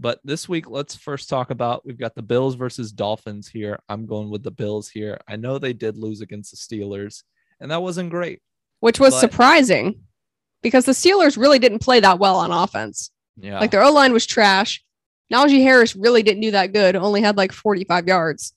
but 0.00 0.20
this 0.24 0.48
week, 0.48 0.70
let's 0.70 0.94
first 0.94 1.28
talk 1.28 1.50
about 1.50 1.84
we've 1.84 1.98
got 1.98 2.14
the 2.14 2.22
Bills 2.22 2.54
versus 2.54 2.92
Dolphins 2.92 3.48
here. 3.48 3.80
I'm 3.88 4.06
going 4.06 4.30
with 4.30 4.42
the 4.42 4.50
Bills 4.50 4.88
here. 4.88 5.18
I 5.26 5.36
know 5.36 5.58
they 5.58 5.72
did 5.72 5.96
lose 5.96 6.20
against 6.20 6.50
the 6.52 6.56
Steelers, 6.56 7.24
and 7.60 7.70
that 7.70 7.82
wasn't 7.82 8.10
great. 8.10 8.40
Which 8.80 9.00
was 9.00 9.14
but, 9.14 9.20
surprising 9.20 10.02
because 10.62 10.84
the 10.84 10.92
Steelers 10.92 11.36
really 11.36 11.58
didn't 11.58 11.80
play 11.80 12.00
that 12.00 12.18
well 12.18 12.36
on 12.36 12.52
offense. 12.52 13.10
Yeah. 13.36 13.58
Like 13.58 13.70
their 13.70 13.82
O 13.82 13.92
line 13.92 14.12
was 14.12 14.26
trash. 14.26 14.84
Najee 15.32 15.62
Harris 15.62 15.96
really 15.96 16.22
didn't 16.22 16.42
do 16.42 16.52
that 16.52 16.72
good, 16.72 16.96
only 16.96 17.20
had 17.20 17.36
like 17.36 17.52
45 17.52 18.06
yards. 18.06 18.54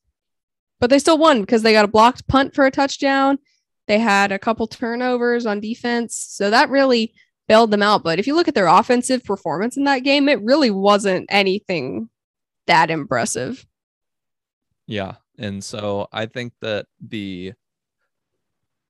But 0.80 0.90
they 0.90 1.00
still 1.00 1.18
won 1.18 1.42
because 1.42 1.64
they 1.64 1.74
got 1.74 1.86
a 1.86 1.90
blocked 1.90 2.28
punt 2.28 2.56
for 2.56 2.66
a 2.66 2.72
touchdown. 2.72 3.40
They 3.88 4.00
had 4.00 4.32
a 4.32 4.40
couple 4.40 4.68
turnovers 4.68 5.46
on 5.46 5.60
defense. 5.60 6.16
So 6.16 6.50
that 6.50 6.70
really 6.70 7.14
bailed 7.52 7.70
them 7.70 7.84
out. 7.84 8.02
But 8.02 8.18
if 8.18 8.28
you 8.28 8.34
look 8.34 8.48
at 8.48 8.56
their 8.56 8.68
offensive 8.68 9.26
performance 9.26 9.76
in 9.76 9.84
that 9.84 10.06
game, 10.06 10.30
it 10.30 10.42
really 10.42 10.72
wasn't 10.72 11.26
anything 11.28 12.10
that 12.66 12.90
impressive. 12.90 13.66
Yeah. 14.88 15.16
And 15.38 15.62
so 15.62 16.08
I 16.14 16.28
think 16.28 16.54
that 16.62 16.86
the 17.06 17.52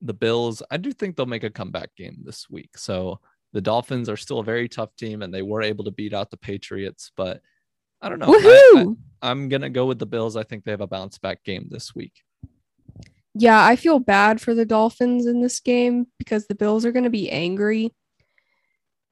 the 0.03 0.13
Bills, 0.13 0.61
I 0.69 0.77
do 0.77 0.93
think 0.93 1.15
they'll 1.15 1.25
make 1.25 1.43
a 1.43 1.49
comeback 1.49 1.95
game 1.95 2.19
this 2.23 2.51
week. 2.51 2.77
So 2.77 3.19
the 3.51 3.61
Dolphins 3.61 4.09
are 4.09 4.17
still 4.17 4.39
a 4.39 4.43
very 4.43 4.69
tough 4.69 4.95
team 4.95 5.23
and 5.23 5.33
they 5.33 5.41
were 5.41 5.63
able 5.63 5.83
to 5.85 5.91
beat 5.91 6.13
out 6.13 6.29
the 6.29 6.37
Patriots, 6.37 7.11
but 7.17 7.41
I 7.99 8.09
don't 8.09 8.19
know. 8.19 8.27
I, 8.29 8.73
I, 8.77 9.29
I'm 9.31 9.49
gonna 9.49 9.71
go 9.71 9.87
with 9.87 9.97
the 9.97 10.05
Bills. 10.05 10.35
I 10.35 10.43
think 10.43 10.65
they 10.65 10.71
have 10.71 10.81
a 10.81 10.87
bounce 10.87 11.17
back 11.17 11.43
game 11.43 11.65
this 11.71 11.95
week. 11.95 12.13
Yeah, 13.33 13.65
I 13.65 13.75
feel 13.75 13.97
bad 13.97 14.39
for 14.39 14.53
the 14.53 14.65
Dolphins 14.65 15.25
in 15.25 15.41
this 15.41 15.59
game 15.59 16.05
because 16.19 16.45
the 16.45 16.55
Bills 16.55 16.85
are 16.85 16.91
going 16.91 17.05
to 17.05 17.09
be 17.09 17.31
angry 17.31 17.91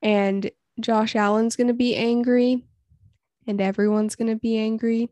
and 0.01 0.49
Josh 0.79 1.15
Allen's 1.15 1.55
going 1.55 1.67
to 1.67 1.73
be 1.73 1.95
angry 1.95 2.63
and 3.47 3.59
everyone's 3.59 4.15
going 4.15 4.29
to 4.29 4.39
be 4.39 4.57
angry. 4.57 5.09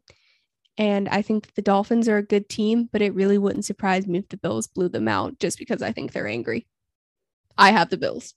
And 0.78 1.10
I 1.10 1.24
think 1.24 1.54
the 1.56 1.62
Dolphins 1.62 2.08
are 2.08 2.18
a 2.18 2.24
good 2.24 2.50
team, 2.50 2.88
but 2.92 3.02
it 3.02 3.16
really 3.16 3.38
wouldn't 3.38 3.66
surprise 3.66 4.06
me 4.06 4.20
if 4.20 4.30
the 4.30 4.38
Bills 4.38 4.68
blew 4.68 4.90
them 4.90 5.08
out 5.08 5.40
just 5.40 5.58
because 5.58 5.82
I 5.82 5.92
think 5.92 6.12
they're 6.12 6.28
angry. 6.28 6.68
I 7.58 7.72
have 7.72 7.90
the 7.90 7.98
Bills. 7.98 8.36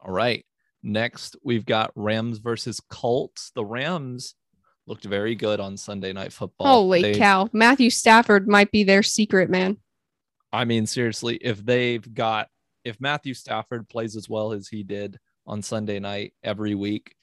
All 0.00 0.12
right. 0.12 0.46
Next, 0.82 1.36
we've 1.42 1.66
got 1.66 1.90
Rams 1.94 2.38
versus 2.38 2.80
Colts. 2.88 3.50
The 3.54 3.64
Rams 3.64 4.34
looked 4.86 5.04
very 5.04 5.34
good 5.34 5.60
on 5.60 5.76
Sunday 5.76 6.12
Night 6.12 6.32
Football. 6.32 6.66
Holy 6.68 7.02
They- 7.02 7.18
cow. 7.18 7.48
Matthew 7.52 7.90
Stafford 7.90 8.48
might 8.48 8.70
be 8.70 8.84
their 8.84 9.02
secret 9.02 9.50
man. 9.50 9.76
I 10.52 10.64
mean, 10.64 10.86
seriously, 10.86 11.36
if 11.36 11.64
they've 11.64 12.14
got 12.14 12.48
if 12.84 13.00
Matthew 13.00 13.34
Stafford 13.34 13.88
plays 13.88 14.16
as 14.16 14.28
well 14.28 14.52
as 14.52 14.68
he 14.68 14.82
did 14.82 15.18
on 15.46 15.62
Sunday 15.62 15.98
night 15.98 16.34
every 16.42 16.74
week, 16.74 17.14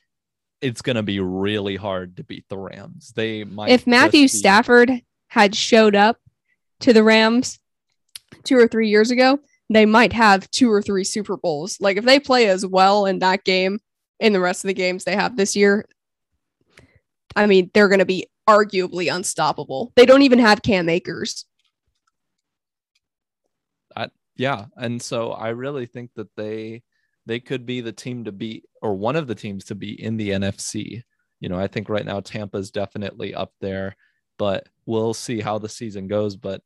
it's 0.61 0.81
gonna 0.81 1.03
be 1.03 1.19
really 1.19 1.75
hard 1.75 2.17
to 2.17 2.23
beat 2.23 2.45
the 2.49 2.57
Rams. 2.57 3.13
They 3.15 3.43
might 3.43 3.69
If 3.71 3.87
Matthew 3.87 4.23
be- 4.23 4.27
Stafford 4.27 4.91
had 5.27 5.55
showed 5.55 5.95
up 5.95 6.19
to 6.81 6.93
the 6.93 7.03
Rams 7.03 7.59
two 8.43 8.57
or 8.57 8.67
three 8.67 8.89
years 8.89 9.11
ago, 9.11 9.39
they 9.69 9.85
might 9.85 10.13
have 10.13 10.49
two 10.51 10.71
or 10.71 10.81
three 10.81 11.03
Super 11.03 11.37
Bowls. 11.37 11.77
Like 11.79 11.97
if 11.97 12.05
they 12.05 12.19
play 12.19 12.47
as 12.47 12.65
well 12.65 13.05
in 13.05 13.19
that 13.19 13.43
game 13.43 13.79
in 14.19 14.33
the 14.33 14.39
rest 14.39 14.63
of 14.63 14.67
the 14.67 14.73
games 14.73 15.03
they 15.03 15.15
have 15.15 15.35
this 15.35 15.55
year, 15.55 15.87
I 17.35 17.45
mean, 17.45 17.69
they're 17.73 17.89
going 17.89 17.99
to 17.99 18.05
be 18.05 18.27
arguably 18.47 19.13
unstoppable. 19.13 19.91
They 19.95 20.05
don't 20.05 20.21
even 20.21 20.39
have 20.39 20.61
Cam 20.61 20.89
Akers. 20.89 21.45
Yeah, 24.37 24.65
and 24.75 25.01
so 25.01 25.31
I 25.31 25.49
really 25.49 25.85
think 25.85 26.11
that 26.15 26.33
they 26.35 26.83
they 27.25 27.39
could 27.39 27.65
be 27.65 27.81
the 27.81 27.91
team 27.91 28.23
to 28.23 28.31
beat 28.31 28.65
or 28.81 28.95
one 28.95 29.15
of 29.15 29.27
the 29.27 29.35
teams 29.35 29.65
to 29.65 29.75
be 29.75 30.01
in 30.01 30.15
the 30.15 30.29
NFC. 30.29 31.03
You 31.39 31.49
know, 31.49 31.59
I 31.59 31.67
think 31.67 31.89
right 31.89 32.05
now 32.05 32.21
Tampa's 32.21 32.71
definitely 32.71 33.35
up 33.35 33.51
there, 33.59 33.95
but 34.37 34.67
we'll 34.85 35.13
see 35.13 35.41
how 35.41 35.57
the 35.57 35.67
season 35.67 36.07
goes. 36.07 36.37
But 36.37 36.61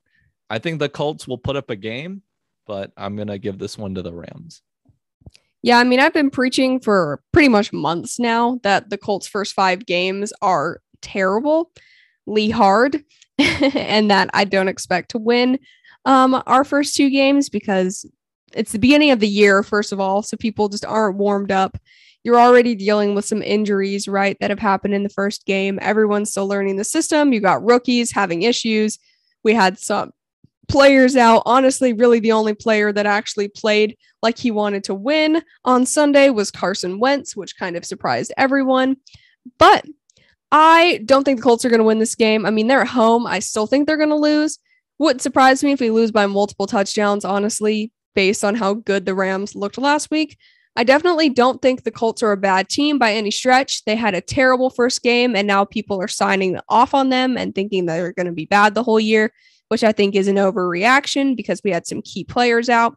I 0.50 0.60
think 0.60 0.80
the 0.80 0.90
Colts 0.90 1.28
will 1.28 1.38
put 1.38 1.56
up 1.56 1.70
a 1.70 1.76
game, 1.76 2.22
but 2.68 2.92
I'm 2.98 3.16
gonna 3.16 3.40
give 3.40 3.58
this 3.58 3.78
one 3.78 3.96
to 3.96 4.02
the 4.02 4.14
Rams. 4.14 4.62
Yeah, 5.64 5.78
I 5.78 5.84
mean, 5.84 6.00
I've 6.00 6.14
been 6.14 6.32
preaching 6.32 6.80
for 6.80 7.22
pretty 7.32 7.50
much 7.50 7.72
months 7.72 8.20
now 8.20 8.60
that 8.64 8.90
the 8.90 8.98
Colts' 8.98 9.28
first 9.28 9.54
five 9.54 9.86
games 9.86 10.34
are 10.42 10.82
terrible, 11.02 11.72
Lee 12.26 12.50
hard, 12.50 13.04
and 13.38 14.10
that 14.12 14.30
I 14.34 14.44
don't 14.44 14.68
expect 14.68 15.12
to 15.12 15.18
win 15.18 15.60
um, 16.06 16.42
our 16.48 16.64
first 16.64 16.96
two 16.96 17.10
games 17.10 17.50
because 17.50 18.06
it's 18.54 18.72
the 18.72 18.80
beginning 18.80 19.12
of 19.12 19.20
the 19.20 19.28
year, 19.28 19.64
first 19.64 19.92
of 19.92 20.00
all, 20.00 20.24
so 20.24 20.38
people 20.38 20.70
just 20.70 20.86
aren't 20.86 21.18
warmed 21.18 21.52
up. 21.52 21.78
You're 22.24 22.40
already 22.40 22.76
dealing 22.76 23.16
with 23.16 23.26
some 23.26 23.42
injuries, 23.42 24.08
right, 24.08 24.38
that 24.40 24.50
have 24.50 24.60
happened 24.60 24.94
in 24.94 25.04
the 25.04 25.10
first 25.10 25.46
game. 25.46 25.80
Everyone's 25.82 26.32
still 26.32 26.48
learning 26.48 26.76
the 26.76 26.84
system. 26.84 27.34
You 27.34 27.40
got 27.40 27.66
rookies 27.66 28.12
having 28.12 28.44
issues. 28.44 29.00
We 29.44 29.54
had 29.54 29.80
some 29.80 30.12
players 30.68 31.16
out. 31.16 31.44
Honestly, 31.46 31.94
really 31.94 32.20
the 32.20 32.32
only 32.32 32.54
player 32.54 32.94
that 32.94 33.06
actually 33.06 33.48
played 33.48 33.98
like 34.22 34.38
he 34.38 34.52
wanted 34.52 34.84
to 34.86 34.94
win 34.94 35.42
on 35.66 35.86
Sunday 35.86 36.30
was 36.30 36.52
Carson 36.52 37.00
Wentz, 37.00 37.36
which 37.36 37.58
kind 37.58 37.76
of 37.76 37.86
surprised 37.86 38.32
everyone. 38.38 38.98
But 39.58 39.86
I 40.52 41.02
don't 41.06 41.24
think 41.24 41.40
the 41.40 41.44
Colts 41.44 41.66
are 41.66 41.70
going 41.70 41.80
to 41.80 41.86
win 41.86 42.00
this 42.00 42.16
game. 42.16 42.46
I 42.46 42.52
mean, 42.52 42.68
they're 42.68 42.82
at 42.82 42.88
home. 42.88 43.26
I 43.26 43.40
still 43.40 43.66
think 43.66 43.88
they're 43.88 43.98
going 43.98 44.10
to 44.10 44.16
lose. 44.16 44.60
Wouldn't 45.02 45.24
surprise 45.24 45.64
me 45.64 45.72
if 45.72 45.80
we 45.80 45.90
lose 45.90 46.12
by 46.12 46.28
multiple 46.28 46.68
touchdowns, 46.68 47.26
honestly, 47.26 47.92
based 48.14 48.44
on 48.44 48.54
how 48.54 48.76
good 48.76 49.04
the 49.04 49.16
Rams 49.16 49.56
looked 49.56 49.80
last 49.80 50.12
week. 50.12 50.38
I 50.76 50.84
definitely 50.84 51.28
don't 51.28 51.60
think 51.60 51.82
the 51.82 51.90
Colts 51.90 52.22
are 52.22 52.34
a 52.34 52.38
bad 52.38 52.70
team 52.70 53.00
by 53.00 53.14
any 53.14 53.32
stretch. 53.32 53.84
They 53.86 53.96
had 53.96 54.14
a 54.14 54.22
terrible 54.22 54.70
first 54.70 55.02
game, 55.02 55.36
and 55.36 55.48
now 55.48 55.66
people 55.66 56.00
are 56.00 56.08
signing 56.08 56.60
off 56.70 56.94
on 56.94 57.10
them 57.10 57.36
and 57.36 57.56
thinking 57.56 57.88
they're 57.88 58.14
going 58.14 58.28
to 58.28 58.32
be 58.32 58.46
bad 58.46 58.76
the 58.76 58.84
whole 58.84 59.00
year, 59.00 59.34
which 59.70 59.84
I 59.84 59.92
think 59.92 60.14
is 60.14 60.28
an 60.28 60.36
overreaction 60.36 61.36
because 61.36 61.62
we 61.64 61.72
had 61.72 61.88
some 61.88 62.04
key 62.04 62.24
players 62.24 62.70
out. 62.70 62.96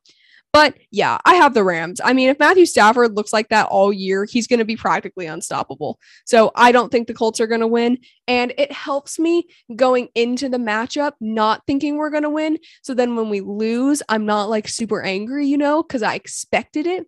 But 0.55 0.76
yeah, 0.92 1.18
I 1.24 1.34
have 1.34 1.52
the 1.52 1.64
Rams. 1.64 2.00
I 2.05 2.12
mean, 2.12 2.28
if 2.28 2.38
Matthew 2.38 2.64
Stafford 2.64 3.16
looks 3.16 3.32
like 3.32 3.48
that 3.48 3.66
all 3.66 3.92
year, 3.92 4.24
he's 4.24 4.46
going 4.46 4.61
to 4.61 4.64
be 4.64 4.76
practically 4.76 5.26
unstoppable. 5.26 5.98
So 6.26 6.52
I 6.55 6.70
don't 6.70 6.92
think 6.92 7.09
the 7.09 7.12
Colts 7.12 7.40
are 7.40 7.48
going 7.48 7.61
to 7.61 7.66
win. 7.66 7.98
And 8.28 8.55
it 8.57 8.70
helps 8.70 9.18
me 9.18 9.48
going 9.74 10.11
into 10.14 10.48
the 10.48 10.59
matchup, 10.59 11.14
not 11.20 11.62
thinking 11.66 11.96
we're 11.96 12.11
going 12.11 12.22
to 12.22 12.30
win. 12.30 12.61
So 12.84 12.94
then 12.94 13.16
when 13.16 13.30
we 13.30 13.40
lose, 13.40 14.00
I'm 14.09 14.26
not 14.26 14.48
like 14.48 14.68
super 14.68 15.02
angry, 15.02 15.44
you 15.44 15.59
know, 15.59 15.82
because 15.82 16.05
I 16.05 16.14
expected 16.14 16.86
it. 16.86 17.05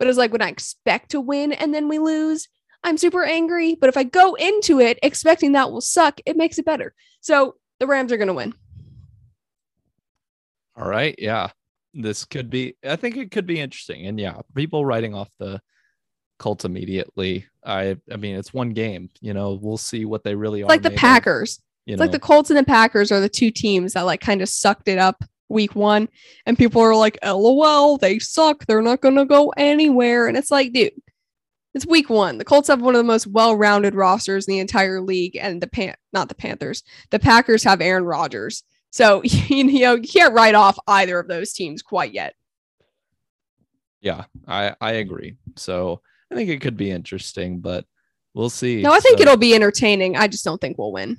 But 0.00 0.08
it's 0.08 0.18
like 0.18 0.32
when 0.32 0.42
I 0.42 0.48
expect 0.48 1.12
to 1.12 1.20
win 1.20 1.52
and 1.52 1.72
then 1.72 1.86
we 1.86 2.00
lose, 2.00 2.48
I'm 2.82 2.98
super 2.98 3.22
angry. 3.22 3.76
But 3.76 3.90
if 3.90 3.96
I 3.96 4.02
go 4.02 4.34
into 4.34 4.80
it 4.80 4.98
expecting 5.04 5.52
that 5.52 5.70
will 5.70 5.80
suck, 5.80 6.20
it 6.26 6.36
makes 6.36 6.58
it 6.58 6.64
better. 6.64 6.94
So 7.20 7.54
the 7.78 7.86
Rams 7.86 8.10
are 8.10 8.16
going 8.16 8.26
to 8.26 8.34
win. 8.34 8.54
All 10.76 10.88
right. 10.88 11.14
Yeah. 11.16 11.50
This 11.94 12.24
could 12.24 12.50
be, 12.50 12.76
I 12.84 12.96
think 12.96 13.16
it 13.16 13.30
could 13.30 13.46
be 13.46 13.60
interesting. 13.60 14.06
And 14.06 14.18
yeah, 14.18 14.40
people 14.54 14.84
writing 14.84 15.14
off 15.14 15.28
the 15.38 15.60
Colts 16.38 16.64
immediately. 16.64 17.46
I, 17.64 17.96
I 18.10 18.16
mean, 18.16 18.36
it's 18.36 18.54
one 18.54 18.70
game, 18.70 19.10
you 19.20 19.34
know, 19.34 19.58
we'll 19.60 19.76
see 19.76 20.04
what 20.04 20.24
they 20.24 20.34
really 20.34 20.60
It's 20.60 20.66
are. 20.66 20.68
like 20.68 20.82
the 20.82 20.90
of, 20.90 20.96
Packers. 20.96 21.60
you 21.86 21.94
It's 21.94 21.98
know, 21.98 22.04
like 22.04 22.12
the 22.12 22.18
Colts 22.18 22.50
and 22.50 22.58
the 22.58 22.64
Packers 22.64 23.12
are 23.12 23.20
the 23.20 23.28
two 23.28 23.50
teams 23.50 23.92
that 23.92 24.02
like 24.02 24.20
kind 24.20 24.42
of 24.42 24.48
sucked 24.48 24.88
it 24.88 24.98
up 24.98 25.22
week 25.48 25.74
one. 25.76 26.08
And 26.46 26.58
people 26.58 26.80
are 26.80 26.96
like, 26.96 27.18
LOL, 27.24 27.98
they 27.98 28.18
suck. 28.18 28.66
They're 28.66 28.82
not 28.82 29.02
going 29.02 29.16
to 29.16 29.24
go 29.24 29.52
anywhere. 29.56 30.26
And 30.26 30.36
it's 30.36 30.50
like, 30.50 30.72
dude, 30.72 30.92
it's 31.74 31.86
week 31.86 32.10
one. 32.10 32.38
The 32.38 32.44
Colts 32.44 32.68
have 32.68 32.82
one 32.82 32.94
of 32.94 32.98
the 32.98 33.04
most 33.04 33.26
well 33.26 33.54
rounded 33.54 33.94
rosters 33.94 34.48
in 34.48 34.54
the 34.54 34.60
entire 34.60 35.00
league. 35.00 35.36
And 35.36 35.60
the 35.60 35.68
Pan, 35.68 35.94
not 36.12 36.28
the 36.28 36.34
Panthers, 36.34 36.82
the 37.10 37.18
Packers 37.18 37.62
have 37.64 37.80
Aaron 37.80 38.04
Rodgers. 38.04 38.64
So, 38.92 39.22
you 39.24 39.64
know, 39.64 39.96
you 39.96 40.02
can't 40.08 40.34
write 40.34 40.54
off 40.54 40.78
either 40.86 41.18
of 41.18 41.26
those 41.26 41.52
teams 41.52 41.82
quite 41.82 42.12
yet. 42.12 42.34
yeah, 44.00 44.24
I, 44.46 44.74
I 44.80 44.92
agree. 44.92 45.36
So 45.56 46.00
I 46.30 46.34
think 46.36 46.50
it 46.50 46.60
could 46.60 46.76
be 46.76 46.90
interesting, 46.90 47.58
but 47.60 47.84
we'll 48.34 48.50
see. 48.50 48.82
No, 48.82 48.92
I 48.92 49.00
think 49.00 49.18
So- 49.18 49.22
it'll 49.22 49.36
be 49.36 49.54
entertaining. 49.54 50.16
I 50.16 50.28
just 50.28 50.44
don't 50.44 50.60
think 50.60 50.78
we'll 50.78 50.92
win. 50.92 51.16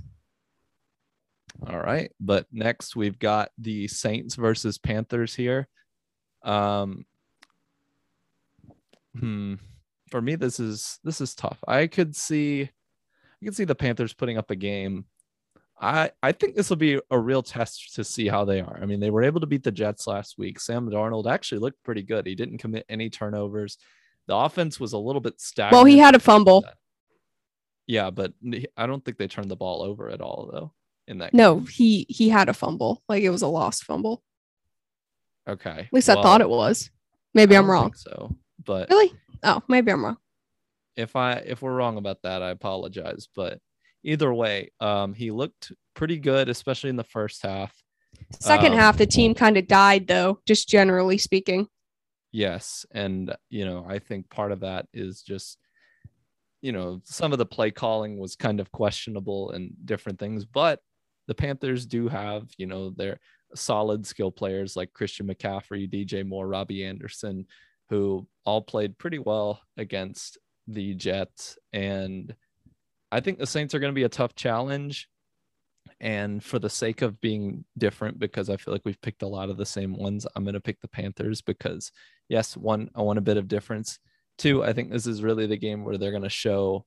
All 1.67 1.79
right. 1.79 2.11
But 2.19 2.45
next 2.51 2.95
we've 2.95 3.17
got 3.19 3.49
the 3.57 3.87
Saints 3.87 4.35
versus 4.35 4.77
Panthers 4.77 5.33
here. 5.35 5.67
Um 6.43 7.05
hmm. 9.17 9.55
For 10.09 10.21
me, 10.21 10.35
this 10.35 10.59
is 10.59 10.99
this 11.03 11.21
is 11.21 11.33
tough. 11.35 11.57
I 11.67 11.87
could 11.87 12.15
see 12.15 12.63
I 12.63 13.45
could 13.45 13.55
see 13.55 13.63
the 13.65 13.75
Panthers 13.75 14.13
putting 14.13 14.37
up 14.37 14.51
a 14.51 14.55
game. 14.55 15.05
I 15.79 16.11
I 16.21 16.31
think 16.31 16.55
this 16.55 16.69
will 16.69 16.77
be 16.77 16.99
a 17.11 17.19
real 17.19 17.43
test 17.43 17.95
to 17.95 18.03
see 18.03 18.27
how 18.27 18.45
they 18.45 18.61
are. 18.61 18.79
I 18.81 18.85
mean, 18.85 18.99
they 18.99 19.09
were 19.09 19.23
able 19.23 19.41
to 19.41 19.47
beat 19.47 19.63
the 19.63 19.71
Jets 19.71 20.07
last 20.07 20.37
week. 20.37 20.59
Sam 20.59 20.89
Darnold 20.89 21.31
actually 21.31 21.59
looked 21.59 21.83
pretty 21.83 22.03
good. 22.03 22.25
He 22.25 22.35
didn't 22.35 22.59
commit 22.59 22.85
any 22.89 23.09
turnovers. 23.09 23.77
The 24.27 24.35
offense 24.35 24.79
was 24.79 24.93
a 24.93 24.97
little 24.97 25.19
bit 25.21 25.41
stagnant. 25.41 25.73
Well, 25.73 25.85
he 25.85 25.97
had 25.97 26.15
a 26.15 26.19
fumble. 26.19 26.63
Yeah, 27.87 28.11
but 28.11 28.33
I 28.77 28.85
don't 28.85 29.03
think 29.03 29.17
they 29.17 29.27
turned 29.27 29.51
the 29.51 29.57
ball 29.57 29.81
over 29.81 30.09
at 30.09 30.21
all 30.21 30.49
though 30.51 30.73
in 31.07 31.17
that 31.17 31.33
No, 31.33 31.59
he 31.59 32.05
he 32.07 32.29
had 32.29 32.47
a 32.49 32.53
fumble. 32.53 33.03
Like 33.09 33.23
it 33.23 33.29
was 33.29 33.41
a 33.41 33.47
lost 33.47 33.83
fumble. 33.83 34.23
Okay. 35.47 35.69
At 35.69 35.93
least 35.93 36.09
I 36.09 36.13
thought 36.15 36.39
it 36.41 36.49
was. 36.49 36.89
Maybe 37.33 37.57
I'm 37.57 37.69
wrong. 37.69 37.93
so, 37.95 38.35
but 38.63 38.89
Really? 38.89 39.11
Oh, 39.43 39.61
maybe 39.67 39.91
I'm 39.91 40.05
wrong. 40.05 40.17
if 40.95 41.15
I 41.15 41.33
if 41.33 41.61
we're 41.61 41.73
wrong 41.75 41.97
about 41.97 42.21
that, 42.21 42.41
I 42.41 42.51
apologize. 42.51 43.27
But 43.35 43.59
either 44.03 44.33
way, 44.33 44.71
um, 44.79 45.13
he 45.13 45.31
looked 45.31 45.71
pretty 45.95 46.17
good, 46.17 46.49
especially 46.49 46.89
in 46.89 46.95
the 46.95 47.03
first 47.03 47.41
half. 47.43 47.73
Second 48.39 48.73
Um, 48.73 48.79
half, 48.79 48.97
the 48.97 49.05
team 49.05 49.33
kind 49.33 49.57
of 49.57 49.67
died, 49.67 50.07
though, 50.07 50.39
just 50.45 50.67
generally 50.69 51.17
speaking. 51.17 51.67
Yes, 52.31 52.85
and 52.91 53.35
you 53.49 53.65
know, 53.65 53.85
I 53.87 53.99
think 53.99 54.29
part 54.29 54.51
of 54.51 54.61
that 54.61 54.87
is 54.93 55.21
just 55.21 55.57
you 56.61 56.71
know, 56.71 57.01
some 57.03 57.33
of 57.33 57.37
the 57.39 57.45
play 57.45 57.69
calling 57.71 58.17
was 58.17 58.37
kind 58.37 58.61
of 58.61 58.71
questionable 58.71 59.51
and 59.51 59.73
different 59.83 60.17
things, 60.17 60.45
but 60.45 60.79
the 61.27 61.35
Panthers 61.35 61.85
do 61.85 62.07
have, 62.07 62.49
you 62.57 62.65
know, 62.65 62.89
their 62.89 63.19
solid 63.53 64.07
skill 64.07 64.31
players 64.31 64.77
like 64.77 64.93
Christian 64.93 65.27
McCaffrey, 65.27 65.91
DJ 65.91 66.25
Moore, 66.25 66.47
Robbie 66.47 66.85
Anderson, 66.85 67.47
who 67.89 68.25
all 68.45 68.61
played 68.61 68.97
pretty 68.97 69.19
well 69.19 69.59
against 69.75 70.37
the 70.67 70.93
Jets. 70.93 71.57
And 71.73 72.33
I 73.13 73.19
think 73.19 73.37
the 73.37 73.45
Saints 73.45 73.75
are 73.75 73.79
going 73.79 73.93
to 73.93 73.95
be 73.95 74.03
a 74.03 74.09
tough 74.09 74.33
challenge. 74.33 75.07
And 75.99 76.43
for 76.43 76.57
the 76.57 76.69
sake 76.69 77.01
of 77.03 77.21
being 77.21 77.63
different, 77.77 78.17
because 78.17 78.49
I 78.49 78.57
feel 78.57 78.73
like 78.73 78.81
we've 78.83 79.01
picked 79.01 79.21
a 79.21 79.27
lot 79.27 79.49
of 79.49 79.57
the 79.57 79.65
same 79.65 79.95
ones, 79.95 80.25
I'm 80.35 80.43
going 80.43 80.55
to 80.55 80.59
pick 80.59 80.81
the 80.81 80.87
Panthers 80.87 81.41
because, 81.41 81.91
yes, 82.27 82.57
one, 82.57 82.89
I 82.95 83.01
want 83.03 83.19
a 83.19 83.21
bit 83.21 83.37
of 83.37 83.47
difference. 83.47 83.99
Two, 84.37 84.63
I 84.63 84.73
think 84.73 84.89
this 84.89 85.05
is 85.05 85.21
really 85.21 85.45
the 85.45 85.57
game 85.57 85.83
where 85.83 85.97
they're 85.97 86.11
going 86.11 86.23
to 86.23 86.29
show 86.29 86.85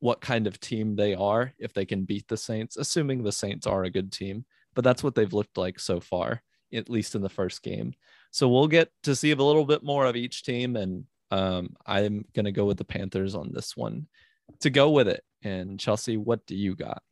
what 0.00 0.20
kind 0.20 0.46
of 0.46 0.58
team 0.58 0.96
they 0.96 1.14
are 1.14 1.52
if 1.58 1.72
they 1.72 1.86
can 1.86 2.04
beat 2.04 2.26
the 2.26 2.36
Saints, 2.36 2.76
assuming 2.76 3.22
the 3.22 3.32
Saints 3.32 3.66
are 3.66 3.84
a 3.84 3.90
good 3.90 4.10
team. 4.10 4.44
But 4.74 4.84
that's 4.84 5.04
what 5.04 5.14
they've 5.14 5.32
looked 5.32 5.56
like 5.56 5.78
so 5.78 6.00
far, 6.00 6.42
at 6.72 6.90
least 6.90 7.14
in 7.14 7.22
the 7.22 7.28
first 7.28 7.62
game. 7.62 7.94
So 8.32 8.48
we'll 8.48 8.68
get 8.68 8.90
to 9.04 9.14
see 9.14 9.30
a 9.30 9.36
little 9.36 9.64
bit 9.64 9.84
more 9.84 10.06
of 10.06 10.16
each 10.16 10.42
team. 10.42 10.74
And 10.74 11.04
um, 11.30 11.76
I'm 11.86 12.24
going 12.34 12.46
to 12.46 12.52
go 12.52 12.64
with 12.64 12.78
the 12.78 12.84
Panthers 12.84 13.36
on 13.36 13.52
this 13.52 13.76
one 13.76 14.08
to 14.60 14.70
go 14.70 14.90
with 14.90 15.08
it. 15.08 15.22
And 15.42 15.78
Chelsea, 15.78 16.16
what 16.16 16.46
do 16.46 16.56
you 16.56 16.74
got? 16.74 17.02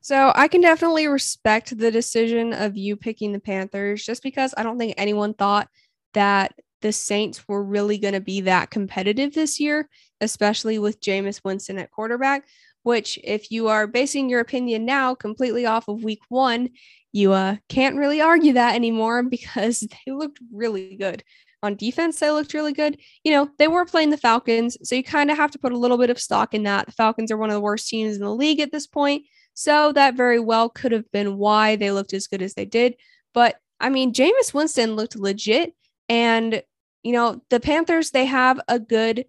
So 0.00 0.32
I 0.34 0.48
can 0.48 0.60
definitely 0.60 1.08
respect 1.08 1.78
the 1.78 1.90
decision 1.90 2.52
of 2.52 2.76
you 2.76 2.94
picking 2.94 3.32
the 3.32 3.40
Panthers 3.40 4.04
just 4.04 4.22
because 4.22 4.52
I 4.56 4.62
don't 4.62 4.78
think 4.78 4.94
anyone 4.98 5.32
thought 5.32 5.68
that 6.12 6.52
the 6.82 6.92
Saints 6.92 7.48
were 7.48 7.64
really 7.64 7.96
going 7.96 8.12
to 8.12 8.20
be 8.20 8.42
that 8.42 8.68
competitive 8.68 9.32
this 9.32 9.58
year, 9.58 9.88
especially 10.20 10.78
with 10.78 11.00
Jameis 11.00 11.40
Winston 11.42 11.78
at 11.78 11.90
quarterback. 11.90 12.46
Which, 12.82 13.18
if 13.24 13.50
you 13.50 13.68
are 13.68 13.86
basing 13.86 14.28
your 14.28 14.40
opinion 14.40 14.84
now 14.84 15.14
completely 15.14 15.64
off 15.64 15.88
of 15.88 16.04
week 16.04 16.20
one, 16.28 16.68
you 17.12 17.32
uh, 17.32 17.56
can't 17.70 17.96
really 17.96 18.20
argue 18.20 18.52
that 18.52 18.74
anymore 18.74 19.22
because 19.30 19.80
they 19.80 20.12
looked 20.12 20.38
really 20.52 20.96
good. 20.96 21.24
On 21.64 21.74
defense, 21.74 22.20
they 22.20 22.30
looked 22.30 22.52
really 22.52 22.74
good. 22.74 23.00
You 23.24 23.32
know, 23.32 23.48
they 23.58 23.68
were 23.68 23.86
playing 23.86 24.10
the 24.10 24.18
Falcons, 24.18 24.76
so 24.82 24.94
you 24.94 25.02
kind 25.02 25.30
of 25.30 25.38
have 25.38 25.50
to 25.52 25.58
put 25.58 25.72
a 25.72 25.78
little 25.78 25.96
bit 25.96 26.10
of 26.10 26.20
stock 26.20 26.52
in 26.52 26.62
that. 26.64 26.84
The 26.84 26.92
Falcons 26.92 27.32
are 27.32 27.38
one 27.38 27.48
of 27.48 27.54
the 27.54 27.60
worst 27.60 27.88
teams 27.88 28.16
in 28.16 28.20
the 28.20 28.34
league 28.34 28.60
at 28.60 28.70
this 28.70 28.86
point. 28.86 29.24
So 29.54 29.90
that 29.92 30.14
very 30.14 30.38
well 30.38 30.68
could 30.68 30.92
have 30.92 31.10
been 31.10 31.38
why 31.38 31.76
they 31.76 31.90
looked 31.90 32.12
as 32.12 32.26
good 32.26 32.42
as 32.42 32.52
they 32.52 32.66
did. 32.66 32.96
But 33.32 33.56
I 33.80 33.88
mean, 33.88 34.12
Jameis 34.12 34.52
Winston 34.52 34.94
looked 34.94 35.16
legit. 35.16 35.74
And, 36.10 36.62
you 37.02 37.12
know, 37.12 37.40
the 37.48 37.60
Panthers, 37.60 38.10
they 38.10 38.26
have 38.26 38.60
a 38.68 38.78
good 38.78 39.24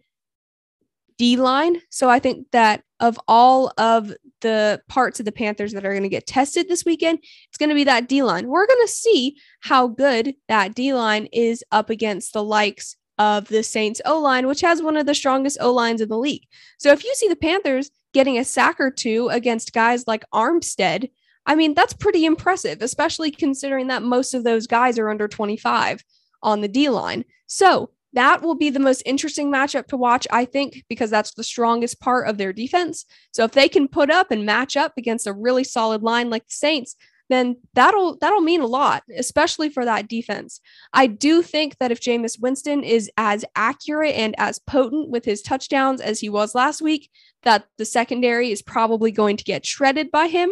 D 1.18 1.38
line. 1.38 1.82
So 1.90 2.10
I 2.10 2.20
think 2.20 2.48
that 2.52 2.84
of 3.00 3.20
all 3.28 3.72
of 3.78 4.14
the 4.42 4.82
parts 4.88 5.20
of 5.20 5.26
the 5.26 5.32
Panthers 5.32 5.74
that 5.74 5.86
are 5.86 5.92
going 5.92 6.04
to 6.04 6.10
get 6.10 6.28
tested 6.28 6.68
this 6.68 6.86
weekend, 6.86 7.20
it's 7.48 7.58
going 7.58 7.70
to 7.70 7.76
be 7.76 7.84
that 7.84 8.08
D 8.08 8.24
line. 8.24 8.48
We're 8.48 8.68
going 8.68 8.86
to 8.86 8.92
see 8.92 9.38
how 9.62 9.88
good 9.88 10.36
that 10.48 10.76
D 10.76 10.94
line 10.94 11.28
is 11.32 11.64
up 11.72 11.90
against 11.90 12.34
the 12.34 12.44
likes 12.44 12.96
of 13.18 13.48
the 13.48 13.64
Saints 13.64 14.02
O 14.06 14.20
line, 14.20 14.48
which 14.48 14.62
has 14.62 14.82
one 14.82 14.98
of 14.98 15.06
the 15.06 15.16
strongest 15.16 15.58
O 15.62 15.72
lines 15.72 16.02
in 16.02 16.10
the 16.10 16.18
league. 16.18 16.44
So 16.78 16.92
if 16.92 17.04
you 17.04 17.14
see 17.16 17.28
the 17.28 17.36
Panthers 17.36 17.92
getting 18.14 18.38
a 18.38 18.46
sack 18.46 18.80
or 18.80 18.92
two 18.92 19.30
against 19.30 19.74
guys 19.74 20.08
like 20.08 20.24
Armstead, 20.34 21.10
I 21.46 21.56
mean, 21.56 21.74
that's 21.74 21.94
pretty 21.94 22.26
impressive, 22.26 22.82
especially 22.82 23.32
considering 23.32 23.88
that 23.88 24.04
most 24.04 24.34
of 24.34 24.44
those 24.44 24.68
guys 24.68 24.98
are 24.98 25.10
under 25.10 25.28
25 25.28 26.04
on 26.42 26.62
the 26.62 26.68
D 26.68 26.90
line. 26.90 27.24
So 27.48 27.92
that 28.16 28.42
will 28.42 28.56
be 28.56 28.70
the 28.70 28.80
most 28.80 29.04
interesting 29.06 29.52
matchup 29.52 29.88
to 29.88 29.98
watch, 29.98 30.26
I 30.32 30.46
think, 30.46 30.84
because 30.90 31.10
that's 31.10 31.34
the 31.34 31.44
strongest 31.44 32.00
part 32.00 32.28
of 32.28 32.38
their 32.38 32.54
defense. 32.54 33.06
So 33.32 33.44
if 33.44 33.52
they 33.52 33.70
can 33.70 33.88
put 33.88 34.10
up 34.10 34.32
and 34.32 34.46
match 34.46 34.76
up 34.76 34.94
against 34.98 35.28
a 35.28 35.34
really 35.34 35.64
solid 35.64 36.02
line 36.02 36.30
like 36.30 36.46
the 36.48 36.54
Saints, 36.54 36.96
then 37.30 37.58
that'll 37.74 38.18
that'll 38.20 38.42
mean 38.42 38.62
a 38.62 38.68
lot, 38.68 39.04
especially 39.18 39.70
for 39.70 39.84
that 39.84 40.08
defense. 40.08 40.62
I 40.94 41.08
do 41.08 41.42
think 41.42 41.78
that 41.80 41.92
if 41.92 42.00
Jameis 42.00 42.40
Winston 42.40 42.84
is 42.84 43.10
as 43.18 43.44
accurate 43.56 44.16
and 44.16 44.36
as 44.38 44.60
potent 44.60 45.10
with 45.10 45.26
his 45.26 45.42
touchdowns 45.42 46.02
as 46.02 46.20
he 46.20 46.30
was 46.30 46.56
last 46.56 46.82
week, 46.82 47.10
that 47.44 47.66
the 47.78 47.86
secondary 47.86 48.52
is 48.52 48.62
probably 48.62 49.12
going 49.12 49.38
to 49.38 49.44
get 49.44 49.66
shredded 49.66 50.12
by 50.12 50.28
him. 50.28 50.52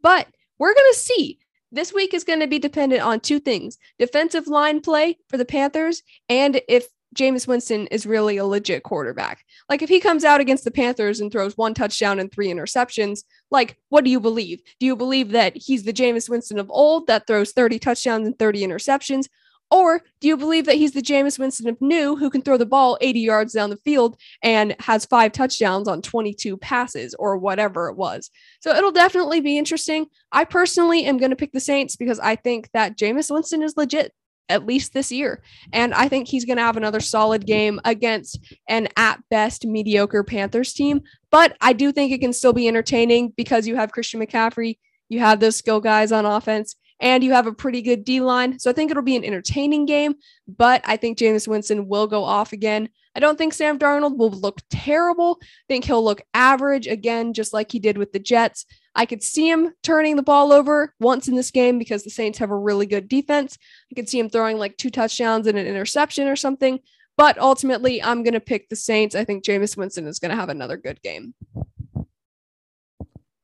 But 0.00 0.28
we're 0.58 0.74
going 0.74 0.92
to 0.92 0.98
see 0.98 1.38
this 1.70 1.92
week 1.92 2.14
is 2.14 2.24
going 2.24 2.40
to 2.40 2.46
be 2.46 2.58
dependent 2.58 3.02
on 3.02 3.20
two 3.20 3.40
things 3.40 3.78
defensive 3.98 4.46
line 4.46 4.80
play 4.80 5.18
for 5.28 5.36
the 5.36 5.44
Panthers, 5.44 6.02
and 6.28 6.60
if 6.68 6.86
Jameis 7.14 7.48
Winston 7.48 7.86
is 7.88 8.06
really 8.06 8.36
a 8.36 8.44
legit 8.44 8.82
quarterback. 8.82 9.44
Like, 9.68 9.82
if 9.82 9.88
he 9.88 10.00
comes 10.00 10.24
out 10.24 10.40
against 10.40 10.64
the 10.64 10.70
Panthers 10.70 11.20
and 11.20 11.32
throws 11.32 11.56
one 11.56 11.74
touchdown 11.74 12.18
and 12.18 12.30
three 12.30 12.48
interceptions, 12.48 13.24
like, 13.50 13.78
what 13.88 14.04
do 14.04 14.10
you 14.10 14.20
believe? 14.20 14.60
Do 14.78 14.86
you 14.86 14.94
believe 14.94 15.30
that 15.30 15.56
he's 15.56 15.84
the 15.84 15.92
Jameis 15.92 16.28
Winston 16.28 16.58
of 16.58 16.70
old 16.70 17.06
that 17.06 17.26
throws 17.26 17.52
30 17.52 17.78
touchdowns 17.78 18.26
and 18.26 18.38
30 18.38 18.62
interceptions? 18.62 19.28
Or 19.70 20.02
do 20.20 20.28
you 20.28 20.36
believe 20.36 20.64
that 20.66 20.76
he's 20.76 20.92
the 20.92 21.02
Jameis 21.02 21.38
Winston 21.38 21.68
of 21.68 21.80
new 21.80 22.16
who 22.16 22.30
can 22.30 22.42
throw 22.42 22.56
the 22.56 22.64
ball 22.64 22.96
80 23.00 23.20
yards 23.20 23.52
down 23.52 23.70
the 23.70 23.76
field 23.76 24.16
and 24.42 24.74
has 24.80 25.04
five 25.04 25.32
touchdowns 25.32 25.88
on 25.88 26.00
22 26.00 26.56
passes 26.56 27.14
or 27.18 27.36
whatever 27.36 27.88
it 27.88 27.96
was? 27.96 28.30
So 28.60 28.74
it'll 28.74 28.92
definitely 28.92 29.40
be 29.40 29.58
interesting. 29.58 30.06
I 30.32 30.44
personally 30.44 31.04
am 31.04 31.18
going 31.18 31.30
to 31.30 31.36
pick 31.36 31.52
the 31.52 31.60
Saints 31.60 31.96
because 31.96 32.18
I 32.18 32.36
think 32.36 32.70
that 32.72 32.96
Jameis 32.96 33.30
Winston 33.30 33.62
is 33.62 33.76
legit 33.76 34.12
at 34.48 34.66
least 34.66 34.94
this 34.94 35.12
year. 35.12 35.42
And 35.72 35.92
I 35.92 36.08
think 36.08 36.28
he's 36.28 36.44
going 36.44 36.56
to 36.56 36.62
have 36.62 36.76
another 36.76 37.00
solid 37.00 37.46
game 37.46 37.80
against 37.84 38.40
an 38.68 38.88
at 38.96 39.20
best 39.30 39.66
mediocre 39.66 40.24
Panthers 40.24 40.72
team. 40.72 41.02
But 41.30 41.56
I 41.60 41.74
do 41.74 41.92
think 41.92 42.12
it 42.12 42.20
can 42.20 42.32
still 42.32 42.52
be 42.52 42.68
entertaining 42.68 43.34
because 43.36 43.66
you 43.66 43.76
have 43.76 43.92
Christian 43.92 44.20
McCaffrey, 44.20 44.78
you 45.08 45.20
have 45.20 45.40
those 45.40 45.56
skill 45.56 45.80
guys 45.80 46.12
on 46.12 46.24
offense, 46.24 46.76
and 47.00 47.22
you 47.22 47.32
have 47.32 47.46
a 47.46 47.52
pretty 47.52 47.82
good 47.82 48.04
D 48.04 48.20
line. 48.20 48.58
So 48.58 48.70
I 48.70 48.72
think 48.72 48.90
it'll 48.90 49.02
be 49.02 49.16
an 49.16 49.24
entertaining 49.24 49.86
game, 49.86 50.14
but 50.46 50.82
I 50.84 50.96
think 50.96 51.18
Jameis 51.18 51.48
Winston 51.48 51.88
will 51.88 52.06
go 52.06 52.24
off 52.24 52.52
again. 52.52 52.88
I 53.14 53.20
don't 53.20 53.36
think 53.36 53.52
Sam 53.52 53.78
Darnold 53.78 54.16
will 54.16 54.30
look 54.30 54.60
terrible. 54.70 55.38
I 55.42 55.46
think 55.68 55.84
he'll 55.84 56.04
look 56.04 56.22
average 56.34 56.86
again, 56.86 57.32
just 57.32 57.52
like 57.52 57.72
he 57.72 57.78
did 57.78 57.98
with 57.98 58.12
the 58.12 58.18
Jets. 58.18 58.64
I 58.94 59.06
could 59.06 59.22
see 59.22 59.48
him 59.48 59.72
turning 59.82 60.16
the 60.16 60.22
ball 60.22 60.52
over 60.52 60.94
once 61.00 61.28
in 61.28 61.34
this 61.34 61.50
game 61.50 61.78
because 61.78 62.04
the 62.04 62.10
Saints 62.10 62.38
have 62.38 62.50
a 62.50 62.56
really 62.56 62.86
good 62.86 63.08
defense. 63.08 63.58
I 63.90 63.94
could 63.94 64.08
see 64.08 64.18
him 64.18 64.30
throwing 64.30 64.58
like 64.58 64.76
two 64.76 64.90
touchdowns 64.90 65.46
and 65.46 65.58
an 65.58 65.66
interception 65.66 66.28
or 66.28 66.36
something. 66.36 66.80
But 67.16 67.38
ultimately, 67.38 68.00
I'm 68.00 68.22
going 68.22 68.34
to 68.34 68.40
pick 68.40 68.68
the 68.68 68.76
Saints. 68.76 69.16
I 69.16 69.24
think 69.24 69.44
Jameis 69.44 69.76
Winston 69.76 70.06
is 70.06 70.20
going 70.20 70.30
to 70.30 70.36
have 70.36 70.48
another 70.48 70.76
good 70.76 71.02
game. 71.02 71.34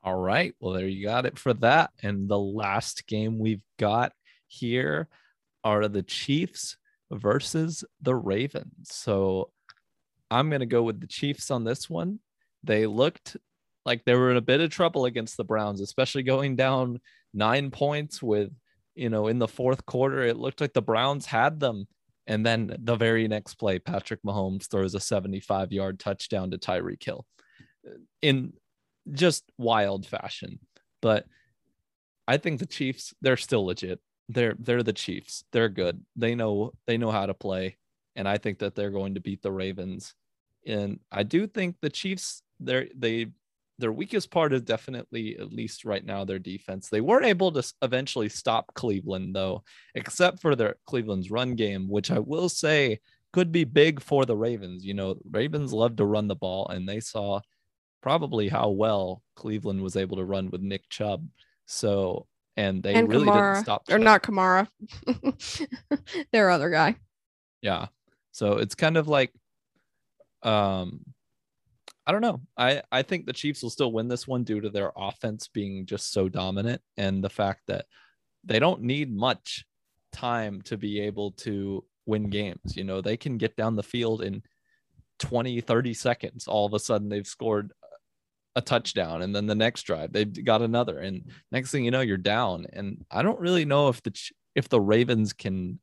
All 0.05 0.19
right. 0.19 0.55
Well, 0.61 0.75
there 0.75 0.87
you 0.87 1.03
got 1.03 1.25
it 1.25 1.39
for 1.39 1.55
that. 1.55 1.91
And 2.03 2.29
the 2.29 2.39
last 2.39 3.07
game 3.07 3.39
we've 3.39 3.63
got 3.79 4.13
here 4.49 5.09
are 5.65 5.89
the 5.89 6.03
Chiefs 6.03 6.77
versus 7.11 7.85
the 8.03 8.15
Ravens. 8.15 8.91
So 8.91 9.51
I'm 10.31 10.51
going 10.51 10.61
to 10.61 10.67
go 10.67 10.83
with 10.83 11.01
the 11.01 11.07
Chiefs 11.07 11.51
on 11.51 11.65
this 11.65 11.89
one. 11.89 12.21
They 12.63 12.87
looked 12.87 13.39
like 13.87 14.05
they 14.05 14.15
were 14.15 14.31
in 14.31 14.37
a 14.37 14.43
bit 14.43 14.61
of 14.61 14.69
trouble 14.69 15.07
against 15.07 15.39
the 15.39 15.45
Browns, 15.45 15.81
especially 15.81 16.23
going 16.23 16.55
down 16.55 17.01
nine 17.33 17.71
points 17.71 18.23
with, 18.23 18.51
you 18.95 19.09
know, 19.09 19.29
in 19.29 19.39
the 19.39 19.49
fourth 19.49 19.87
quarter. 19.87 20.23
It 20.23 20.37
looked 20.37 20.61
like 20.61 20.75
the 20.75 20.83
Browns 20.83 21.25
had 21.25 21.61
them. 21.61 21.87
And 22.27 22.45
then 22.45 22.77
the 22.79 22.97
very 22.97 23.27
next 23.27 23.55
play, 23.55 23.79
Patrick 23.79 24.21
Mahomes 24.23 24.67
throws 24.71 24.95
a 24.95 25.01
75 25.01 25.73
yard 25.73 25.99
touchdown 25.99 26.51
to 26.51 26.59
Tyreek 26.59 27.03
Hill. 27.03 27.25
In 28.21 28.53
just 29.13 29.45
wild 29.59 30.07
fashion. 30.07 30.59
But 31.03 31.27
I 32.27 32.39
think 32.39 32.59
the 32.59 32.67
Chiefs, 32.67 33.15
they're 33.21 33.37
still 33.37 33.67
legit. 33.67 34.01
They're 34.29 34.57
they're 34.59 34.83
the 34.83 34.93
Chiefs. 34.93 35.45
They're 35.53 35.69
good. 35.69 36.03
They 36.17 36.35
know 36.35 36.73
they 36.87 36.97
know 36.97 37.11
how 37.11 37.27
to 37.27 37.35
play. 37.35 37.77
And 38.17 38.29
I 38.29 38.39
think 38.39 38.61
that 38.61 38.75
they're 38.75 38.91
going 38.91 39.15
to 39.15 39.21
beat 39.21 39.43
the 39.43 39.53
Ravens. 39.53 40.15
And 40.67 41.01
I 41.13 41.25
do 41.25 41.47
think 41.47 41.77
the 41.81 41.91
Chiefs, 41.91 42.43
they're 42.61 42.89
they 42.95 43.27
their 43.79 43.93
weakest 43.93 44.31
part 44.31 44.53
is 44.53 44.63
definitely, 44.63 45.37
at 45.39 45.53
least 45.53 45.85
right 45.85 46.05
now, 46.05 46.25
their 46.25 46.39
defense. 46.39 46.89
They 46.89 47.01
weren't 47.01 47.27
able 47.27 47.51
to 47.53 47.73
eventually 47.83 48.29
stop 48.29 48.73
Cleveland, 48.75 49.35
though, 49.35 49.65
except 49.95 50.41
for 50.41 50.55
their 50.55 50.77
Cleveland's 50.87 51.31
run 51.31 51.57
game, 51.57 51.89
which 51.89 52.11
I 52.11 52.21
will 52.21 52.49
say 52.49 53.01
could 53.33 53.51
be 53.51 53.65
big 53.65 54.01
for 54.01 54.25
the 54.25 54.37
Ravens. 54.37 54.85
You 54.85 54.95
know, 54.95 55.17
Ravens 55.29 55.73
love 55.73 55.97
to 55.97 56.05
run 56.05 56.29
the 56.29 56.37
ball, 56.37 56.69
and 56.69 56.89
they 56.89 57.01
saw 57.01 57.41
probably 58.05 58.51
how 58.51 58.69
well 58.69 59.23
Cleveland 59.35 59.81
was 59.81 59.97
able 59.97 60.19
to 60.19 60.27
run 60.27 60.51
with 60.51 60.61
Nick 60.61 60.87
Chubb. 60.91 61.27
So, 61.65 62.27
and 62.55 62.83
they 62.83 62.93
and 62.93 63.09
really 63.09 63.27
Kamara, 63.27 63.55
didn't 63.55 63.65
stop. 63.65 63.83
Or 63.91 63.99
not 63.99 64.23
Kamara, 64.23 64.69
their 66.33 66.51
other 66.51 66.69
guy. 66.69 66.97
Yeah. 67.63 67.87
So 68.33 68.59
it's 68.59 68.75
kind 68.75 68.99
of 68.99 69.09
like, 69.09 69.33
um, 70.43 71.01
I 72.07 72.13
don't 72.13 72.21
know. 72.21 72.43
I 72.59 72.83
I 72.93 73.01
think 73.01 73.25
the 73.25 73.33
Chiefs 73.33 73.63
will 73.63 73.71
still 73.71 73.91
win 73.91 74.07
this 74.07 74.29
one 74.29 74.45
due 74.45 74.61
to 74.61 74.69
their 74.69 74.93
offense 74.95 75.49
being 75.49 75.87
just 75.87 76.13
so 76.13 76.29
dominant 76.29 76.83
and 76.99 77.25
the 77.25 77.31
fact 77.31 77.63
that 77.69 77.87
they 78.45 78.59
don't 78.59 78.83
need 78.83 79.11
much 79.11 79.65
time 80.13 80.61
to 80.63 80.77
be 80.77 81.01
able 81.01 81.31
to 81.31 81.83
win 82.05 82.29
games. 82.29 82.77
You 82.77 82.85
know, 82.85 83.01
they 83.01 83.17
can 83.17 83.39
get 83.39 83.57
down 83.57 83.77
the 83.77 83.83
field 83.83 84.21
in 84.21 84.43
20, 85.21 85.63
30 85.63 85.95
seconds. 85.95 86.47
All 86.47 86.67
of 86.67 86.75
a 86.75 86.79
sudden, 86.79 87.09
they've 87.09 87.27
scored 87.27 87.73
a 88.57 88.61
touchdown 88.61 89.23
and 89.23 89.35
then 89.35 89.47
the 89.47 89.55
next 89.55 89.83
drive 89.83 90.13
they've 90.13 90.45
got 90.45 90.63
another 90.63 90.99
and 90.99 91.31
next 91.51 91.71
thing 91.71 91.85
you 91.85 91.91
know 91.91 92.01
you're 92.01 92.17
down 92.17 92.67
and 92.73 93.05
i 93.11 93.21
don't 93.21 93.41
really 93.41 93.65
know 93.65 93.89
if 93.89 94.01
the 94.03 94.31
if 94.55 94.69
the 94.69 94.81
ravens 94.81 95.33
can 95.33 95.79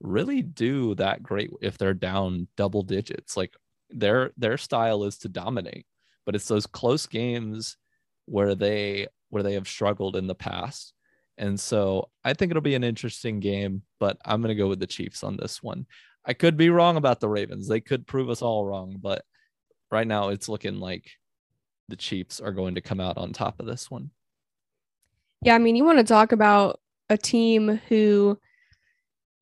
really 0.00 0.42
do 0.42 0.94
that 0.94 1.22
great 1.22 1.50
if 1.60 1.76
they're 1.76 1.94
down 1.94 2.46
double 2.56 2.82
digits 2.82 3.36
like 3.36 3.54
their 3.90 4.30
their 4.36 4.56
style 4.56 5.04
is 5.04 5.18
to 5.18 5.28
dominate 5.28 5.86
but 6.24 6.34
it's 6.34 6.48
those 6.48 6.66
close 6.66 7.06
games 7.06 7.76
where 8.26 8.54
they 8.54 9.06
where 9.30 9.42
they 9.42 9.54
have 9.54 9.66
struggled 9.66 10.14
in 10.14 10.26
the 10.26 10.34
past 10.34 10.92
and 11.38 11.58
so 11.58 12.08
i 12.24 12.32
think 12.32 12.50
it'll 12.50 12.62
be 12.62 12.76
an 12.76 12.84
interesting 12.84 13.40
game 13.40 13.82
but 13.98 14.16
i'm 14.24 14.40
going 14.40 14.54
to 14.54 14.62
go 14.62 14.68
with 14.68 14.80
the 14.80 14.86
chiefs 14.86 15.24
on 15.24 15.36
this 15.36 15.62
one. 15.62 15.86
I 16.26 16.32
could 16.32 16.56
be 16.56 16.70
wrong 16.70 16.96
about 16.96 17.20
the 17.20 17.28
ravens 17.28 17.68
they 17.68 17.80
could 17.80 18.06
prove 18.06 18.30
us 18.30 18.40
all 18.40 18.64
wrong 18.64 18.96
but 19.00 19.24
right 19.90 20.06
now 20.06 20.28
it's 20.30 20.48
looking 20.48 20.80
like 20.80 21.10
the 21.88 21.96
Chiefs 21.96 22.40
are 22.40 22.52
going 22.52 22.74
to 22.74 22.80
come 22.80 23.00
out 23.00 23.18
on 23.18 23.32
top 23.32 23.60
of 23.60 23.66
this 23.66 23.90
one. 23.90 24.10
Yeah, 25.42 25.54
I 25.54 25.58
mean, 25.58 25.76
you 25.76 25.84
want 25.84 25.98
to 25.98 26.04
talk 26.04 26.32
about 26.32 26.80
a 27.10 27.18
team 27.18 27.80
who 27.88 28.38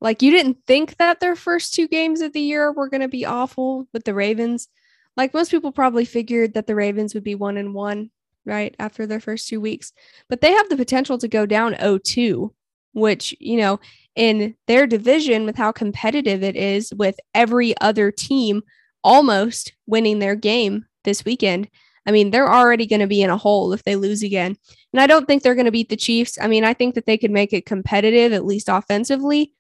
like 0.01 0.21
you 0.21 0.33
didn't 0.33 0.59
think 0.67 0.97
that 0.97 1.21
their 1.21 1.37
first 1.37 1.75
two 1.75 1.87
games 1.87 2.21
of 2.21 2.33
the 2.33 2.41
year 2.41 2.73
were 2.73 2.89
going 2.89 3.03
to 3.03 3.09
be 3.09 3.25
awful 3.25 3.87
with 3.93 4.05
the 4.05 4.15
Ravens. 4.15 4.69
Like 5.17 5.33
most 5.33 5.51
people 5.51 5.71
probably 5.71 6.05
figured 6.05 6.55
that 6.55 6.67
the 6.67 6.75
Ravens 6.75 7.15
would 7.15 7.23
be 7.23 7.37
1 7.37 7.57
and 7.57 7.73
1, 7.73 8.11
right, 8.45 8.75
after 8.81 9.07
their 9.07 9.21
first 9.21 9.47
two 9.47 9.61
weeks. 9.61 9.93
But 10.29 10.41
they 10.41 10.53
have 10.53 10.69
the 10.69 10.77
potential 10.77 11.19
to 11.19 11.29
go 11.29 11.47
down 11.47 11.75
0-2 11.75 12.51
which, 12.93 13.35
you 13.41 13.57
know, 13.57 13.81
in 14.15 14.55
their 14.67 14.87
division 14.87 15.47
with 15.47 15.57
how 15.57 15.73
competitive 15.73 16.43
it 16.43 16.57
is 16.57 16.93
with 16.95 17.19
every 17.35 17.75
other 17.81 18.11
team 18.11 18.63
almost 19.03 19.73
winning 19.87 20.19
their 20.19 20.37
game 20.37 20.87
this 21.05 21.25
weekend. 21.25 21.69
I 22.07 22.11
mean, 22.11 22.31
they're 22.31 22.53
already 22.53 22.87
going 22.87 23.01
to 23.01 23.07
be 23.07 23.23
in 23.23 23.31
a 23.31 23.37
hole 23.37 23.73
if 23.73 23.85
they 23.85 23.97
lose 23.97 24.23
again. 24.23 24.57
And 24.93 25.01
I 25.01 25.07
don't 25.07 25.27
think 25.27 25.43
they're 25.43 25.55
going 25.55 25.67
to 25.67 25.71
beat 25.71 25.89
the 25.89 25.97
Chiefs. 25.97 26.39
I 26.41 26.49
mean, 26.49 26.65
I 26.65 26.75
think 26.75 26.95
that 26.95 27.07
they 27.07 27.17
could 27.17 27.31
make 27.31 27.53
it 27.53 27.67
competitive, 27.67 28.33
at 28.33 28.45
least 28.45 28.69
offensively, 28.69 29.53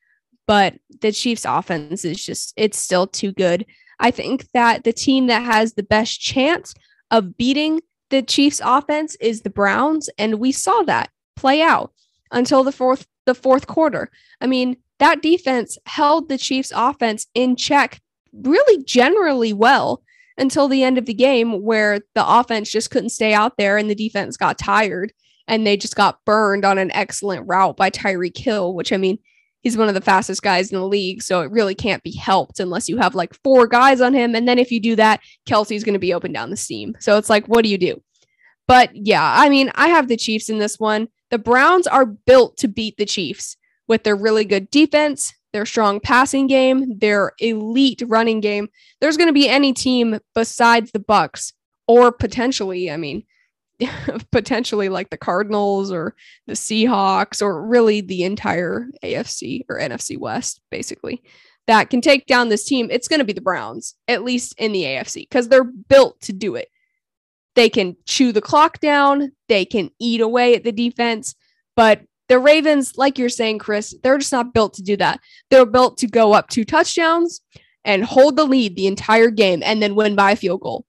but 0.47 0.74
the 1.01 1.12
Chiefs' 1.12 1.45
offense 1.45 2.05
is 2.05 2.24
just, 2.24 2.53
it's 2.57 2.78
still 2.78 3.07
too 3.07 3.32
good. 3.32 3.64
I 4.01 4.11
think 4.11 4.51
that 4.53 4.84
the 4.84 4.93
team 4.93 5.28
that 5.28 5.43
has 5.43 5.74
the 5.74 5.84
best 5.84 6.20
chance 6.20 6.74
of 7.11 7.36
beating 7.36 7.80
the 8.11 8.22
Chiefs' 8.22 8.61
offense 8.64 9.16
is 9.20 9.43
the 9.43 9.51
Browns. 9.51 10.11
And 10.18 10.40
we 10.40 10.51
saw 10.53 10.82
that 10.82 11.11
play 11.36 11.62
out 11.62 11.93
until 12.30 12.64
the 12.64 12.72
fourth 12.72 13.07
the 13.24 13.34
fourth 13.34 13.66
quarter. 13.68 14.11
I 14.40 14.47
mean, 14.47 14.76
that 14.99 15.22
defense 15.22 15.78
held 15.86 16.28
the 16.28 16.38
Chiefs 16.38 16.72
offense 16.74 17.26
in 17.34 17.57
check 17.57 18.01
really 18.32 18.82
generally 18.84 19.53
well 19.53 20.03
until 20.43 20.68
the 20.68 20.82
end 20.82 20.99
of 20.99 21.07
the 21.07 21.14
game 21.14 21.62
where 21.62 22.01
the 22.14 22.28
offense 22.28 22.70
just 22.70 22.90
couldn't 22.90 23.11
stay 23.11 23.32
out 23.32 23.57
there 23.57 23.78
and 23.78 23.88
the 23.88 23.95
defense 23.95 24.36
got 24.36 24.59
tired 24.59 25.12
and 25.49 25.66
they 25.66 25.76
just 25.76 25.97
got 25.97 26.22
burned 26.26 26.64
on 26.64 26.76
an 26.76 26.93
excellent 26.93 27.47
route 27.47 27.76
by 27.76 27.88
Tyreek 27.88 28.36
Hill, 28.36 28.74
which 28.74 28.93
I 28.93 28.97
mean, 28.97 29.18
he's 29.61 29.76
one 29.76 29.88
of 29.88 29.95
the 29.95 30.01
fastest 30.01 30.43
guys 30.43 30.70
in 30.70 30.78
the 30.78 30.86
league, 30.86 31.22
so 31.22 31.40
it 31.40 31.51
really 31.51 31.74
can't 31.74 32.03
be 32.03 32.12
helped 32.12 32.61
unless 32.61 32.88
you 32.88 32.99
have 32.99 33.14
like 33.14 33.32
four 33.43 33.66
guys 33.66 34.01
on 34.01 34.12
him 34.12 34.34
and 34.34 34.47
then 34.47 34.59
if 34.59 34.70
you 34.70 34.80
do 34.80 34.97
that, 34.97 35.20
Kelce's 35.49 35.84
going 35.84 35.95
to 35.95 35.99
be 35.99 36.12
open 36.12 36.32
down 36.32 36.51
the 36.51 36.57
seam. 36.57 36.95
So 37.01 37.16
it's 37.16 37.30
like 37.30 37.47
what 37.47 37.62
do 37.62 37.70
you 37.70 37.78
do? 37.78 38.03
But 38.68 38.90
yeah, 38.95 39.34
I 39.36 39.49
mean, 39.49 39.70
I 39.74 39.88
have 39.88 40.09
the 40.09 40.16
Chiefs 40.16 40.51
in 40.51 40.59
this 40.59 40.78
one. 40.78 41.09
The 41.30 41.38
Browns 41.38 41.86
are 41.86 42.07
built 42.07 42.57
to 42.59 42.68
beat 42.68 42.97
the 42.97 43.07
Chiefs 43.07 43.57
with 43.88 44.05
their 44.05 44.16
really 44.16 44.45
good 44.45 44.70
defense, 44.70 45.32
their 45.53 45.67
strong 45.67 46.01
passing 46.01 46.47
game, 46.47 46.99
their 46.99 47.33
elite 47.39 48.03
running 48.07 48.41
game. 48.41 48.69
There's 49.01 49.17
going 49.17 49.29
to 49.29 49.33
be 49.33 49.49
any 49.49 49.73
team 49.73 50.19
besides 50.35 50.91
the 50.93 51.01
Bucs 51.01 51.53
or 51.87 52.13
potentially, 52.13 52.91
I 52.91 52.97
mean, 52.97 53.25
potentially 54.33 54.89
like 54.89 55.11
the 55.11 55.17
Cardinals 55.17 55.93
or 55.93 56.15
the 56.47 56.55
Seahawks 56.55 57.43
or 57.43 57.67
really 57.67 58.01
the 58.01 58.25
entire 58.25 58.87
AFC 59.03 59.63
or 59.69 59.79
NFC 59.79 60.19
West 60.19 60.61
basically 60.71 61.23
that 61.67 61.91
can 61.91 62.01
take 62.01 62.27
down 62.27 62.49
this 62.49 62.65
team. 62.65 62.89
It's 62.91 63.09
going 63.09 63.21
to 63.21 63.25
be 63.25 63.33
the 63.33 63.41
Browns 63.41 63.95
at 64.09 64.25
least 64.25 64.55
in 64.59 64.73
the 64.73 64.83
AFC 64.83 65.29
cuz 65.31 65.49
they're 65.49 65.65
built 65.65 66.21
to 66.23 66.33
do 66.33 66.55
it. 66.55 66.69
They 67.55 67.69
can 67.69 67.97
chew 68.07 68.33
the 68.33 68.41
clock 68.41 68.81
down, 68.81 69.33
they 69.49 69.65
can 69.65 69.91
eat 69.99 70.21
away 70.21 70.55
at 70.55 70.65
the 70.65 70.73
defense, 70.73 71.35
but 71.77 72.03
the 72.33 72.39
Ravens, 72.39 72.97
like 72.97 73.18
you're 73.18 73.28
saying, 73.28 73.59
Chris, 73.59 73.95
they're 74.03 74.16
just 74.16 74.33
not 74.33 74.55
built 74.55 74.72
to 74.74 74.83
do 74.83 74.97
that. 74.97 75.20
They're 75.51 75.66
built 75.66 75.99
to 75.99 76.07
go 76.07 76.33
up 76.33 76.49
two 76.49 76.64
touchdowns 76.64 77.43
and 77.85 78.03
hold 78.03 78.37
the 78.37 78.47
lead 78.47 78.74
the 78.74 78.87
entire 78.87 79.28
game 79.28 79.62
and 79.62 79.83
then 79.83 79.95
win 79.95 80.16
by 80.16 80.30
a 80.30 80.37
field 80.37 80.62
goal. 80.62 80.87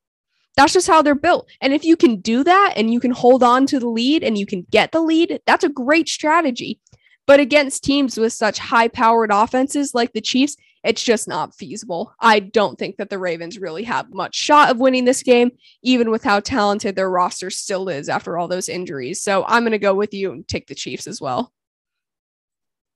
That's 0.55 0.71
just 0.71 0.87
how 0.87 1.01
they're 1.01 1.15
built. 1.15 1.49
And 1.59 1.73
if 1.73 1.83
you 1.83 1.97
can 1.97 2.21
do 2.21 2.45
that 2.45 2.75
and 2.77 2.93
you 2.93 3.01
can 3.01 3.11
hold 3.11 3.43
on 3.43 3.65
to 3.65 3.77
the 3.77 3.89
lead 3.89 4.23
and 4.23 4.37
you 4.37 4.45
can 4.45 4.65
get 4.71 4.93
the 4.93 5.01
lead, 5.01 5.41
that's 5.45 5.65
a 5.65 5.69
great 5.69 6.07
strategy. 6.07 6.79
But 7.27 7.41
against 7.41 7.83
teams 7.83 8.17
with 8.17 8.31
such 8.31 8.57
high 8.57 8.87
powered 8.87 9.31
offenses 9.33 9.93
like 9.93 10.13
the 10.13 10.21
Chiefs, 10.21 10.55
it's 10.83 11.03
just 11.03 11.27
not 11.27 11.55
feasible. 11.55 12.13
I 12.19 12.39
don't 12.39 12.77
think 12.77 12.97
that 12.97 13.09
the 13.09 13.19
Ravens 13.19 13.57
really 13.57 13.83
have 13.83 14.13
much 14.13 14.35
shot 14.35 14.69
of 14.69 14.79
winning 14.79 15.05
this 15.05 15.23
game, 15.23 15.51
even 15.81 16.11
with 16.11 16.23
how 16.23 16.39
talented 16.39 16.95
their 16.95 17.09
roster 17.09 17.49
still 17.49 17.87
is 17.89 18.09
after 18.09 18.37
all 18.37 18.47
those 18.47 18.69
injuries. 18.69 19.21
So 19.21 19.45
I'm 19.47 19.63
going 19.63 19.71
to 19.71 19.79
go 19.79 19.95
with 19.95 20.13
you 20.13 20.31
and 20.31 20.47
take 20.47 20.67
the 20.67 20.75
Chiefs 20.75 21.07
as 21.07 21.21
well. 21.21 21.53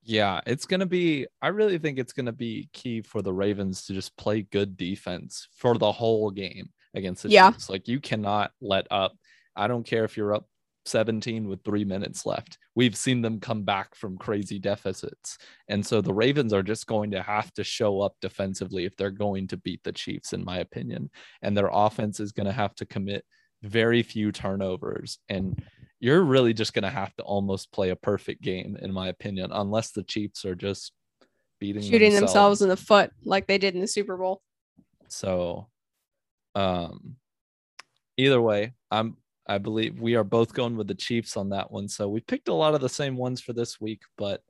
Yeah, 0.03 0.39
it's 0.45 0.65
going 0.65 0.79
to 0.79 0.85
be, 0.85 1.27
I 1.41 1.49
really 1.49 1.77
think 1.77 1.99
it's 1.99 2.13
going 2.13 2.27
to 2.27 2.31
be 2.31 2.69
key 2.71 3.01
for 3.01 3.21
the 3.21 3.33
Ravens 3.33 3.85
to 3.85 3.93
just 3.93 4.15
play 4.15 4.41
good 4.41 4.77
defense 4.77 5.47
for 5.57 5.77
the 5.77 5.91
whole 5.91 6.31
game 6.31 6.69
against 6.93 7.23
the 7.23 7.29
yeah. 7.29 7.51
Chiefs. 7.51 7.69
Like 7.69 7.87
you 7.87 7.99
cannot 7.99 8.51
let 8.61 8.87
up. 8.89 9.13
I 9.55 9.67
don't 9.67 9.85
care 9.85 10.05
if 10.05 10.15
you're 10.15 10.33
up 10.33 10.47
17 10.87 11.47
with 11.47 11.63
three 11.63 11.85
minutes 11.85 12.25
left. 12.25 12.57
We've 12.75 12.95
seen 12.95 13.21
them 13.21 13.39
come 13.39 13.63
back 13.63 13.95
from 13.95 14.17
crazy 14.17 14.59
deficits. 14.59 15.37
And 15.67 15.85
so 15.85 16.01
the 16.01 16.13
Ravens 16.13 16.53
are 16.53 16.63
just 16.63 16.87
going 16.87 17.11
to 17.11 17.21
have 17.21 17.53
to 17.53 17.63
show 17.63 18.01
up 18.01 18.15
defensively 18.21 18.85
if 18.85 18.95
they're 18.95 19.11
going 19.11 19.47
to 19.49 19.57
beat 19.57 19.83
the 19.83 19.91
Chiefs, 19.91 20.33
in 20.33 20.43
my 20.43 20.59
opinion. 20.59 21.09
And 21.41 21.55
their 21.55 21.69
offense 21.71 22.19
is 22.19 22.31
going 22.31 22.47
to 22.47 22.53
have 22.53 22.75
to 22.75 22.85
commit 22.85 23.25
very 23.63 24.03
few 24.03 24.31
turnovers. 24.31 25.19
And 25.29 25.61
you're 25.99 26.23
really 26.23 26.53
just 26.53 26.73
going 26.73 26.83
to 26.83 26.89
have 26.89 27.15
to 27.15 27.23
almost 27.23 27.71
play 27.71 27.89
a 27.89 27.95
perfect 27.95 28.41
game, 28.41 28.77
in 28.81 28.91
my 28.91 29.07
opinion, 29.07 29.51
unless 29.51 29.91
the 29.91 30.03
Chiefs 30.03 30.45
are 30.45 30.55
just 30.55 30.91
beating 31.59 31.81
shooting 31.81 32.13
themselves, 32.13 32.33
themselves 32.33 32.61
in 32.61 32.69
the 32.69 32.77
foot 32.77 33.11
like 33.23 33.47
they 33.47 33.57
did 33.57 33.73
in 33.73 33.81
the 33.81 33.87
Super 33.87 34.15
Bowl. 34.15 34.41
So, 35.07 35.67
um, 36.55 37.15
either 38.17 38.41
way, 38.41 38.73
I'm 38.91 39.17
I 39.47 39.57
believe 39.57 39.99
we 39.99 40.15
are 40.15 40.23
both 40.23 40.53
going 40.53 40.75
with 40.75 40.87
the 40.87 40.95
Chiefs 40.95 41.37
on 41.37 41.49
that 41.49 41.71
one. 41.71 41.87
So 41.87 42.09
we 42.09 42.19
picked 42.19 42.49
a 42.49 42.53
lot 42.53 42.75
of 42.75 42.81
the 42.81 42.89
same 42.89 43.15
ones 43.15 43.41
for 43.41 43.53
this 43.53 43.79
week, 43.79 44.01
but 44.17 44.41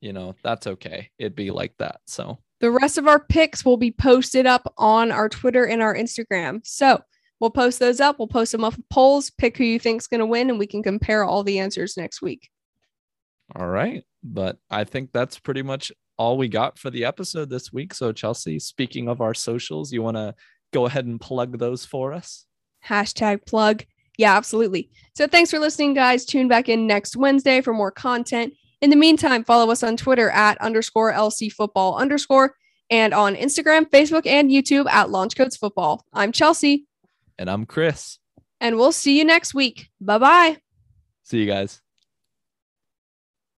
you 0.00 0.12
know, 0.12 0.34
that's 0.42 0.66
okay. 0.66 1.10
It'd 1.18 1.36
be 1.36 1.50
like 1.50 1.74
that. 1.78 2.00
So 2.06 2.38
the 2.60 2.70
rest 2.70 2.98
of 2.98 3.06
our 3.06 3.20
picks 3.20 3.64
will 3.64 3.76
be 3.76 3.90
posted 3.90 4.46
up 4.46 4.72
on 4.76 5.12
our 5.12 5.28
Twitter 5.28 5.66
and 5.66 5.82
our 5.82 5.94
Instagram. 5.94 6.60
So 6.64 7.00
we'll 7.38 7.50
post 7.50 7.78
those 7.78 8.00
up. 8.00 8.18
We'll 8.18 8.28
post 8.28 8.52
them 8.52 8.64
up 8.64 8.74
polls, 8.90 9.30
pick 9.30 9.56
who 9.56 9.64
you 9.64 9.78
think's 9.78 10.06
going 10.06 10.20
to 10.20 10.26
win, 10.26 10.50
and 10.50 10.58
we 10.58 10.66
can 10.66 10.82
compare 10.82 11.24
all 11.24 11.42
the 11.42 11.58
answers 11.58 11.96
next 11.96 12.22
week. 12.22 12.48
All 13.56 13.68
right. 13.68 14.04
But 14.22 14.58
I 14.70 14.84
think 14.84 15.10
that's 15.12 15.38
pretty 15.38 15.62
much 15.62 15.90
all 16.18 16.36
we 16.36 16.48
got 16.48 16.78
for 16.78 16.90
the 16.90 17.04
episode 17.06 17.48
this 17.48 17.72
week. 17.72 17.94
So, 17.94 18.12
Chelsea, 18.12 18.58
speaking 18.58 19.08
of 19.08 19.20
our 19.22 19.34
socials, 19.34 19.92
you 19.92 20.02
want 20.02 20.18
to 20.18 20.34
go 20.72 20.86
ahead 20.86 21.06
and 21.06 21.20
plug 21.20 21.58
those 21.58 21.84
for 21.84 22.12
us? 22.12 22.44
Hashtag 22.86 23.46
plug 23.46 23.84
yeah, 24.20 24.36
absolutely. 24.36 24.90
So 25.14 25.26
thanks 25.26 25.50
for 25.50 25.58
listening, 25.58 25.94
guys. 25.94 26.26
Tune 26.26 26.46
back 26.46 26.68
in 26.68 26.86
next 26.86 27.16
Wednesday 27.16 27.62
for 27.62 27.72
more 27.72 27.90
content. 27.90 28.52
In 28.82 28.90
the 28.90 28.96
meantime, 28.96 29.44
follow 29.44 29.72
us 29.72 29.82
on 29.82 29.96
Twitter 29.96 30.28
at 30.30 30.60
underscore 30.60 31.10
LC 31.10 31.50
football 31.50 31.96
underscore 31.96 32.54
and 32.90 33.14
on 33.14 33.34
Instagram, 33.34 33.88
Facebook, 33.88 34.26
and 34.26 34.50
YouTube 34.50 34.86
at 34.90 35.08
Launch 35.08 35.36
Codes 35.36 35.56
Football. 35.56 36.04
I'm 36.12 36.32
Chelsea. 36.32 36.86
And 37.38 37.48
I'm 37.48 37.64
Chris. 37.64 38.18
And 38.60 38.76
we'll 38.76 38.92
see 38.92 39.18
you 39.18 39.24
next 39.24 39.54
week. 39.54 39.88
Bye 40.02 40.18
bye. 40.18 40.56
See 41.22 41.38
you 41.38 41.46
guys. 41.46 41.80